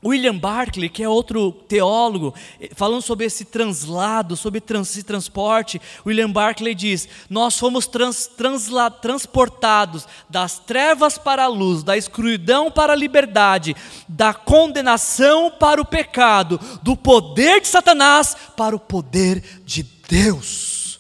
William 0.06 0.38
Barclay, 0.38 0.90
que 0.90 1.02
é 1.02 1.10
outro 1.10 1.52
teólogo, 1.52 2.32
eh, 2.62 2.70
falando 2.76 3.02
sobre 3.02 3.26
esse 3.26 3.44
translado, 3.44 4.36
sobre 4.36 4.62
trans, 4.62 4.92
esse 4.92 5.02
transporte, 5.02 5.82
William 6.06 6.32
Barclay 6.32 6.76
diz: 6.76 7.10
Nós 7.28 7.58
fomos 7.58 7.88
trans, 7.88 8.28
transla, 8.28 8.92
transportados 8.92 10.08
das 10.30 10.60
trevas 10.60 11.18
para 11.18 11.46
a 11.46 11.48
luz, 11.48 11.82
da 11.82 11.98
escuridão 11.98 12.70
para 12.70 12.94
a 12.94 12.96
liberdade, 12.96 13.76
da 14.08 14.36
condenação 14.36 15.50
para 15.50 15.82
o 15.82 15.86
pecado, 15.86 16.60
do 16.84 16.96
poder 16.96 17.60
de 17.60 17.68
Satanás 17.68 18.38
para 18.56 18.76
o 18.76 18.80
poder 18.80 19.44
de 19.66 19.82
Deus. 20.08 21.00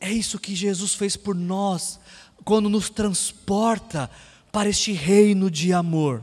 É 0.00 0.10
isso 0.10 0.38
que 0.38 0.54
Jesus 0.54 0.94
fez 0.94 1.16
por 1.16 1.34
nós, 1.34 2.00
quando 2.44 2.70
nos 2.70 2.88
transporta 2.88 4.10
para 4.50 4.70
este 4.70 4.92
reino 4.92 5.50
de 5.50 5.70
amor. 5.74 6.22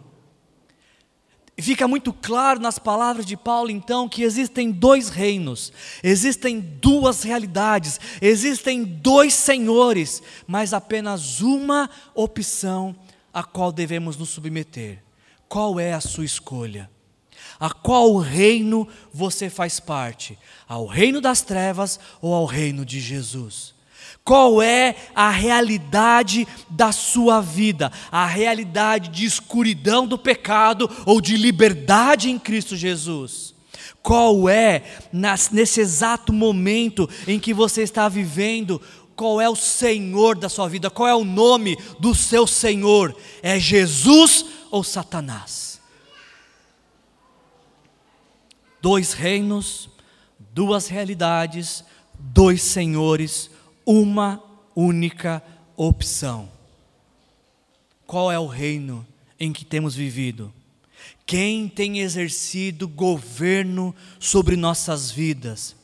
E 1.58 1.62
fica 1.62 1.88
muito 1.88 2.12
claro 2.12 2.60
nas 2.60 2.78
palavras 2.78 3.26
de 3.26 3.38
Paulo, 3.38 3.72
então, 3.72 4.10
que 4.10 4.24
existem 4.24 4.72
dois 4.72 5.08
reinos, 5.08 5.72
existem 6.04 6.60
duas 6.60 7.24
realidades, 7.24 8.00
existem 8.22 8.84
dois 8.84 9.34
senhores, 9.34 10.22
mas 10.46 10.74
apenas 10.74 11.40
uma 11.40 11.90
opção 12.14 12.94
a 13.34 13.42
qual 13.42 13.72
devemos 13.72 14.18
nos 14.18 14.30
submeter. 14.30 15.02
Qual 15.48 15.80
é 15.80 15.94
a 15.94 16.02
sua 16.02 16.26
escolha? 16.26 16.90
A 17.58 17.70
qual 17.70 18.18
reino 18.18 18.88
você 19.14 19.50
faz 19.50 19.80
parte? 19.80 20.38
Ao 20.68 20.86
reino 20.86 21.22
das 21.22 21.42
trevas 21.42 22.00
ou 22.22 22.34
ao 22.34 22.46
reino 22.46 22.86
de 22.86 23.00
Jesus? 23.00 23.75
Qual 24.26 24.60
é 24.60 24.96
a 25.14 25.30
realidade 25.30 26.48
da 26.68 26.92
sua 26.92 27.40
vida? 27.42 27.92
A 28.12 28.26
realidade 28.26 29.10
de 29.10 29.24
escuridão 29.24 30.08
do 30.08 30.18
pecado 30.18 30.90
ou 31.06 31.22
de 31.22 31.38
liberdade 31.38 32.32
em 32.32 32.40
Cristo 32.40 32.76
Jesus? 32.76 33.54
Qual 34.02 34.50
é, 34.50 34.84
nesse 35.52 35.80
exato 35.80 36.34
momento 36.34 37.08
em 37.28 37.40
que 37.40 37.54
você 37.54 37.84
está 37.84 38.10
vivendo, 38.10 38.82
qual 39.16 39.40
é 39.40 39.48
o 39.48 39.56
Senhor 39.56 40.36
da 40.36 40.50
sua 40.50 40.68
vida? 40.68 40.90
Qual 40.90 41.08
é 41.08 41.14
o 41.14 41.24
nome 41.24 41.78
do 42.00 42.16
seu 42.16 42.48
Senhor? 42.48 43.16
É 43.44 43.60
Jesus 43.60 44.44
ou 44.72 44.84
Satanás? 44.84 45.80
Dois 48.82 49.14
reinos, 49.14 49.88
duas 50.52 50.88
realidades, 50.88 51.84
dois 52.20 52.64
senhores 52.64 53.54
uma 53.86 54.42
única 54.76 55.44
opção. 55.78 56.50
Qual 58.08 58.32
é 58.32 58.40
o 58.40 58.48
reino 58.48 59.06
em 59.40 59.52
que 59.52 59.66
temos 59.66 59.96
vivido? 59.96 60.54
Quem 61.26 61.68
tem 61.68 62.00
exercido 62.00 62.88
governo 62.88 63.96
sobre 64.20 64.56
nossas 64.56 65.12
vidas? 65.12 65.76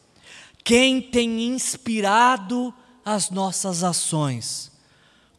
Quem 0.63 1.01
tem 1.01 1.45
inspirado 1.45 2.73
as 3.03 3.29
nossas 3.29 3.83
ações? 3.83 4.71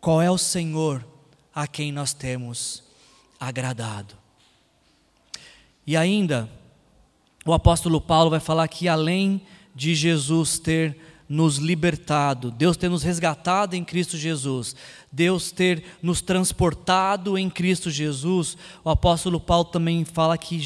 Qual 0.01 0.21
é 0.21 0.31
o 0.31 0.39
Senhor 0.39 1.07
a 1.55 1.67
quem 1.67 1.93
nós 1.93 2.13
temos 2.13 2.83
agradado? 3.39 4.15
E 5.87 5.97
ainda, 5.97 6.51
o 7.45 7.53
apóstolo 7.53 8.01
Paulo 8.01 8.31
vai 8.31 8.41
falar 8.41 8.67
que 8.69 8.89
além 8.89 9.43
de 9.75 9.95
Jesus 9.95 10.59
ter 10.59 10.97
nos 11.33 11.57
libertado, 11.57 12.51
Deus 12.51 12.77
ter 12.77 12.91
nos 12.91 13.03
resgatado 13.03 13.75
em 13.75 13.83
Cristo 13.83 14.19
Jesus, 14.19 14.77
Deus 15.11 15.51
ter 15.51 15.83
nos 16.03 16.21
transportado 16.21 17.39
em 17.39 17.49
Cristo 17.49 17.91
Jesus, 17.91 18.55
o 18.85 18.91
apóstolo 18.91 19.41
Paulo 19.41 19.65
também 19.65 20.05
fala 20.05 20.37
que 20.37 20.61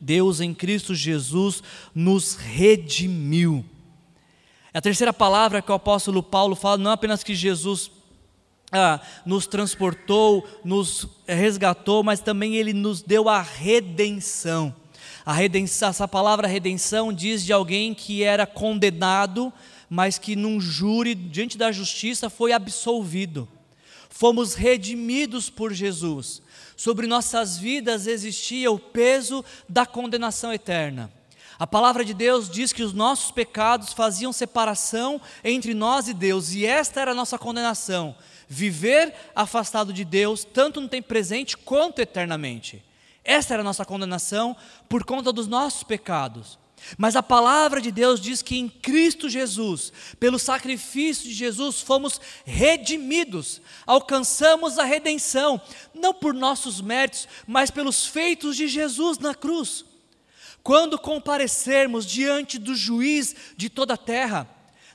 Deus 0.00 0.40
em 0.40 0.54
Cristo 0.54 0.94
Jesus 0.94 1.62
nos 1.94 2.34
redimiu. 2.34 3.62
A 4.72 4.80
terceira 4.80 5.12
palavra 5.12 5.60
que 5.60 5.70
o 5.70 5.74
apóstolo 5.74 6.22
Paulo 6.22 6.56
fala 6.56 6.78
não 6.78 6.92
é 6.92 6.94
apenas 6.94 7.22
que 7.22 7.34
Jesus 7.34 7.90
ah, 8.72 8.98
nos 9.26 9.46
transportou, 9.46 10.48
nos 10.64 11.06
resgatou, 11.28 12.02
mas 12.02 12.20
também 12.20 12.56
ele 12.56 12.72
nos 12.72 13.02
deu 13.02 13.28
a 13.28 13.42
redenção. 13.42 14.74
A 15.26 15.34
redenção, 15.34 15.90
essa 15.90 16.08
palavra 16.08 16.48
redenção 16.48 17.12
diz 17.12 17.44
de 17.44 17.52
alguém 17.52 17.92
que 17.92 18.22
era 18.22 18.46
condenado, 18.46 19.52
mas 19.88 20.18
que 20.18 20.36
num 20.36 20.60
júri, 20.60 21.14
diante 21.14 21.56
da 21.56 21.70
justiça, 21.70 22.28
foi 22.28 22.52
absolvido. 22.52 23.48
Fomos 24.08 24.54
redimidos 24.54 25.50
por 25.50 25.72
Jesus. 25.72 26.42
Sobre 26.76 27.06
nossas 27.06 27.58
vidas 27.58 28.06
existia 28.06 28.70
o 28.70 28.78
peso 28.78 29.44
da 29.68 29.86
condenação 29.86 30.52
eterna. 30.52 31.12
A 31.58 31.66
palavra 31.66 32.04
de 32.04 32.12
Deus 32.12 32.50
diz 32.50 32.72
que 32.72 32.82
os 32.82 32.92
nossos 32.92 33.30
pecados 33.30 33.92
faziam 33.92 34.32
separação 34.32 35.20
entre 35.42 35.72
nós 35.72 36.06
e 36.06 36.12
Deus, 36.12 36.52
e 36.52 36.66
esta 36.66 37.00
era 37.00 37.12
a 37.12 37.14
nossa 37.14 37.38
condenação: 37.38 38.14
viver 38.46 39.14
afastado 39.34 39.92
de 39.92 40.04
Deus, 40.04 40.44
tanto 40.44 40.80
no 40.80 40.88
tempo 40.88 41.08
presente 41.08 41.56
quanto 41.56 42.00
eternamente. 42.00 42.84
Esta 43.24 43.54
era 43.54 43.62
a 43.62 43.64
nossa 43.64 43.84
condenação 43.84 44.54
por 44.88 45.04
conta 45.04 45.32
dos 45.32 45.46
nossos 45.46 45.82
pecados. 45.82 46.58
Mas 46.96 47.16
a 47.16 47.22
palavra 47.22 47.80
de 47.80 47.90
Deus 47.90 48.20
diz 48.20 48.42
que 48.42 48.56
em 48.56 48.68
Cristo 48.68 49.28
Jesus, 49.28 49.92
pelo 50.20 50.38
sacrifício 50.38 51.24
de 51.24 51.34
Jesus, 51.34 51.80
fomos 51.80 52.20
redimidos, 52.44 53.60
alcançamos 53.86 54.78
a 54.78 54.84
redenção, 54.84 55.60
não 55.94 56.14
por 56.14 56.32
nossos 56.32 56.80
méritos, 56.80 57.26
mas 57.46 57.70
pelos 57.70 58.06
feitos 58.06 58.56
de 58.56 58.68
Jesus 58.68 59.18
na 59.18 59.34
cruz. 59.34 59.84
Quando 60.62 60.98
comparecermos 60.98 62.06
diante 62.06 62.58
do 62.58 62.74
juiz 62.74 63.34
de 63.56 63.68
toda 63.68 63.94
a 63.94 63.98
terra, 63.98 64.48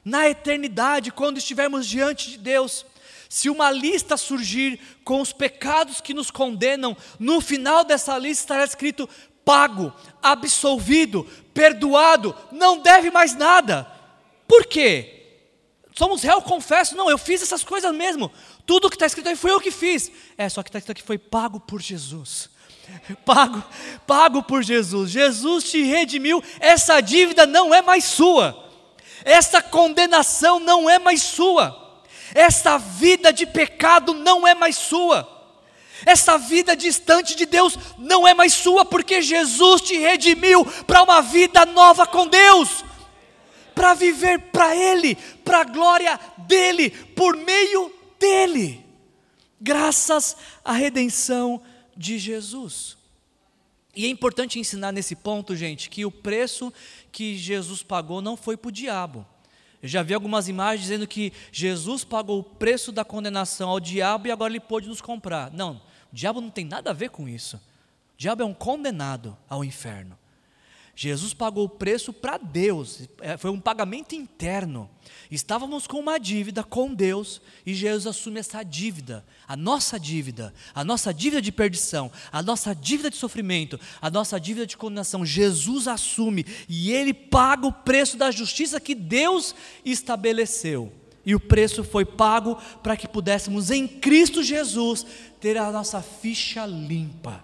na 0.04 0.30
eternidade, 0.30 1.12
quando 1.12 1.38
estivermos 1.38 1.88
diante 1.88 2.32
de 2.32 2.38
Deus, 2.38 2.86
se 3.30 3.50
uma 3.50 3.72
lista 3.72 4.18
surgir 4.18 4.78
com 5.06 5.22
os 5.22 5.32
pecados 5.32 6.02
que 6.02 6.14
nos 6.14 6.30
condenam, 6.30 6.98
no 7.18 7.40
final 7.40 7.86
dessa 7.86 8.18
lista 8.18 8.44
estará 8.44 8.66
escrito 8.66 9.08
pago, 9.46 9.94
absolvido, 10.22 11.24
perdoado, 11.54 12.36
não 12.52 12.80
deve 12.80 13.10
mais 13.12 13.36
nada. 13.36 13.88
Por 14.48 14.66
quê? 14.66 15.18
Somos 15.96 16.24
réu, 16.24 16.42
confesso, 16.42 16.96
não, 16.96 17.10
eu 17.10 17.18
fiz 17.18 17.42
essas 17.42 17.64
coisas 17.64 17.94
mesmo. 17.94 18.32
Tudo 18.66 18.90
que 18.90 18.96
está 18.96 19.06
escrito 19.06 19.30
aí 19.30 19.36
foi 19.36 19.52
eu 19.52 19.60
que 19.60 19.72
fiz. 19.72 20.12
É, 20.38 20.48
só 20.48 20.64
que 20.64 20.70
está 20.70 20.80
escrito 20.80 20.98
aqui 20.98 21.06
foi 21.06 21.18
pago 21.18 21.60
por 21.60 21.82
Jesus. 21.82 22.50
pago, 23.26 23.64
pago 24.08 24.44
por 24.44 24.64
Jesus. 24.64 25.12
Jesus 25.12 25.70
te 25.70 25.84
redimiu, 25.84 26.44
essa 26.60 27.02
dívida 27.02 27.46
não 27.46 27.74
é 27.74 27.82
mais 27.82 28.06
sua. 28.06 28.70
Essa 29.24 29.62
condenação 29.62 30.60
não 30.60 30.90
é 30.90 30.98
mais 30.98 31.22
sua. 31.22 31.78
Essa 32.34 32.78
vida 32.78 33.32
de 33.32 33.46
pecado 33.46 34.14
não 34.14 34.48
é 34.48 34.56
mais 34.56 34.78
sua. 34.78 35.28
Essa 36.06 36.38
vida 36.38 36.76
distante 36.76 37.36
de 37.36 37.46
Deus 37.46 37.78
não 37.98 38.28
é 38.28 38.34
mais 38.34 38.54
sua, 38.54 38.84
porque 38.84 39.22
Jesus 39.22 39.82
te 39.82 39.98
redimiu 39.98 40.66
para 40.86 41.04
uma 41.04 41.22
vida 41.22 41.66
nova 41.66 42.06
com 42.06 42.28
Deus, 42.28 42.84
para 43.76 43.94
viver 43.94 44.40
para 44.52 44.76
Ele, 44.76 45.16
para 45.44 45.62
a 45.62 45.66
glória 45.66 46.20
dEle, 46.38 46.90
por 46.90 47.36
meio 47.38 47.94
dEle, 48.20 48.86
graças 49.60 50.36
à 50.64 50.74
redenção 50.74 51.62
de 51.96 52.18
Jesus. 52.18 52.98
E 53.96 54.06
é 54.06 54.10
importante 54.10 54.58
ensinar 54.58 54.92
nesse 54.92 55.16
ponto, 55.16 55.56
gente, 55.56 55.90
que 55.90 56.06
o 56.06 56.12
preço 56.12 56.72
que 57.12 57.38
Jesus 57.38 57.84
pagou 57.84 58.22
não 58.22 58.38
foi 58.38 58.56
para 58.56 58.70
o 58.70 58.72
diabo. 58.72 59.26
Eu 59.82 59.90
já 59.90 60.04
vi 60.04 60.14
algumas 60.14 60.48
imagens 60.48 60.82
dizendo 60.82 61.08
que 61.08 61.34
Jesus 61.52 62.04
pagou 62.04 62.40
o 62.40 62.44
preço 62.44 62.92
da 62.92 63.04
condenação 63.04 63.70
ao 63.70 63.80
diabo 63.80 64.28
e 64.28 64.32
agora 64.32 64.52
ele 64.52 64.60
pôde 64.60 64.88
nos 64.88 65.02
comprar. 65.02 65.52
Não, 65.52 65.82
o 66.12 66.16
diabo 66.16 66.42
não 66.42 66.50
tem 66.50 66.66
nada 66.66 66.90
a 66.90 66.94
ver 66.94 67.10
com 67.10 67.28
isso. 67.28 67.58
O 67.58 68.18
diabo 68.18 68.44
é 68.44 68.46
um 68.46 68.54
condenado 68.54 69.38
ao 69.50 69.64
inferno. 69.64 70.18
Jesus 70.94 71.34
pagou 71.34 71.66
o 71.66 71.70
preço 71.70 72.12
para 72.12 72.38
Deus, 72.38 73.08
é, 73.22 73.38
foi 73.38 73.50
um 73.50 73.60
pagamento 73.60 74.14
interno. 74.14 74.90
Estávamos 75.32 75.88
com 75.88 75.98
uma 75.98 76.20
dívida 76.20 76.64
com 76.64 76.94
Deus 76.94 77.42
e 77.66 77.74
Jesus 77.74 78.06
assume 78.06 78.40
essa 78.40 78.62
dívida, 78.62 79.26
a 79.48 79.56
nossa 79.56 80.00
dívida, 80.00 80.54
a 80.76 80.84
nossa 80.84 81.14
dívida 81.14 81.42
de 81.42 81.52
perdição, 81.52 82.12
a 82.32 82.44
nossa 82.44 82.76
dívida 82.76 83.10
de 83.10 83.16
sofrimento, 83.16 83.80
a 84.02 84.10
nossa 84.10 84.40
dívida 84.40 84.68
de 84.68 84.78
condenação. 84.78 85.26
Jesus 85.26 85.88
assume 85.88 86.46
e 86.68 86.92
ele 86.92 87.14
paga 87.14 87.66
o 87.66 87.74
preço 87.74 88.18
da 88.18 88.30
justiça 88.30 88.80
que 88.80 88.94
Deus 88.94 89.56
estabeleceu. 89.86 91.01
E 91.26 91.36
o 91.36 91.40
preço 91.40 91.84
foi 91.84 92.04
pago 92.04 92.58
para 92.82 92.98
que 92.98 93.08
pudéssemos 93.08 93.70
em 93.70 93.88
Cristo 93.88 94.42
Jesus 94.42 95.06
ter 95.40 95.58
a 95.58 95.72
nossa 95.72 96.02
ficha 96.02 96.66
limpa. 96.66 97.44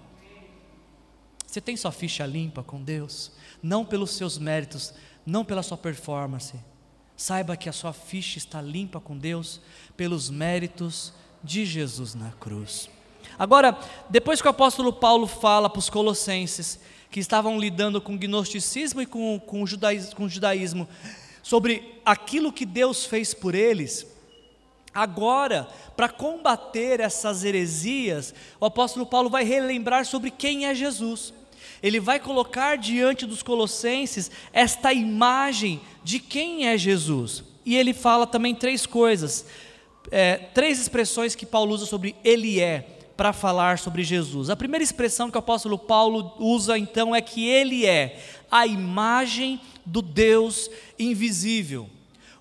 Você 1.45 1.61
tem 1.61 1.77
sua 1.77 1.91
ficha 1.91 2.25
limpa 2.25 2.63
com 2.63 2.81
Deus? 2.81 3.31
Não 3.61 3.85
pelos 3.85 4.11
seus 4.11 4.37
méritos, 4.37 4.93
não 5.25 5.45
pela 5.45 5.63
sua 5.63 5.77
performance. 5.77 6.55
Saiba 7.15 7.57
que 7.57 7.69
a 7.69 7.73
sua 7.73 7.93
ficha 7.93 8.37
está 8.37 8.61
limpa 8.61 8.99
com 8.99 9.17
Deus 9.17 9.61
pelos 9.95 10.29
méritos 10.29 11.13
de 11.43 11.65
Jesus 11.65 12.13
na 12.13 12.31
cruz. 12.31 12.89
Agora, 13.37 13.77
depois 14.09 14.41
que 14.41 14.47
o 14.47 14.51
apóstolo 14.51 14.91
Paulo 14.93 15.27
fala 15.27 15.69
para 15.69 15.79
os 15.79 15.89
colossenses, 15.89 16.79
que 17.09 17.19
estavam 17.19 17.59
lidando 17.59 18.01
com 18.01 18.17
gnosticismo 18.17 19.01
e 19.01 19.05
com, 19.05 19.39
com, 19.39 19.65
com 20.15 20.27
judaísmo, 20.29 20.87
sobre 21.47 22.01
aquilo 22.05 22.51
que 22.51 22.65
Deus 22.65 23.05
fez 23.05 23.33
por 23.33 23.55
eles, 23.55 24.05
Agora, 24.97 25.67
para 25.95 26.09
combater 26.09 26.99
essas 26.99 27.43
heresias, 27.43 28.33
o 28.59 28.65
apóstolo 28.65 29.05
Paulo 29.05 29.29
vai 29.29 29.43
relembrar 29.43 30.03
sobre 30.07 30.31
quem 30.31 30.65
é 30.65 30.73
Jesus. 30.73 31.31
Ele 31.83 31.99
vai 31.99 32.19
colocar 32.19 32.79
diante 32.79 33.23
dos 33.23 33.43
colossenses 33.43 34.31
esta 34.51 34.91
imagem 34.91 35.79
de 36.03 36.19
quem 36.19 36.67
é 36.67 36.75
Jesus. 36.75 37.43
E 37.63 37.75
ele 37.75 37.93
fala 37.93 38.25
também 38.25 38.55
três 38.55 38.87
coisas, 38.87 39.45
é, 40.09 40.37
três 40.37 40.79
expressões 40.79 41.35
que 41.35 41.45
Paulo 41.45 41.75
usa 41.75 41.85
sobre 41.85 42.15
ele 42.23 42.59
é, 42.59 42.97
para 43.15 43.33
falar 43.33 43.77
sobre 43.77 44.03
Jesus. 44.03 44.49
A 44.49 44.55
primeira 44.55 44.83
expressão 44.83 45.29
que 45.29 45.37
o 45.37 45.39
apóstolo 45.39 45.77
Paulo 45.77 46.33
usa 46.39 46.75
então 46.75 47.15
é 47.15 47.21
que 47.21 47.47
ele 47.47 47.85
é 47.85 48.19
a 48.51 48.65
imagem 48.65 49.59
do 49.85 50.01
Deus 50.01 50.69
invisível. 50.97 51.89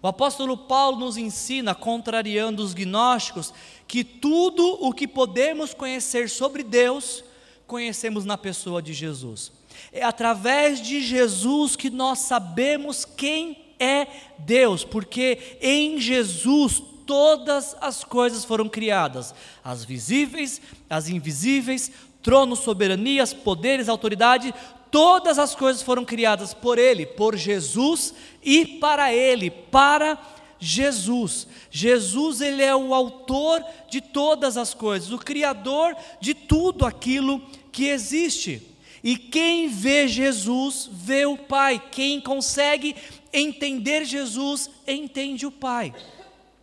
O 0.03 0.09
apóstolo 0.09 0.57
Paulo 0.57 0.99
nos 0.99 1.17
ensina, 1.17 1.75
contrariando 1.75 2.63
os 2.63 2.75
gnósticos, 2.75 3.53
que 3.89 4.05
tudo 4.05 4.65
o 4.81 4.93
que 4.93 5.09
podemos 5.09 5.75
conhecer 5.75 6.29
sobre 6.29 6.63
Deus, 6.63 7.25
conhecemos 7.67 8.25
na 8.25 8.39
pessoa 8.39 8.81
de 8.81 8.93
Jesus. 8.93 9.51
É 9.93 10.05
através 10.05 10.81
de 10.81 11.01
Jesus 11.01 11.77
que 11.77 11.91
nós 11.91 12.21
sabemos 12.21 13.05
quem 13.05 13.67
é 13.79 14.07
Deus, 14.39 14.85
porque 14.85 15.59
em 15.61 16.01
Jesus 16.01 16.83
todas 17.07 17.77
as 17.81 18.03
coisas 18.03 18.45
foram 18.45 18.69
criadas, 18.69 19.35
as 19.63 19.85
visíveis, 19.85 20.61
as 20.91 21.09
invisíveis, 21.09 21.91
tronos, 22.23 22.61
soberanias, 22.61 23.33
poderes, 23.33 23.89
autoridade, 23.89 24.53
todas 24.91 25.39
as 25.39 25.55
coisas 25.55 25.83
foram 25.83 26.05
criadas 26.05 26.55
por 26.55 26.79
Ele, 26.79 27.07
por 27.07 27.37
Jesus 27.37 28.15
e 28.43 28.65
para 28.65 29.13
Ele, 29.13 29.51
para 29.51 30.19
Jesus. 30.59 31.47
Jesus, 31.71 32.41
Ele 32.41 32.63
é 32.63 32.75
o 32.75 32.95
autor 32.95 33.65
de 33.91 34.01
todas 34.01 34.57
as 34.57 34.75
coisas, 34.75 35.13
o 35.13 35.19
Criador 35.19 35.97
de 36.21 36.35
tudo 36.35 36.85
aquilo 36.85 37.41
que 37.71 37.87
existe. 37.87 38.63
E 39.03 39.17
quem 39.17 39.69
vê 39.69 40.09
Jesus, 40.09 40.89
vê 40.91 41.27
o 41.27 41.37
Pai. 41.37 41.81
Quem 41.93 42.21
consegue 42.21 42.97
entender 43.33 44.05
Jesus, 44.05 44.71
entende 44.87 45.47
o 45.47 45.51
Pai. 45.51 45.95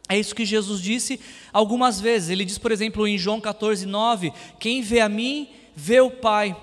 É 0.09 0.19
isso 0.19 0.35
que 0.35 0.45
Jesus 0.45 0.81
disse 0.81 1.19
algumas 1.53 2.01
vezes. 2.01 2.29
Ele 2.29 2.43
diz, 2.43 2.57
por 2.57 2.71
exemplo, 2.71 3.07
em 3.07 3.17
João 3.17 3.39
14, 3.39 3.85
9: 3.85 4.33
Quem 4.59 4.81
vê 4.81 4.99
a 4.99 5.07
mim, 5.07 5.47
vê 5.75 6.01
o 6.01 6.11
Pai. 6.11 6.55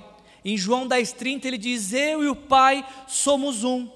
Em 0.44 0.56
João 0.56 0.88
10,30 0.88 1.44
ele 1.44 1.58
diz: 1.58 1.92
Eu 1.92 2.24
e 2.24 2.28
o 2.28 2.36
Pai 2.36 2.86
somos 3.06 3.64
um. 3.64 3.88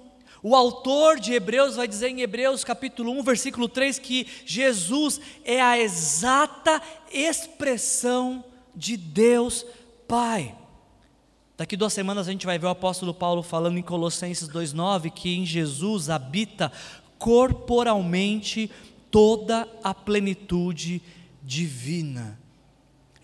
O 0.42 0.54
autor 0.54 1.18
de 1.18 1.32
Hebreus 1.32 1.76
vai 1.76 1.88
dizer 1.88 2.08
em 2.08 2.20
Hebreus 2.20 2.62
capítulo 2.64 3.10
1, 3.12 3.22
versículo 3.22 3.66
3, 3.66 3.98
que 3.98 4.26
Jesus 4.44 5.18
é 5.42 5.58
a 5.60 5.78
exata 5.78 6.82
expressão 7.10 8.44
de 8.76 8.94
Deus 8.96 9.64
Pai. 10.06 10.54
Daqui 11.56 11.78
duas 11.78 11.94
semanas 11.94 12.28
a 12.28 12.32
gente 12.32 12.44
vai 12.44 12.58
ver 12.58 12.66
o 12.66 12.70
apóstolo 12.70 13.14
Paulo 13.14 13.42
falando 13.42 13.78
em 13.78 13.82
Colossenses 13.82 14.48
2,9 14.48 15.10
que 15.10 15.34
em 15.34 15.46
Jesus 15.46 16.10
habita 16.10 16.70
corporalmente 17.16 18.70
toda 19.10 19.66
a 19.82 19.94
plenitude 19.94 21.00
divina. 21.42 22.43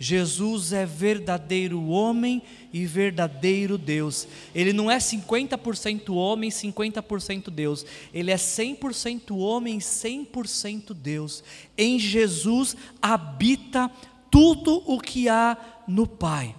Jesus 0.03 0.72
é 0.72 0.86
verdadeiro 0.86 1.88
homem 1.88 2.40
e 2.72 2.86
verdadeiro 2.86 3.76
Deus. 3.76 4.26
Ele 4.55 4.72
não 4.72 4.90
é 4.90 4.96
50% 4.96 6.14
homem, 6.14 6.48
50% 6.48 7.51
Deus. 7.51 7.84
Ele 8.12 8.30
é 8.30 8.36
100% 8.36 9.36
homem, 9.36 9.78
100% 9.78 10.94
Deus. 10.94 11.44
Em 11.76 11.98
Jesus 11.98 12.74
habita 13.03 13.90
tudo 14.30 14.82
o 14.86 14.98
que 14.98 15.28
há 15.28 15.55
no 15.86 16.07
Pai. 16.07 16.57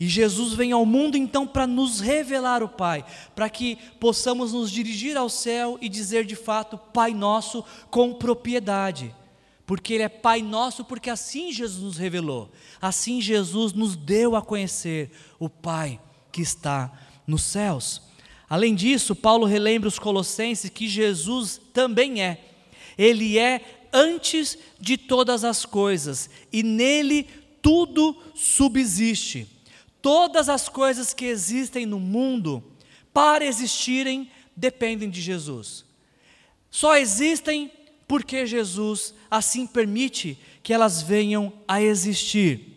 E 0.00 0.08
Jesus 0.08 0.52
vem 0.52 0.72
ao 0.72 0.84
mundo 0.84 1.16
então 1.16 1.46
para 1.46 1.64
nos 1.64 2.00
revelar 2.00 2.60
o 2.64 2.68
Pai, 2.68 3.04
para 3.36 3.48
que 3.48 3.78
possamos 4.00 4.52
nos 4.52 4.72
dirigir 4.72 5.16
ao 5.16 5.28
céu 5.28 5.78
e 5.80 5.88
dizer 5.88 6.24
de 6.24 6.34
fato 6.34 6.76
Pai 6.76 7.14
Nosso 7.14 7.64
com 7.88 8.14
propriedade 8.14 9.14
porque 9.68 9.92
Ele 9.92 10.02
é 10.02 10.08
Pai 10.08 10.40
nosso, 10.40 10.82
porque 10.82 11.10
assim 11.10 11.52
Jesus 11.52 11.82
nos 11.84 11.98
revelou, 11.98 12.50
assim 12.80 13.20
Jesus 13.20 13.74
nos 13.74 13.96
deu 13.96 14.34
a 14.34 14.40
conhecer 14.40 15.10
o 15.38 15.46
Pai 15.46 16.00
que 16.32 16.40
está 16.40 16.90
nos 17.26 17.42
céus. 17.42 18.00
Além 18.48 18.74
disso, 18.74 19.14
Paulo 19.14 19.44
relembra 19.44 19.86
os 19.86 19.98
Colossenses 19.98 20.70
que 20.70 20.88
Jesus 20.88 21.60
também 21.74 22.22
é, 22.22 22.42
Ele 22.96 23.38
é 23.38 23.82
antes 23.92 24.56
de 24.80 24.96
todas 24.96 25.44
as 25.44 25.66
coisas, 25.66 26.30
e 26.50 26.62
nele 26.62 27.24
tudo 27.60 28.16
subsiste. 28.34 29.46
Todas 30.00 30.48
as 30.48 30.70
coisas 30.70 31.12
que 31.12 31.26
existem 31.26 31.84
no 31.84 32.00
mundo, 32.00 32.64
para 33.12 33.44
existirem, 33.44 34.30
dependem 34.56 35.10
de 35.10 35.20
Jesus. 35.20 35.84
Só 36.70 36.96
existem 36.96 37.70
porque 38.08 38.46
Jesus 38.46 39.14
assim 39.30 39.66
permite 39.66 40.38
que 40.62 40.72
elas 40.72 41.02
venham 41.02 41.52
a 41.68 41.80
existir. 41.82 42.74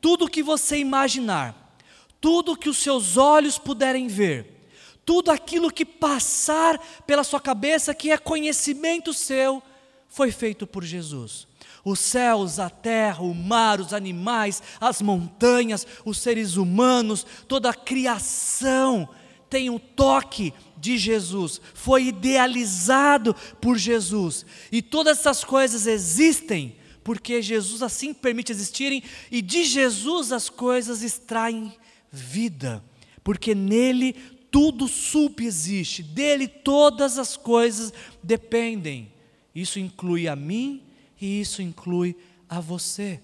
Tudo 0.00 0.28
que 0.28 0.42
você 0.42 0.78
imaginar, 0.78 1.76
tudo 2.20 2.56
que 2.56 2.70
os 2.70 2.78
seus 2.78 3.18
olhos 3.18 3.58
puderem 3.58 4.08
ver, 4.08 4.66
tudo 5.04 5.30
aquilo 5.30 5.70
que 5.70 5.84
passar 5.84 6.78
pela 7.06 7.22
sua 7.22 7.40
cabeça 7.40 7.94
que 7.94 8.10
é 8.10 8.16
conhecimento 8.16 9.12
seu, 9.12 9.62
foi 10.08 10.32
feito 10.32 10.66
por 10.66 10.82
Jesus. 10.82 11.46
Os 11.84 11.98
céus, 11.98 12.58
a 12.58 12.70
terra, 12.70 13.22
o 13.22 13.34
mar, 13.34 13.80
os 13.80 13.92
animais, 13.92 14.62
as 14.80 15.02
montanhas, 15.02 15.86
os 16.04 16.18
seres 16.18 16.56
humanos, 16.56 17.26
toda 17.46 17.70
a 17.70 17.74
criação 17.74 19.08
tem 19.52 19.68
um 19.68 19.78
toque 19.78 20.54
de 20.78 20.96
Jesus, 20.96 21.60
foi 21.74 22.04
idealizado 22.04 23.36
por 23.60 23.76
Jesus, 23.76 24.46
e 24.72 24.80
todas 24.80 25.18
essas 25.18 25.44
coisas 25.44 25.86
existem 25.86 26.74
porque 27.04 27.42
Jesus 27.42 27.82
assim 27.82 28.14
permite 28.14 28.50
existirem 28.50 29.02
e 29.30 29.42
de 29.42 29.64
Jesus 29.64 30.32
as 30.32 30.48
coisas 30.48 31.02
extraem 31.02 31.70
vida, 32.10 32.82
porque 33.22 33.54
nele 33.54 34.14
tudo 34.50 34.88
subsiste, 34.88 36.02
dele 36.02 36.48
todas 36.48 37.18
as 37.18 37.36
coisas 37.36 37.92
dependem. 38.22 39.12
Isso 39.54 39.78
inclui 39.78 40.28
a 40.28 40.36
mim 40.36 40.82
e 41.20 41.40
isso 41.40 41.60
inclui 41.60 42.16
a 42.48 42.58
você. 42.58 43.20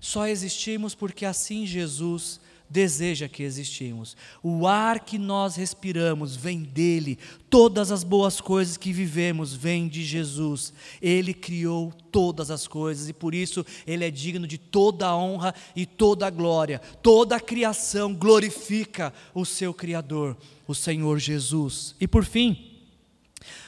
Só 0.00 0.26
existimos 0.26 0.94
porque 0.94 1.24
assim 1.24 1.66
Jesus 1.66 2.40
deseja 2.70 3.28
que 3.28 3.42
existimos. 3.42 4.16
O 4.42 4.66
ar 4.66 5.00
que 5.00 5.18
nós 5.18 5.56
respiramos 5.56 6.36
vem 6.36 6.62
dele. 6.62 7.18
Todas 7.48 7.90
as 7.90 8.04
boas 8.04 8.40
coisas 8.40 8.76
que 8.76 8.92
vivemos 8.92 9.54
vêm 9.54 9.88
de 9.88 10.04
Jesus. 10.04 10.72
Ele 11.00 11.32
criou 11.32 11.92
todas 12.12 12.50
as 12.50 12.66
coisas 12.66 13.08
e 13.08 13.12
por 13.12 13.34
isso 13.34 13.64
ele 13.86 14.04
é 14.04 14.10
digno 14.10 14.46
de 14.46 14.58
toda 14.58 15.06
a 15.06 15.16
honra 15.16 15.54
e 15.74 15.86
toda 15.86 16.26
a 16.26 16.30
glória. 16.30 16.80
Toda 17.02 17.36
a 17.36 17.40
criação 17.40 18.14
glorifica 18.14 19.12
o 19.34 19.44
seu 19.44 19.72
criador, 19.72 20.36
o 20.66 20.74
Senhor 20.74 21.18
Jesus. 21.18 21.94
E 22.00 22.06
por 22.06 22.24
fim, 22.24 22.76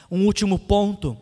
um 0.09 0.25
último 0.25 0.59
ponto 0.59 1.17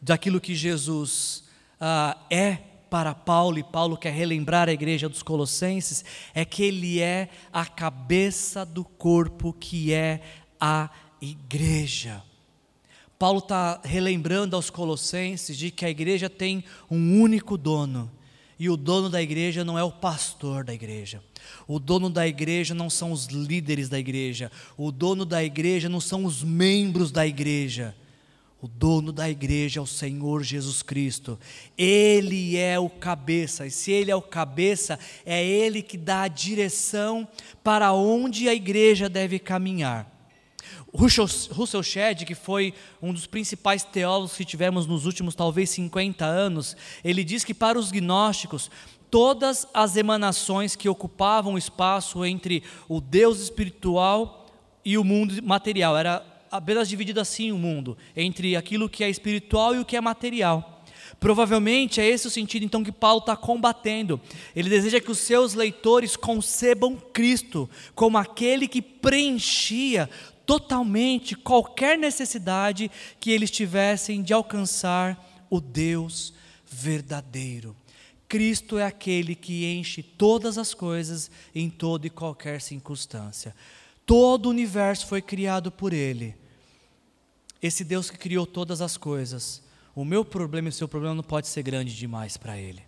daquilo 0.00 0.40
que 0.40 0.54
Jesus 0.54 1.44
ah, 1.80 2.16
é 2.30 2.67
para 2.90 3.14
Paulo, 3.14 3.58
e 3.58 3.62
Paulo 3.62 3.96
quer 3.96 4.12
relembrar 4.12 4.68
a 4.68 4.72
igreja 4.72 5.08
dos 5.08 5.22
Colossenses, 5.22 6.04
é 6.34 6.44
que 6.44 6.62
ele 6.62 7.00
é 7.00 7.28
a 7.52 7.66
cabeça 7.66 8.64
do 8.64 8.84
corpo 8.84 9.52
que 9.52 9.92
é 9.92 10.20
a 10.60 10.90
igreja. 11.20 12.22
Paulo 13.18 13.38
está 13.38 13.80
relembrando 13.84 14.54
aos 14.54 14.70
Colossenses 14.70 15.56
de 15.56 15.70
que 15.70 15.84
a 15.84 15.90
igreja 15.90 16.30
tem 16.30 16.64
um 16.90 17.20
único 17.20 17.56
dono, 17.56 18.10
e 18.58 18.68
o 18.68 18.76
dono 18.76 19.08
da 19.08 19.22
igreja 19.22 19.64
não 19.64 19.78
é 19.78 19.84
o 19.84 19.92
pastor 19.92 20.64
da 20.64 20.74
igreja. 20.74 21.22
O 21.66 21.78
dono 21.78 22.10
da 22.10 22.26
igreja 22.26 22.74
não 22.74 22.90
são 22.90 23.12
os 23.12 23.26
líderes 23.26 23.88
da 23.88 23.98
igreja. 23.98 24.50
O 24.76 24.90
dono 24.90 25.24
da 25.24 25.44
igreja 25.44 25.88
não 25.88 26.00
são 26.00 26.24
os 26.24 26.42
membros 26.42 27.12
da 27.12 27.24
igreja. 27.24 27.94
O 28.60 28.66
dono 28.66 29.12
da 29.12 29.30
igreja 29.30 29.78
é 29.78 29.82
o 29.82 29.86
Senhor 29.86 30.42
Jesus 30.42 30.82
Cristo. 30.82 31.38
Ele 31.76 32.56
é 32.56 32.78
o 32.78 32.90
cabeça, 32.90 33.66
e 33.66 33.70
se 33.70 33.92
ele 33.92 34.10
é 34.10 34.16
o 34.16 34.22
cabeça, 34.22 34.98
é 35.24 35.44
ele 35.46 35.80
que 35.80 35.96
dá 35.96 36.22
a 36.22 36.28
direção 36.28 37.26
para 37.62 37.92
onde 37.92 38.48
a 38.48 38.54
igreja 38.54 39.08
deve 39.08 39.38
caminhar. 39.38 40.12
Russell 40.92 41.82
Shedd, 41.82 42.24
que 42.24 42.34
foi 42.34 42.74
um 43.00 43.12
dos 43.12 43.26
principais 43.26 43.84
teólogos 43.84 44.36
que 44.36 44.44
tivemos 44.44 44.86
nos 44.86 45.06
últimos 45.06 45.34
talvez 45.36 45.70
50 45.70 46.24
anos, 46.24 46.76
ele 47.04 47.22
diz 47.22 47.44
que 47.44 47.54
para 47.54 47.78
os 47.78 47.92
gnósticos, 47.92 48.70
todas 49.08 49.68
as 49.72 49.96
emanações 49.96 50.74
que 50.74 50.88
ocupavam 50.88 51.54
o 51.54 51.58
espaço 51.58 52.24
entre 52.24 52.64
o 52.88 53.00
Deus 53.00 53.38
espiritual 53.38 54.46
e 54.84 54.98
o 54.98 55.04
mundo 55.04 55.40
material, 55.42 55.96
era 55.96 56.24
apenas 56.50 56.88
dividido 56.88 57.20
assim 57.20 57.52
o 57.52 57.58
mundo, 57.58 57.96
entre 58.16 58.56
aquilo 58.56 58.88
que 58.88 59.04
é 59.04 59.10
espiritual 59.10 59.74
e 59.74 59.78
o 59.78 59.84
que 59.84 59.96
é 59.96 60.00
material. 60.00 60.84
Provavelmente 61.20 62.00
é 62.00 62.06
esse 62.06 62.26
o 62.26 62.30
sentido 62.30 62.64
então 62.64 62.84
que 62.84 62.92
Paulo 62.92 63.20
está 63.20 63.36
combatendo. 63.36 64.20
Ele 64.54 64.68
deseja 64.68 65.00
que 65.00 65.10
os 65.10 65.18
seus 65.18 65.54
leitores 65.54 66.16
concebam 66.16 66.96
Cristo 66.96 67.68
como 67.94 68.18
aquele 68.18 68.68
que 68.68 68.80
preenchia 68.80 70.08
totalmente 70.46 71.34
qualquer 71.34 71.98
necessidade 71.98 72.90
que 73.18 73.30
eles 73.30 73.50
tivessem 73.50 74.22
de 74.22 74.32
alcançar 74.32 75.46
o 75.50 75.60
Deus 75.60 76.32
verdadeiro. 76.64 77.76
Cristo 78.28 78.78
é 78.78 78.84
aquele 78.84 79.34
que 79.34 79.64
enche 79.64 80.02
todas 80.02 80.58
as 80.58 80.74
coisas 80.74 81.30
em 81.54 81.70
toda 81.70 82.06
e 82.06 82.10
qualquer 82.10 82.60
circunstância. 82.60 83.54
Todo 84.08 84.46
o 84.46 84.48
universo 84.48 85.06
foi 85.06 85.20
criado 85.20 85.70
por 85.70 85.92
Ele. 85.92 86.34
Esse 87.60 87.84
Deus 87.84 88.08
que 88.08 88.16
criou 88.16 88.46
todas 88.46 88.80
as 88.80 88.96
coisas, 88.96 89.62
o 89.94 90.02
meu 90.02 90.24
problema 90.24 90.68
e 90.68 90.70
o 90.70 90.72
seu 90.72 90.88
problema 90.88 91.14
não 91.14 91.22
pode 91.22 91.46
ser 91.46 91.62
grande 91.62 91.94
demais 91.94 92.38
para 92.38 92.56
Ele. 92.56 92.82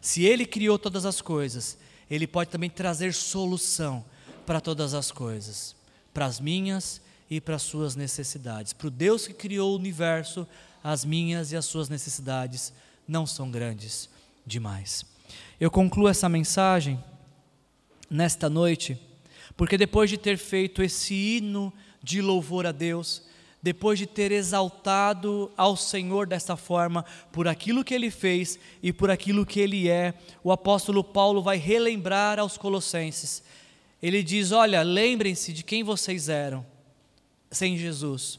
Se 0.00 0.24
Ele 0.24 0.46
criou 0.46 0.78
todas 0.78 1.04
as 1.04 1.20
coisas, 1.20 1.76
Ele 2.10 2.26
pode 2.26 2.48
também 2.48 2.70
trazer 2.70 3.12
solução 3.12 4.02
para 4.46 4.58
todas 4.58 4.94
as 4.94 5.12
coisas, 5.12 5.76
para 6.14 6.24
as 6.24 6.40
minhas 6.40 6.98
e 7.28 7.42
para 7.42 7.56
as 7.56 7.62
suas 7.62 7.94
necessidades. 7.94 8.72
Para 8.72 8.86
o 8.86 8.90
Deus 8.90 9.26
que 9.26 9.34
criou 9.34 9.72
o 9.72 9.76
universo, 9.76 10.48
as 10.82 11.04
minhas 11.04 11.52
e 11.52 11.56
as 11.56 11.66
suas 11.66 11.90
necessidades 11.90 12.72
não 13.06 13.26
são 13.26 13.50
grandes 13.50 14.08
demais. 14.46 15.04
Eu 15.60 15.70
concluo 15.70 16.08
essa 16.08 16.26
mensagem 16.26 16.98
nesta 18.08 18.48
noite 18.48 18.98
porque 19.58 19.76
depois 19.76 20.08
de 20.08 20.16
ter 20.16 20.38
feito 20.38 20.84
esse 20.84 21.12
hino 21.12 21.72
de 22.00 22.22
louvor 22.22 22.64
a 22.64 22.70
Deus, 22.70 23.22
depois 23.60 23.98
de 23.98 24.06
ter 24.06 24.30
exaltado 24.30 25.50
ao 25.56 25.76
Senhor 25.76 26.28
dessa 26.28 26.56
forma, 26.56 27.04
por 27.32 27.48
aquilo 27.48 27.82
que 27.82 27.92
ele 27.92 28.08
fez 28.08 28.56
e 28.80 28.92
por 28.92 29.10
aquilo 29.10 29.44
que 29.44 29.58
ele 29.58 29.88
é, 29.88 30.14
o 30.44 30.52
apóstolo 30.52 31.02
Paulo 31.02 31.42
vai 31.42 31.56
relembrar 31.56 32.38
aos 32.38 32.56
Colossenses. 32.56 33.42
Ele 34.00 34.22
diz: 34.22 34.52
Olha, 34.52 34.80
lembrem-se 34.82 35.52
de 35.52 35.64
quem 35.64 35.82
vocês 35.82 36.28
eram 36.28 36.64
sem 37.50 37.76
Jesus. 37.76 38.38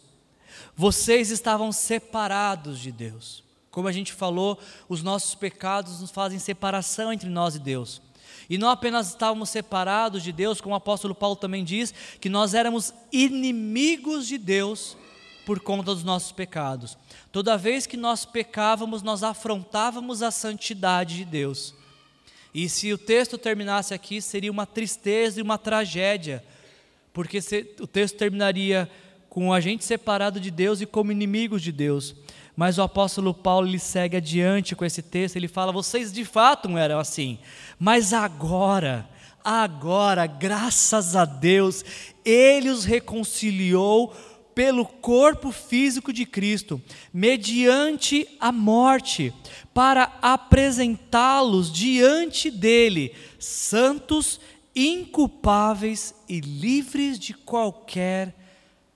Vocês 0.73 1.31
estavam 1.31 1.73
separados 1.73 2.79
de 2.79 2.93
Deus. 2.93 3.43
Como 3.69 3.89
a 3.89 3.91
gente 3.91 4.13
falou, 4.13 4.57
os 4.87 5.03
nossos 5.03 5.35
pecados 5.35 5.99
nos 5.99 6.11
fazem 6.11 6.39
separação 6.39 7.11
entre 7.11 7.27
nós 7.27 7.55
e 7.55 7.59
Deus. 7.59 8.01
E 8.49 8.57
não 8.57 8.69
apenas 8.69 9.09
estávamos 9.09 9.49
separados 9.49 10.23
de 10.23 10.31
Deus, 10.31 10.59
como 10.59 10.73
o 10.73 10.77
apóstolo 10.77 11.13
Paulo 11.13 11.35
também 11.35 11.63
diz, 11.63 11.93
que 12.19 12.29
nós 12.29 12.53
éramos 12.53 12.93
inimigos 13.11 14.27
de 14.27 14.37
Deus 14.37 14.97
por 15.45 15.59
conta 15.59 15.93
dos 15.93 16.03
nossos 16.03 16.31
pecados. 16.31 16.97
Toda 17.31 17.57
vez 17.57 17.85
que 17.85 17.97
nós 17.97 18.25
pecávamos, 18.25 19.03
nós 19.03 19.23
afrontávamos 19.23 20.23
a 20.23 20.31
santidade 20.31 21.17
de 21.17 21.25
Deus. 21.25 21.75
E 22.53 22.67
se 22.67 22.91
o 22.91 22.97
texto 22.97 23.37
terminasse 23.37 23.93
aqui, 23.93 24.21
seria 24.21 24.51
uma 24.51 24.65
tristeza 24.65 25.39
e 25.39 25.43
uma 25.43 25.57
tragédia, 25.57 26.43
porque 27.13 27.39
o 27.79 27.87
texto 27.87 28.17
terminaria 28.17 28.89
com 29.29 29.53
a 29.53 29.59
gente 29.59 29.85
separado 29.85 30.39
de 30.39 30.49
Deus 30.49 30.81
e 30.81 30.87
como 30.87 31.11
inimigos 31.11 31.61
de 31.61 31.71
Deus. 31.71 32.15
Mas 32.59 32.77
o 32.77 32.81
apóstolo 32.81 33.33
Paulo 33.33 33.69
ele 33.69 33.79
segue 33.79 34.17
adiante 34.17 34.75
com 34.75 34.83
esse 34.83 35.01
texto, 35.01 35.37
ele 35.37 35.47
fala: 35.47 35.71
vocês 35.71 36.11
de 36.11 36.25
fato 36.25 36.67
não 36.67 36.77
eram 36.77 36.99
assim, 36.99 37.39
mas 37.79 38.11
agora, 38.11 39.09
agora, 39.41 40.25
graças 40.25 41.15
a 41.15 41.23
Deus, 41.23 41.85
ele 42.25 42.69
os 42.69 42.83
reconciliou 42.83 44.13
pelo 44.53 44.85
corpo 44.85 45.53
físico 45.53 46.11
de 46.11 46.25
Cristo, 46.25 46.81
mediante 47.13 48.27
a 48.41 48.51
morte, 48.51 49.33
para 49.73 50.11
apresentá-los 50.21 51.71
diante 51.71 52.51
dele, 52.51 53.15
santos, 53.39 54.37
inculpáveis 54.75 56.13
e 56.27 56.41
livres 56.41 57.17
de 57.17 57.33
qualquer 57.33 58.35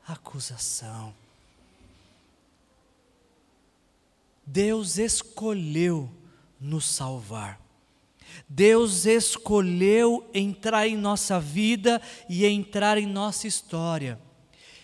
acusação. 0.05 1.22
Deus 4.45 4.97
escolheu 4.97 6.09
nos 6.59 6.85
salvar. 6.85 7.61
Deus 8.47 9.05
escolheu 9.05 10.29
entrar 10.33 10.87
em 10.87 10.97
nossa 10.97 11.39
vida 11.39 12.01
e 12.29 12.45
entrar 12.45 12.97
em 12.97 13.05
nossa 13.05 13.47
história. 13.47 14.19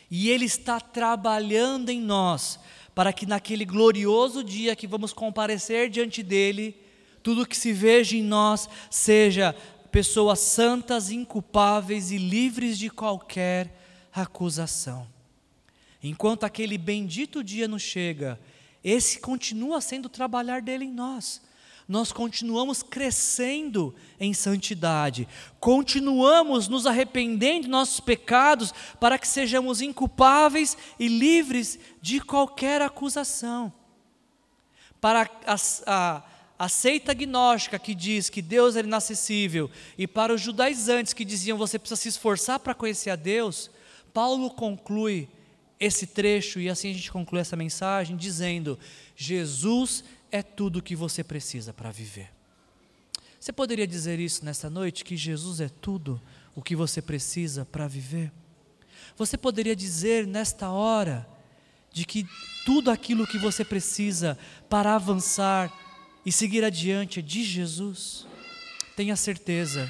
E 0.09 0.29
Ele 0.29 0.45
está 0.45 0.79
trabalhando 0.79 1.89
em 1.89 1.99
nós 2.01 2.59
para 2.95 3.13
que 3.13 3.25
naquele 3.25 3.65
glorioso 3.65 4.43
dia 4.43 4.75
que 4.75 4.87
vamos 4.87 5.13
comparecer 5.13 5.89
diante 5.89 6.21
dEle, 6.21 6.75
tudo 7.23 7.45
que 7.45 7.55
se 7.55 7.71
veja 7.71 8.17
em 8.17 8.23
nós 8.23 8.67
seja 8.89 9.55
pessoas 9.91 10.39
santas, 10.39 11.09
inculpáveis 11.09 12.11
e 12.11 12.17
livres 12.17 12.77
de 12.77 12.89
qualquer 12.89 13.73
acusação. 14.13 15.07
Enquanto 16.01 16.43
aquele 16.43 16.77
bendito 16.77 17.43
dia 17.43 17.67
não 17.67 17.79
chega, 17.79 18.39
esse 18.83 19.19
continua 19.19 19.81
sendo 19.81 20.05
o 20.05 20.09
trabalhar 20.09 20.61
dele 20.61 20.85
em 20.85 20.91
nós. 20.91 21.41
Nós 21.87 22.11
continuamos 22.11 22.83
crescendo 22.83 23.95
em 24.19 24.31
santidade, 24.31 25.27
continuamos 25.59 26.67
nos 26.67 26.85
arrependendo 26.85 27.63
de 27.63 27.67
nossos 27.67 27.99
pecados 27.99 28.71
para 28.99 29.17
que 29.17 29.27
sejamos 29.27 29.81
inculpáveis 29.81 30.77
e 30.99 31.07
livres 31.07 31.79
de 31.99 32.19
qualquer 32.19 32.79
acusação. 32.83 33.73
Para 35.01 35.27
a, 35.47 35.55
a, 35.87 36.23
a 36.59 36.69
seita 36.69 37.11
gnóstica 37.11 37.79
que 37.79 37.95
diz 37.95 38.29
que 38.29 38.41
Deus 38.41 38.75
é 38.75 38.81
inacessível, 38.81 39.71
e 39.97 40.05
para 40.05 40.31
os 40.31 40.41
judaizantes 40.41 41.13
que 41.13 41.25
diziam 41.25 41.57
você 41.57 41.79
precisa 41.79 41.99
se 41.99 42.09
esforçar 42.09 42.59
para 42.59 42.75
conhecer 42.75 43.09
a 43.09 43.15
Deus, 43.15 43.71
Paulo 44.13 44.51
conclui 44.51 45.27
esse 45.79 46.05
trecho, 46.05 46.59
e 46.59 46.69
assim 46.69 46.91
a 46.91 46.93
gente 46.93 47.11
conclui 47.11 47.39
essa 47.39 47.55
mensagem, 47.55 48.17
dizendo: 48.17 48.77
Jesus 49.15 50.03
é 50.31 50.43
tudo 50.43 50.79
o 50.79 50.81
que 50.81 50.95
você 50.95 51.23
precisa 51.23 51.73
para 51.73 51.91
viver. 51.91 52.29
Você 53.39 53.53
poderia 53.53 53.87
dizer 53.87 54.19
isso 54.19 54.43
nesta 54.43 54.69
noite, 54.69 55.05
que 55.05 55.15
Jesus 55.15 55.61
é 55.61 55.69
tudo 55.69 56.21
o 56.53 56.61
que 56.61 56.75
você 56.75 57.01
precisa 57.01 57.63
para 57.63 57.87
viver? 57.87 58.31
Você 59.15 59.37
poderia 59.37 59.75
dizer 59.75 60.27
nesta 60.27 60.69
hora 60.69 61.27
de 61.91 62.05
que 62.05 62.27
tudo 62.65 62.91
aquilo 62.91 63.25
que 63.25 63.37
você 63.37 63.63
precisa 63.63 64.37
para 64.69 64.95
avançar 64.95 65.71
e 66.25 66.31
seguir 66.31 66.65
adiante 66.65 67.19
é 67.19 67.21
de 67.21 67.43
Jesus? 67.43 68.27
Tenha 68.95 69.15
certeza 69.15 69.89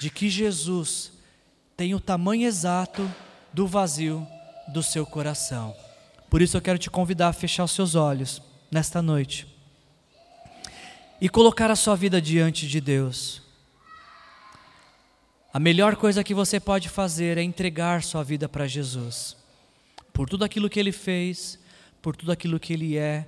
de 0.00 0.10
que 0.10 0.28
Jesus 0.28 1.12
tem 1.76 1.94
o 1.94 2.00
tamanho 2.00 2.46
exato 2.46 3.08
do 3.52 3.68
vazio 3.68 4.26
do 4.72 4.82
seu 4.82 5.04
coração. 5.04 5.74
Por 6.28 6.40
isso 6.40 6.56
eu 6.56 6.62
quero 6.62 6.78
te 6.78 6.88
convidar 6.88 7.28
a 7.28 7.32
fechar 7.32 7.64
os 7.64 7.72
seus 7.72 7.94
olhos 7.94 8.40
nesta 8.70 9.02
noite 9.02 9.46
e 11.20 11.28
colocar 11.28 11.70
a 11.70 11.76
sua 11.76 11.96
vida 11.96 12.20
diante 12.20 12.66
de 12.66 12.80
Deus. 12.80 13.42
A 15.52 15.58
melhor 15.58 15.96
coisa 15.96 16.22
que 16.22 16.32
você 16.32 16.60
pode 16.60 16.88
fazer 16.88 17.36
é 17.36 17.42
entregar 17.42 18.02
sua 18.02 18.22
vida 18.22 18.48
para 18.48 18.68
Jesus, 18.68 19.36
por 20.12 20.28
tudo 20.28 20.44
aquilo 20.44 20.70
que 20.70 20.78
Ele 20.78 20.92
fez, 20.92 21.58
por 22.00 22.14
tudo 22.14 22.30
aquilo 22.30 22.60
que 22.60 22.72
Ele 22.72 22.96
é 22.96 23.26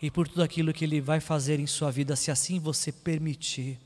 e 0.00 0.10
por 0.10 0.26
tudo 0.26 0.42
aquilo 0.42 0.72
que 0.72 0.84
Ele 0.84 1.00
vai 1.00 1.20
fazer 1.20 1.60
em 1.60 1.66
sua 1.66 1.90
vida, 1.90 2.16
se 2.16 2.30
assim 2.30 2.58
você 2.58 2.90
permitir. 2.90 3.78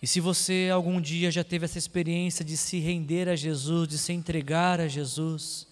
E 0.00 0.06
se 0.06 0.20
você 0.20 0.70
algum 0.72 1.00
dia 1.00 1.30
já 1.30 1.42
teve 1.42 1.64
essa 1.64 1.78
experiência 1.78 2.44
de 2.44 2.56
se 2.56 2.78
render 2.78 3.28
a 3.28 3.34
Jesus, 3.34 3.88
de 3.88 3.98
se 3.98 4.12
entregar 4.12 4.80
a 4.80 4.86
Jesus, 4.86 5.66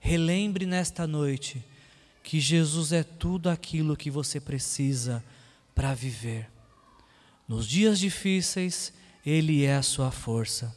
relembre 0.00 0.64
nesta 0.64 1.06
noite 1.06 1.62
que 2.22 2.40
Jesus 2.40 2.90
é 2.92 3.02
tudo 3.02 3.50
aquilo 3.50 3.96
que 3.96 4.10
você 4.10 4.40
precisa 4.40 5.22
para 5.74 5.92
viver. 5.94 6.48
Nos 7.46 7.66
dias 7.66 7.98
difíceis, 7.98 8.94
Ele 9.24 9.64
é 9.64 9.76
a 9.76 9.82
sua 9.82 10.10
força. 10.10 10.74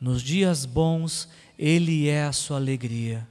Nos 0.00 0.20
dias 0.20 0.66
bons, 0.66 1.28
Ele 1.56 2.08
é 2.08 2.24
a 2.24 2.32
sua 2.32 2.56
alegria. 2.56 3.28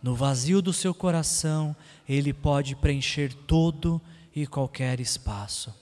No 0.00 0.14
vazio 0.14 0.62
do 0.62 0.72
seu 0.72 0.94
coração, 0.94 1.74
Ele 2.08 2.32
pode 2.32 2.76
preencher 2.76 3.34
todo 3.34 4.00
e 4.34 4.46
qualquer 4.46 5.00
espaço. 5.00 5.74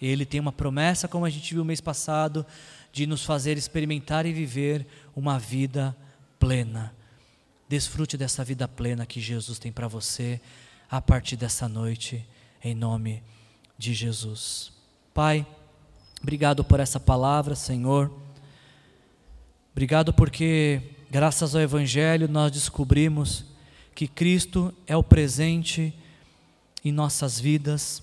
Ele 0.00 0.24
tem 0.24 0.40
uma 0.40 0.52
promessa, 0.52 1.08
como 1.08 1.24
a 1.24 1.30
gente 1.30 1.54
viu 1.54 1.64
mês 1.64 1.80
passado, 1.80 2.46
de 2.92 3.06
nos 3.06 3.24
fazer 3.24 3.56
experimentar 3.58 4.26
e 4.26 4.32
viver 4.32 4.86
uma 5.14 5.38
vida 5.38 5.96
plena. 6.38 6.94
Desfrute 7.68 8.16
dessa 8.16 8.44
vida 8.44 8.66
plena 8.66 9.04
que 9.04 9.20
Jesus 9.20 9.58
tem 9.58 9.72
para 9.72 9.88
você 9.88 10.40
a 10.90 11.00
partir 11.00 11.36
dessa 11.36 11.68
noite, 11.68 12.24
em 12.62 12.74
nome 12.74 13.22
de 13.76 13.92
Jesus. 13.92 14.72
Pai, 15.12 15.46
obrigado 16.22 16.64
por 16.64 16.80
essa 16.80 16.98
palavra, 16.98 17.54
Senhor. 17.54 18.10
Obrigado 19.72 20.12
porque, 20.12 20.80
graças 21.10 21.54
ao 21.54 21.60
Evangelho, 21.60 22.26
nós 22.26 22.50
descobrimos 22.50 23.44
que 23.94 24.08
Cristo 24.08 24.74
é 24.86 24.96
o 24.96 25.02
presente 25.02 25.92
em 26.84 26.90
nossas 26.90 27.38
vidas, 27.38 28.02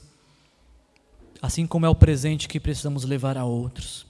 assim 1.42 1.68
como 1.68 1.86
é 1.86 1.90
o 1.90 1.96
presente 1.96 2.48
que 2.48 2.60
precisamos 2.60 3.04
levar 3.04 3.38
a 3.38 3.46
outros. 3.46 4.06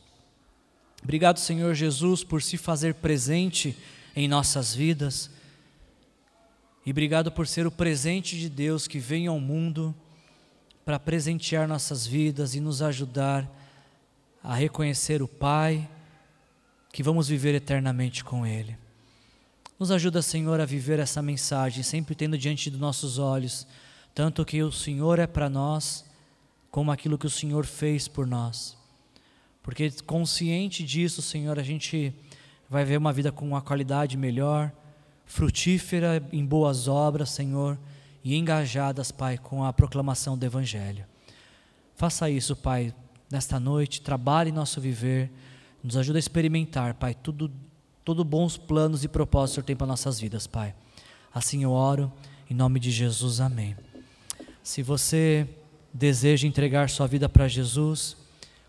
Obrigado, 1.04 1.40
Senhor 1.40 1.74
Jesus, 1.74 2.24
por 2.24 2.42
se 2.42 2.58
fazer 2.58 2.96
presente 2.96 3.78
em 4.16 4.28
nossas 4.28 4.74
vidas 4.74 5.30
e 6.86 6.92
obrigado 6.92 7.32
por 7.32 7.48
ser 7.48 7.66
o 7.66 7.72
presente 7.72 8.38
de 8.38 8.50
Deus 8.50 8.88
que 8.88 9.00
vem 9.00 9.28
ao 9.28 9.40
mundo 9.40 9.94
para 10.84 11.00
presentear 11.00 11.68
nossas 11.68 12.06
vidas 12.06 12.54
e 12.56 12.60
nos 12.60 12.82
ajudar 12.82 13.50
a 14.44 14.54
reconhecer 14.54 15.22
o 15.22 15.28
Pai, 15.28 15.90
que 16.94 17.02
vamos 17.02 17.28
viver 17.28 17.56
eternamente 17.56 18.24
com 18.24 18.46
Ele. 18.46 18.78
Nos 19.80 19.92
ajuda, 19.92 20.22
Senhor, 20.22 20.60
a 20.62 20.66
viver 20.66 21.00
essa 21.00 21.22
mensagem, 21.22 21.84
sempre 21.84 22.14
tendo 22.14 22.38
diante 22.38 22.70
dos 22.70 22.80
nossos 22.80 23.18
olhos 23.18 23.68
tanto 24.16 24.46
que 24.46 24.64
o 24.64 24.72
Senhor 24.72 25.20
é 25.20 25.28
para 25.28 25.50
nós, 25.50 26.05
como 26.76 26.92
aquilo 26.92 27.18
que 27.18 27.26
o 27.26 27.30
Senhor 27.30 27.66
fez 27.66 28.06
por 28.06 28.28
nós. 28.28 28.78
Porque 29.64 29.90
consciente 30.06 30.84
disso, 30.84 31.22
Senhor, 31.22 31.58
a 31.58 31.64
gente 31.64 32.14
vai 32.70 32.84
ver 32.84 32.98
uma 32.98 33.14
vida 33.14 33.32
com 33.32 33.48
uma 33.48 33.62
qualidade 33.62 34.18
melhor 34.18 34.74
frutífera 35.26 36.22
em 36.34 36.46
boas 36.46 36.90
obras, 36.90 37.30
Senhor, 37.30 37.80
e 38.22 38.36
engajadas, 38.36 39.10
Pai, 39.10 39.38
com 39.38 39.64
a 39.64 39.72
proclamação 39.72 40.38
do 40.38 40.46
Evangelho. 40.46 41.06
Faça 41.96 42.30
isso, 42.30 42.58
Pai, 42.58 42.94
nesta 43.32 43.58
noite, 43.58 44.02
trabalhe 44.02 44.52
nosso 44.52 44.82
viver, 44.82 45.32
nos 45.82 45.96
ajude 45.96 46.18
a 46.18 46.20
experimentar, 46.20 46.96
Pai, 46.96 47.14
tudo, 47.14 47.50
tudo 48.04 48.26
bons 48.26 48.58
planos 48.58 49.02
e 49.02 49.08
propósitos 49.08 49.52
o 49.52 49.56
Senhor 49.56 49.66
tem 49.66 49.78
para 49.78 49.88
nossas 49.88 50.20
vidas, 50.20 50.46
Pai. 50.46 50.76
Assim 51.34 51.64
eu 51.64 51.72
oro, 51.72 52.12
em 52.50 52.54
nome 52.54 52.82
de 52.82 52.92
Jesus, 52.92 53.40
amém. 53.40 53.78
Se 54.62 54.84
você 54.84 55.48
deseja 55.98 56.46
entregar 56.46 56.89
sua 56.89 57.08
vida 57.08 57.30
para 57.30 57.48
Jesus, 57.48 58.18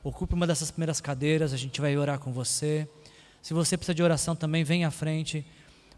ocupe 0.04 0.32
uma 0.32 0.46
dessas 0.46 0.70
primeiras 0.70 1.00
cadeiras, 1.00 1.52
a 1.52 1.56
gente 1.56 1.80
vai 1.80 1.96
orar 1.96 2.20
com 2.20 2.32
você. 2.32 2.88
Se 3.42 3.52
você 3.52 3.76
precisa 3.76 3.96
de 3.96 4.02
oração 4.02 4.36
também, 4.36 4.62
vem 4.62 4.84
à 4.84 4.92
frente. 4.92 5.44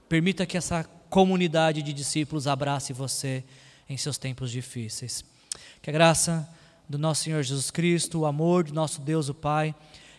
Permita 0.08 0.46
que 0.46 0.56
essa 0.56 0.84
comunidade 1.10 1.82
de 1.82 1.92
discípulos 1.92 2.46
abrace 2.46 2.94
você 2.94 3.44
em 3.86 3.98
seus 3.98 4.16
tempos 4.16 4.50
difíceis. 4.50 5.22
Que 5.82 5.90
a 5.90 5.92
graça 5.92 6.48
do 6.88 6.96
nosso 6.96 7.24
Senhor 7.24 7.42
Jesus 7.42 7.70
Cristo, 7.70 8.20
o 8.20 8.26
amor 8.26 8.64
do 8.64 8.72
nosso 8.72 9.02
Deus, 9.02 9.28
o 9.28 9.34
Pai, 9.34 9.74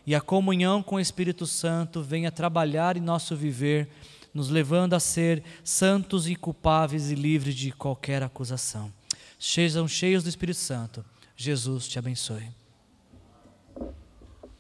e 0.06 0.14
a 0.14 0.22
comunhão 0.22 0.84
com 0.84 0.98
o 0.98 1.00
Espírito 1.00 1.48
Santo 1.48 2.04
venha 2.04 2.32
trabalhar 2.32 2.96
em 2.96 3.02
nosso 3.02 3.36
viver, 3.36 3.90
nos 4.32 4.50
levando 4.50 4.94
a 4.94 5.00
ser 5.00 5.44
santos 5.64 6.30
e 6.30 6.36
culpáveis 6.36 7.10
e 7.10 7.16
livres 7.16 7.56
de 7.56 7.72
qualquer 7.72 8.22
acusação. 8.22 8.99
Sejam 9.40 9.88
cheios 9.88 10.22
do 10.22 10.30
Espírito 10.30 10.60
Santo. 10.60 11.04
Jesus 11.36 11.88
te 11.88 11.98
abençoe. 11.98 12.59